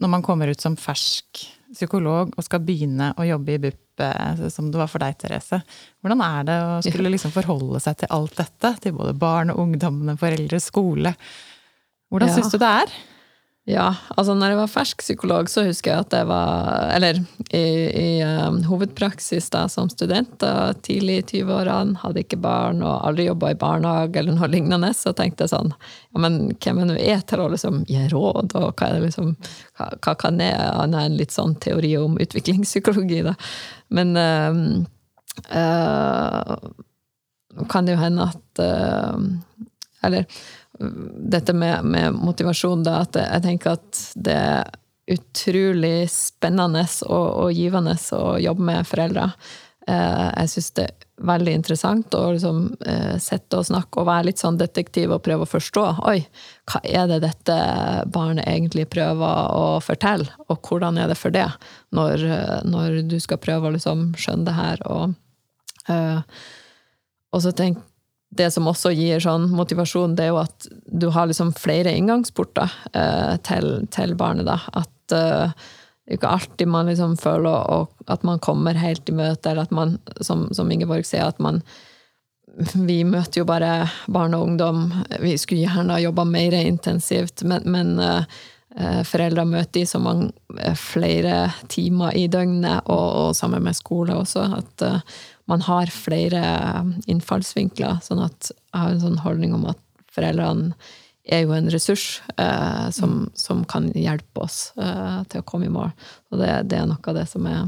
når 0.00 0.12
man 0.14 0.24
kommer 0.24 0.48
ut 0.48 0.62
som 0.62 0.78
fersk 0.80 1.42
psykolog 1.74 2.34
og 2.36 2.44
skal 2.46 2.64
begynne 2.64 3.12
å 3.18 3.26
jobbe 3.28 3.56
i 3.56 3.62
BUP 3.62 3.78
Eh, 4.00 4.48
som 4.48 4.70
det 4.70 4.80
var 4.80 4.88
for 4.90 5.02
deg, 5.02 5.16
Therese. 5.20 5.60
Hvordan 6.00 6.24
er 6.24 6.48
det 6.48 6.58
å 6.64 6.74
skulle 6.84 7.12
liksom 7.12 7.32
forholde 7.34 7.80
seg 7.82 8.00
til 8.00 8.12
alt 8.14 8.36
dette? 8.40 8.74
Til 8.84 8.96
både 8.96 9.14
barn 9.18 9.52
og 9.52 9.62
ungdommene, 9.66 10.16
foreldre, 10.20 10.60
skole. 10.62 11.14
Hvordan 12.10 12.30
ja. 12.32 12.36
syns 12.38 12.54
du 12.54 12.58
det 12.60 12.70
er? 12.84 12.94
Ja, 13.68 13.90
altså 14.16 14.32
når 14.34 14.54
jeg 14.54 14.58
var 14.58 14.70
fersk 14.72 15.02
psykolog, 15.04 15.48
så 15.52 15.66
husker 15.66 15.92
jeg 15.92 16.04
at 16.06 16.14
jeg 16.16 16.26
var 16.30 16.94
Eller 16.94 17.18
i, 17.52 17.60
i 17.60 18.06
um, 18.24 18.62
hovedpraksis 18.64 19.50
da 19.52 19.66
som 19.68 19.90
student, 19.92 20.32
da, 20.40 20.72
tidlig 20.80 21.18
i 21.20 21.24
20-årene, 21.42 21.98
hadde 22.00 22.22
ikke 22.24 22.38
barn 22.40 22.80
og 22.80 23.04
aldri 23.06 23.26
jobba 23.28 23.52
i 23.52 23.58
barnehage 23.60 24.16
eller 24.16 24.38
noe 24.38 24.48
lignende, 24.50 24.92
så 24.96 25.12
tenkte 25.16 25.44
jeg 25.44 25.52
sånn 25.52 25.74
Ja, 25.74 26.22
men 26.24 26.40
hvem 26.56 26.80
er 26.80 26.88
nå 26.88 26.96
jeg 26.96 27.26
til 27.28 27.44
å 27.44 27.50
liksom 27.52 27.82
gi 27.90 28.06
råd, 28.14 28.56
og 28.58 28.80
hva, 28.80 28.92
liksom, 29.04 29.34
hva, 29.76 29.90
hva 29.98 30.16
kan 30.24 30.40
jeg 30.40 30.56
annet 30.70 31.10
enn 31.10 31.18
litt 31.20 31.36
sånn 31.36 31.58
teori 31.60 31.92
om 32.00 32.16
utviklingspsykologi, 32.22 33.20
da? 33.28 33.36
Men 33.92 34.16
um, 34.16 34.64
uh, 35.52 36.56
kan 37.68 37.84
det 37.84 37.98
jo 37.98 38.00
hende 38.00 38.30
at 38.30 38.64
uh, 38.64 39.20
Eller 40.06 40.24
dette 40.80 41.52
med, 41.52 41.84
med, 41.84 42.14
motivasjon, 42.16 42.84
da, 42.86 43.02
at 43.04 43.18
jeg 43.20 43.44
tenker 43.44 43.76
at 43.76 44.04
det 44.16 44.36
er 44.36 44.70
utrolig 45.10 46.06
spennende 46.12 46.84
og, 47.08 47.26
og 47.44 47.56
givende 47.56 47.96
å 48.16 48.38
jobbe 48.40 48.68
med 48.68 48.88
foreldre. 48.88 49.26
Eh, 49.90 50.26
jeg 50.36 50.52
syns 50.52 50.70
det 50.76 50.84
er 50.86 51.26
veldig 51.30 51.54
interessant 51.58 52.14
å 52.16 52.22
liksom, 52.32 52.62
eh, 52.86 53.16
sitte 53.20 53.58
og 53.58 53.66
snakke 53.68 54.00
og 54.00 54.08
være 54.08 54.28
litt 54.28 54.40
sånn 54.40 54.58
detektiv 54.60 55.12
og 55.12 55.22
prøve 55.26 55.44
å 55.46 55.50
forstå. 55.50 55.84
Oi, 56.08 56.22
hva 56.70 56.80
er 56.84 57.10
det 57.10 57.20
dette 57.26 57.58
barnet 58.12 58.48
egentlig 58.48 58.86
prøver 58.92 59.50
å 59.56 59.66
fortelle, 59.84 60.30
og 60.48 60.62
hvordan 60.64 61.00
er 61.00 61.10
det 61.10 61.18
for 61.18 61.34
det, 61.34 61.48
når, 61.96 62.24
når 62.68 63.02
du 63.10 63.18
skal 63.20 63.42
prøve 63.42 63.68
å 63.68 63.74
liksom 63.76 64.12
skjønne 64.20 64.48
det 64.48 64.56
her. 64.56 64.84
Og, 64.86 65.16
uh, 65.90 66.20
og 67.34 67.42
så 67.42 67.52
tenk, 67.56 67.80
det 68.30 68.50
som 68.54 68.68
også 68.70 68.92
gir 68.94 69.22
sånn 69.22 69.48
motivasjon, 69.50 70.14
det 70.14 70.28
er 70.28 70.32
jo 70.32 70.40
at 70.44 70.68
du 70.86 71.08
har 71.10 71.26
liksom 71.26 71.50
flere 71.58 71.92
inngangsporter 71.98 72.70
uh, 72.94 73.34
til, 73.46 73.84
til, 73.90 74.14
barnet. 74.18 74.46
da, 74.46 74.60
at 74.78 75.16
er 76.10 76.14
ikke 76.14 76.30
alltid 76.30 76.68
man 76.70 76.90
liksom 76.90 77.16
føler 77.20 77.86
at 78.10 78.24
man 78.26 78.40
kommer 78.42 78.78
helt 78.78 79.08
i 79.08 79.14
møte, 79.14 79.50
eller 79.50 79.68
at 79.68 79.74
man, 79.74 79.98
som, 80.20 80.48
som 80.54 80.70
Ingeborg 80.70 81.06
sier, 81.06 81.28
at 81.28 81.38
man 81.38 81.62
Vi 82.74 83.04
møter 83.06 83.40
jo 83.40 83.44
bare 83.46 83.86
barn 84.10 84.34
og 84.34 84.42
ungdom. 84.42 84.88
Vi 85.22 85.36
skulle 85.38 85.62
gjerne 85.62 85.94
ha 85.94 86.02
jobba 86.02 86.24
mer 86.26 86.56
intensivt, 86.58 87.44
men, 87.46 87.62
men 87.70 87.92
uh, 88.02 88.24
foreldre 89.06 89.44
møter 89.46 89.84
i 89.84 89.86
så 89.86 90.00
mange 90.02 90.32
uh, 90.58 90.74
flere 90.74 91.52
timer 91.70 92.16
i 92.18 92.26
døgnet, 92.26 92.82
og, 92.90 93.06
og 93.20 93.36
sammen 93.38 93.62
med 93.62 93.78
skole 93.78 94.18
også. 94.18 94.48
At 94.58 94.82
uh, 94.82 95.20
man 95.50 95.64
har 95.66 95.90
flere 95.90 96.40
innfallsvinkler. 97.10 98.00
Sånn 98.06 98.22
at 98.22 98.52
jeg 98.52 98.78
har 98.78 98.94
en 98.94 99.02
sånn 99.02 99.22
holdning 99.24 99.54
om 99.56 99.66
at 99.72 99.80
foreldrene 100.14 100.74
er 101.30 101.44
jo 101.44 101.54
en 101.54 101.70
ressurs 101.70 102.22
eh, 102.36 102.88
som, 102.94 103.24
mm. 103.24 103.30
som, 103.38 103.64
kan 103.68 103.90
hjelpe 103.94 104.44
oss 104.46 104.72
eh, 104.80 105.20
til 105.30 105.42
å 105.42 105.46
komme 105.46 105.68
i 105.68 105.72
mål. 105.72 105.90
Og 106.32 106.40
det, 106.40 106.52
det, 106.70 106.80
er 106.80 106.88
noe 106.90 107.02
av 107.12 107.18
det 107.18 107.26
som 107.30 107.46
jeg, 107.46 107.66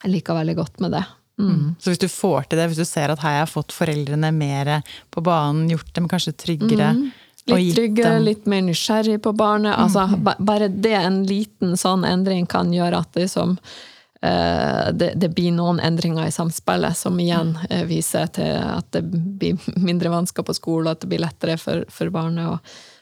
jeg 0.00 0.14
liker 0.14 0.38
veldig 0.38 0.56
godt 0.58 0.80
med 0.82 0.96
det. 0.96 1.04
Mm. 1.40 1.50
Mm. 1.50 1.68
Så 1.80 1.92
hvis 1.92 2.02
du 2.02 2.08
får 2.12 2.48
til 2.48 2.60
det, 2.60 2.70
hvis 2.70 2.80
du 2.80 2.88
ser 2.88 3.12
at 3.12 3.22
her 3.24 3.42
har 3.42 3.50
fått 3.50 3.74
foreldrene 3.74 4.32
mer 4.36 4.72
på 5.12 5.22
banen, 5.24 5.68
gjort 5.72 5.92
dem 5.96 6.08
kanskje 6.10 6.36
tryggere 6.46 6.94
mm. 6.96 7.10
Litt 7.50 7.72
tryggere, 7.74 8.18
dem... 8.18 8.24
litt 8.26 8.44
mer 8.52 8.60
nysgjerrig 8.62 9.16
på 9.24 9.30
barnet. 9.34 9.72
Altså, 9.74 10.04
mm. 10.06 10.44
bare 10.46 10.68
det, 10.70 10.92
en 10.94 11.22
liten 11.26 11.72
sånn 11.80 12.04
endring, 12.06 12.44
kan 12.46 12.68
gjøre 12.70 13.00
at 13.00 13.16
liksom, 13.18 13.56
Eh, 13.56 13.89
det, 14.20 15.14
det, 15.16 15.30
blir 15.32 15.54
noen 15.56 15.78
endringer 15.80 16.26
i 16.28 16.34
samspillet 16.34 16.96
som 16.96 17.16
igjen 17.22 17.54
eh, 17.70 17.86
viser 17.88 18.28
til 18.36 18.52
at 18.60 18.90
det 18.92 19.00
blir 19.08 19.56
mindre 19.80 20.12
vansker 20.12 20.44
på 20.44 20.54
skolen, 20.56 20.92
at 20.92 21.00
det 21.00 21.08
blir 21.08 21.22
lettere 21.24 21.56
for, 21.60 21.86
for 21.88 22.12
barnet 22.12 22.50
å, 22.50 22.58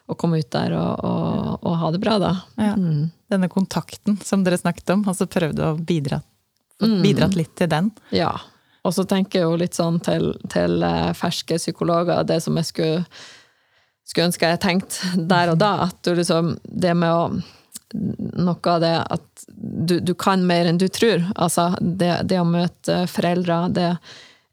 å, 0.06 0.14
komme 0.14 0.38
ut 0.38 0.50
der 0.54 0.76
og, 0.78 1.02
og, 1.02 1.56
og, 1.58 1.72
ha 1.80 1.90
det 1.94 2.02
bra, 2.04 2.18
da. 2.22 2.32
Ja. 2.54 2.76
Mm. 2.78 3.08
Denne 3.28 3.50
kontakten 3.50 4.20
som 4.24 4.46
dere 4.46 4.60
snakket 4.60 4.94
om, 4.94 5.02
altså 5.10 5.26
prøvde 5.26 5.72
å 5.72 5.74
bidra 5.76 6.22
mm. 6.82 7.02
bidratt 7.02 7.34
litt 7.34 7.56
til 7.58 7.70
den. 7.70 7.90
Ja. 8.14 8.32
Og 8.86 8.94
så 8.94 9.04
tenker 9.08 9.40
jeg 9.40 9.48
jo 9.48 9.58
litt 9.60 9.76
sånn 9.76 9.98
til, 10.04 10.32
til 10.52 10.82
eh, 10.86 11.10
ferske 11.18 11.58
psykologer, 11.58 12.24
det 12.28 12.40
som 12.44 12.56
jeg 12.60 12.70
skulle, 12.70 13.04
skulle 14.06 14.30
ønske 14.30 14.54
jeg 14.54 14.62
tenkte 14.62 15.26
der 15.28 15.52
og 15.52 15.58
da, 15.60 15.74
at 15.88 15.98
du 16.06 16.14
liksom 16.16 16.54
Det 16.62 16.94
med 16.96 17.10
å 17.12 17.57
noe 17.94 18.72
av 18.72 18.80
det 18.82 18.94
at 19.00 19.44
du, 19.48 19.98
du, 20.00 20.14
kan 20.18 20.44
mer 20.46 20.68
enn 20.68 20.80
du 20.80 20.88
tror. 20.92 21.24
Altså, 21.36 21.70
det, 21.80 22.12
det, 22.28 22.40
å 22.40 22.48
møte 22.48 23.04
foreldre, 23.10 23.60
det 23.72 23.88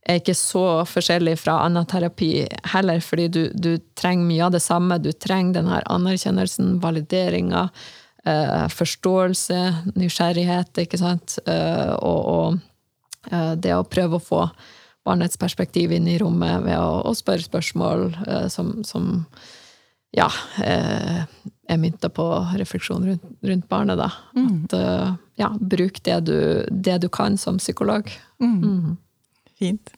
er 0.05 0.21
ikke 0.21 0.38
så 0.38 0.65
forskjellig 0.88 1.36
fra 1.41 1.57
annen 1.65 1.88
terapi 1.89 2.45
heller, 2.73 3.01
fordi 3.03 3.27
du, 3.27 3.41
du 3.53 3.73
trenger 3.97 4.29
mye 4.29 4.45
av 4.47 4.55
det 4.55 4.63
samme. 4.63 4.99
Du 5.01 5.11
trenger 5.11 5.59
den 5.59 5.71
her 5.71 5.86
anerkjennelsen, 5.91 6.77
valideringa, 6.83 7.67
eh, 8.25 8.67
forståelse, 8.71 9.59
nysgjerrighet, 9.97 10.86
ikke 10.86 11.01
sant, 11.01 11.39
eh, 11.49 11.91
og, 11.97 12.21
og 12.38 13.33
eh, 13.33 13.53
det 13.59 13.75
å 13.75 13.86
prøve 13.89 14.19
å 14.19 14.25
få 14.31 14.45
barnets 15.05 15.38
perspektiv 15.38 15.93
inn 15.93 16.07
i 16.09 16.17
rommet 16.21 16.63
ved 16.65 16.79
å, 16.79 17.01
å 17.05 17.13
spørre 17.17 17.45
spørsmål 17.45 18.07
eh, 18.25 18.47
som, 18.53 18.79
som 18.88 19.25
ja, 20.16 20.30
eh, 20.63 21.24
er 21.68 21.80
mynta 21.82 22.09
på 22.13 22.26
refleksjon 22.59 23.05
rundt, 23.07 23.24
rundt 23.41 23.70
barnet, 23.70 23.99
da. 23.99 24.11
Mm. 24.38 24.51
At 24.66 24.76
uh, 24.78 25.16
ja, 25.39 25.49
bruk 25.59 26.01
det 26.05 26.20
du, 26.30 26.38
det 26.70 26.99
du, 27.03 27.09
kan 27.09 27.38
som 27.38 27.57
psykolog. 27.59 28.11
Mm. 28.41 28.59
Mm. 28.61 28.93
Fint. 29.59 29.95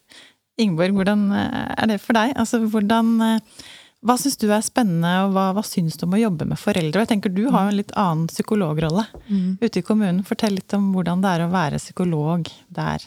Ingeborg, 0.57 0.95
hvordan 0.97 1.28
eh, 1.38 1.68
er 1.78 1.91
det 1.91 1.99
for 2.01 2.18
deg? 2.18 2.34
Altså, 2.39 2.63
hvordan, 2.65 3.11
eh, 3.22 3.68
hva 4.07 4.15
syns 4.18 4.39
du 4.41 4.47
er 4.49 4.63
spennende, 4.65 5.11
og 5.26 5.36
hva, 5.36 5.51
hva 5.57 5.63
syns 5.65 5.99
du 5.99 6.07
om 6.07 6.15
å 6.18 6.24
jobbe 6.24 6.47
med 6.49 6.61
foreldre? 6.61 7.03
Jeg 7.03 7.11
tenker 7.11 7.34
Du 7.34 7.43
har 7.53 7.68
jo 7.68 7.76
en 7.76 7.80
litt 7.82 7.93
annen 7.97 8.26
psykologrolle 8.32 9.05
mm. 9.28 9.59
ute 9.61 9.82
i 9.82 9.86
kommunen. 9.86 10.24
Fortell 10.26 10.57
litt 10.57 10.74
om 10.78 10.89
hvordan 10.95 11.22
det 11.22 11.36
er 11.36 11.45
å 11.45 11.51
være 11.53 11.84
psykolog 11.84 12.49
der. 12.74 13.05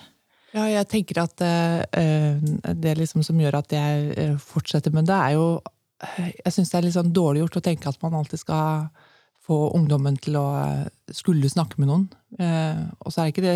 Ja, 0.51 0.67
jeg 0.67 0.87
tenker 0.91 1.23
at 1.23 1.43
uh, 1.47 2.39
det 2.75 2.97
liksom 2.99 3.23
som 3.23 3.39
gjør 3.39 3.61
at 3.61 3.71
jeg 3.75 4.33
fortsetter 4.43 4.95
med 4.95 5.07
det, 5.07 5.15
er 5.15 5.37
jo 5.39 5.61
jeg 6.01 6.53
syns 6.55 6.73
det 6.73 6.79
er 6.79 6.87
litt 6.87 6.97
sånn 6.97 7.15
dårlig 7.15 7.45
gjort 7.45 7.61
å 7.61 7.65
tenke 7.65 7.91
at 7.91 8.01
man 8.05 8.17
alltid 8.21 8.43
skal 8.43 8.89
få 9.51 9.59
ungdommen 9.77 10.19
til 10.23 10.37
å 10.39 10.47
eh, 10.61 10.89
skulle 11.17 11.51
snakke 11.51 11.81
med 11.81 11.91
noen. 11.91 12.07
Eh, 12.39 12.83
og 13.03 13.13
så 13.13 13.23
er 13.23 13.33
ikke 13.33 13.45
det 13.45 13.55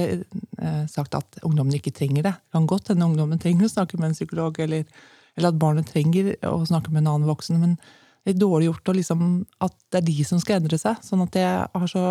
eh, 0.58 0.84
sagt 0.90 1.14
at 1.18 1.38
ungdommen 1.46 1.76
ikke 1.76 1.94
trenger 1.94 2.26
det. 2.26 2.34
Det 2.34 2.56
kan 2.56 2.68
godt 2.70 2.90
hende 2.92 3.06
ungdommen 3.06 3.40
trenger 3.42 3.68
å 3.68 3.74
snakke 3.74 4.00
med 4.00 4.10
en 4.10 4.16
psykolog, 4.16 4.58
eller, 4.64 4.88
eller, 5.36 5.52
at 5.52 5.60
barnet 5.60 5.90
trenger 5.92 6.34
å 6.50 6.56
snakke 6.66 6.92
med 6.92 7.04
en 7.04 7.12
annen 7.14 7.30
voksen. 7.30 7.60
Men 7.62 7.76
det 8.24 8.34
er 8.34 8.42
dårlig 8.42 8.70
gjort 8.70 8.94
liksom, 8.96 9.24
at 9.64 9.76
det 9.92 10.00
er 10.00 10.08
de 10.08 10.26
som 10.26 10.42
skal 10.42 10.58
endre 10.58 10.80
seg. 10.80 10.98
Sånn 11.04 11.24
at 11.26 11.38
jeg 11.38 11.64
har 11.68 11.90
så 11.92 12.06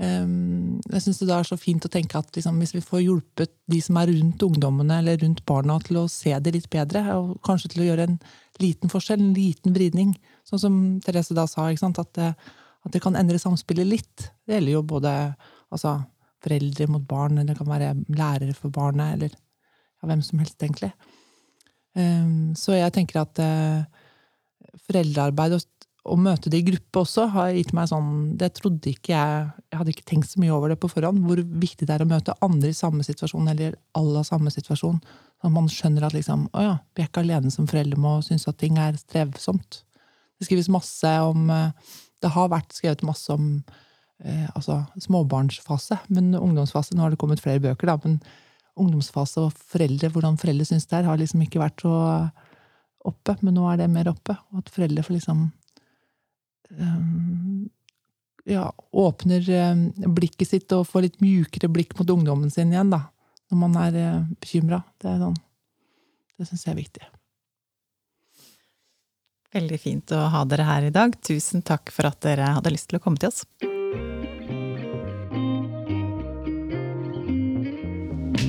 jeg 0.00 1.02
syns 1.04 1.20
det 1.20 1.34
er 1.34 1.46
så 1.46 1.56
fint 1.60 1.84
å 1.86 1.90
tenke 1.92 2.18
at 2.18 2.30
liksom, 2.34 2.56
hvis 2.58 2.72
vi 2.74 2.82
får 2.82 3.02
hjulpet 3.04 3.52
de 3.70 3.78
som 3.84 3.98
er 4.00 4.10
rundt 4.10 4.42
ungdommene 4.42 4.98
eller 4.98 5.20
rundt 5.20 5.44
barna, 5.46 5.76
til 5.84 6.00
å 6.00 6.08
se 6.10 6.32
det 6.40 6.54
litt 6.56 6.68
bedre, 6.72 7.04
og 7.18 7.36
kanskje 7.46 7.74
til 7.74 7.84
å 7.84 7.88
gjøre 7.90 8.08
en 8.08 8.16
liten 8.62 8.92
forskjell, 8.92 9.20
en 9.20 9.36
liten 9.36 9.76
vridning, 9.76 10.14
sånn 10.48 10.62
som 10.62 10.80
Therese 11.04 11.36
da 11.36 11.46
sa, 11.50 11.68
at 11.70 12.12
det, 12.18 12.32
at, 12.32 12.90
det, 12.90 13.02
kan 13.04 13.18
endre 13.18 13.38
samspillet 13.38 13.88
litt. 13.88 14.28
Det 14.46 14.56
gjelder 14.56 14.78
jo 14.78 14.82
både 14.94 15.14
altså, 15.70 16.00
foreldre 16.42 16.88
mot 16.90 17.06
barn, 17.06 17.38
eller 17.38 17.52
det 17.52 17.60
kan 17.60 17.70
være 17.70 17.94
lærere 18.10 18.58
for 18.58 18.74
barnet, 18.74 19.16
eller 19.16 19.36
ja, 19.36 20.08
hvem 20.08 20.24
som 20.26 20.42
helst, 20.42 20.58
egentlig. 20.62 20.92
Um, 21.92 22.54
så 22.56 22.78
jeg 22.78 22.94
tenker 22.96 23.20
at 23.20 23.38
uh, 23.44 23.84
foreldrearbeid 24.88 25.58
og 25.58 25.66
å 26.02 26.16
møte 26.18 26.50
det 26.50 26.58
i 26.58 26.66
gruppe 26.66 27.02
også 27.04 27.28
har 27.30 27.52
gitt 27.54 27.70
meg 27.76 27.86
sånn 27.86 28.32
Det 28.38 28.48
trodde 28.58 28.90
ikke 28.90 29.12
jeg 29.12 29.42
Jeg 29.70 29.78
hadde 29.78 29.92
ikke 29.92 30.08
tenkt 30.10 30.32
så 30.32 30.40
mye 30.42 30.54
over 30.54 30.72
det 30.72 30.80
på 30.82 30.90
forhånd, 30.90 31.22
hvor 31.22 31.38
viktig 31.38 31.86
det 31.86 31.94
er 31.94 32.02
å 32.02 32.08
møte 32.10 32.34
andre 32.42 32.72
i 32.72 32.76
samme 32.76 33.06
situasjon, 33.06 33.50
eller 33.52 33.76
alle 33.98 34.24
samme 34.26 34.50
situasjon. 34.50 34.98
At 35.42 35.54
man 35.54 35.70
skjønner 35.70 36.08
at 36.08 36.16
liksom, 36.16 36.48
å 36.50 36.64
ja, 36.64 36.74
vi 36.94 37.04
er 37.04 37.10
ikke 37.10 37.22
alene 37.22 37.52
som 37.54 37.68
foreldre 37.70 38.00
med 38.02 38.18
å 38.18 38.26
synes 38.26 38.48
at 38.50 38.58
ting 38.58 38.80
er 38.82 38.98
strevsomt. 38.98 39.82
Det 40.38 40.48
skrives 40.48 40.70
masse 40.72 41.14
om 41.22 41.46
Det 42.22 42.30
har 42.34 42.50
vært 42.50 42.74
skrevet 42.74 43.06
masse 43.06 43.30
om 43.34 43.46
eh, 44.22 44.46
altså 44.54 44.82
småbarnsfase, 45.06 46.02
men 46.14 46.34
ungdomsfase 46.38 46.94
Nå 46.94 47.06
har 47.06 47.14
det 47.14 47.18
kommet 47.22 47.42
flere 47.42 47.62
bøker, 47.62 47.90
da, 47.90 47.98
men 48.04 48.20
ungdomsfase 48.78 49.42
og 49.42 49.54
foreldre, 49.54 50.10
hvordan 50.10 50.38
foreldre 50.40 50.66
syns 50.66 50.86
det 50.90 51.00
er, 51.00 51.10
har 51.10 51.18
liksom 51.18 51.42
ikke 51.46 51.62
vært 51.62 51.82
så 51.82 51.94
oppe, 53.06 53.34
men 53.42 53.54
nå 53.58 53.66
er 53.70 53.82
det 53.82 53.90
mer 53.90 54.10
oppe. 54.10 54.36
Og 54.52 54.62
at 54.62 54.70
foreldre 54.72 55.02
får 55.06 55.18
liksom 55.18 55.50
ja, 58.44 58.72
åpner 58.90 59.50
ehm, 59.50 59.92
blikket 60.14 60.48
sitt 60.48 60.72
og 60.74 60.86
får 60.88 61.06
litt 61.06 61.18
mjukere 61.22 61.70
blikk 61.72 61.96
mot 61.98 62.10
ungdommen 62.10 62.50
sin 62.50 62.72
igjen, 62.72 62.92
da. 62.92 63.04
Når 63.52 63.60
man 63.60 63.76
er 63.84 63.98
eh, 64.00 64.22
bekymra. 64.40 64.82
Det, 65.02 65.16
sånn, 65.20 65.36
det 66.38 66.48
syns 66.48 66.64
jeg 66.66 66.74
er 66.74 66.80
viktig. 66.80 67.10
Veldig 69.52 69.78
fint 69.80 70.14
å 70.16 70.22
ha 70.32 70.46
dere 70.48 70.64
her 70.64 70.88
i 70.88 70.94
dag. 70.94 71.18
Tusen 71.20 71.64
takk 71.66 71.92
for 71.92 72.08
at 72.08 72.22
dere 72.24 72.54
hadde 72.56 72.72
lyst 72.72 72.88
til 72.88 72.98
å 72.98 73.04
komme 73.04 73.20
til 73.20 73.28
oss. 73.28 73.44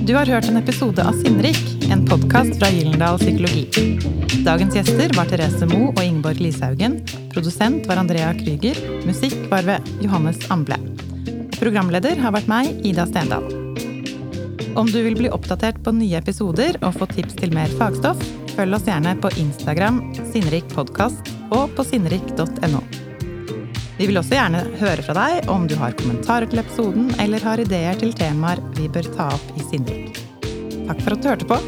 Du 0.04 0.16
har 0.16 0.26
hørt 0.26 0.49
en 0.49 0.58
episode 0.60 0.99
av 0.99 1.16
Sinnrik, 1.16 1.60
en 1.91 2.01
podkast 2.04 2.58
fra 2.60 2.68
Gyllendal 2.68 3.16
Psykologi. 3.22 3.62
Dagens 4.43 4.76
gjester 4.76 5.14
var 5.16 5.30
Therese 5.32 5.64
Moe 5.70 5.93
og 5.93 6.01
Ingeborg 6.04 6.41
Lishaugen. 6.43 6.97
Produsent 7.32 7.88
var 7.88 8.01
Andrea 8.01 8.34
Krüger. 8.36 8.76
Musikk 9.08 9.38
var 9.51 9.64
ved 9.64 9.88
Johannes 10.04 10.43
Amble. 10.51 10.76
Programleder 11.56 12.20
har 12.20 12.36
vært 12.36 12.51
meg, 12.51 12.74
Ida 12.84 13.06
Stendal. 13.08 13.47
Om 14.76 14.91
du 14.91 14.99
vil 15.06 15.16
bli 15.22 15.32
oppdatert 15.32 15.80
på 15.86 15.95
nye 15.95 16.20
episoder 16.20 16.82
og 16.82 16.97
få 16.99 17.08
tips 17.14 17.39
til 17.39 17.56
mer 17.56 17.72
fagstoff, 17.80 18.20
følg 18.58 18.76
oss 18.76 18.89
gjerne 18.91 19.16
på 19.24 19.32
Instagram 19.39 20.04
Sinnrik 20.34 20.68
podkast 20.76 21.32
og 21.47 21.72
på 21.78 21.88
sinnrik.no. 21.88 22.84
Vi 23.98 24.08
vil 24.10 24.18
også 24.18 24.34
gjerne 24.34 24.64
høre 24.80 25.04
fra 25.06 25.14
deg 25.20 25.50
om 25.54 25.68
du 25.70 25.76
har 25.78 25.94
kommentarer 26.00 26.50
til 26.50 26.64
episoden 26.64 27.12
eller 27.22 27.46
har 27.46 27.62
ideer 27.62 28.00
til 28.02 28.14
temaer 28.18 28.62
vi 28.80 28.89
bør 28.89 29.10
ta 29.14 29.30
opp 29.36 29.54
i 29.54 29.66
Sindrik. 29.68 30.18
Takk 30.88 31.04
for 31.06 31.14
at 31.14 31.22
du 31.22 31.30
hørte 31.30 31.50
på. 31.50 31.62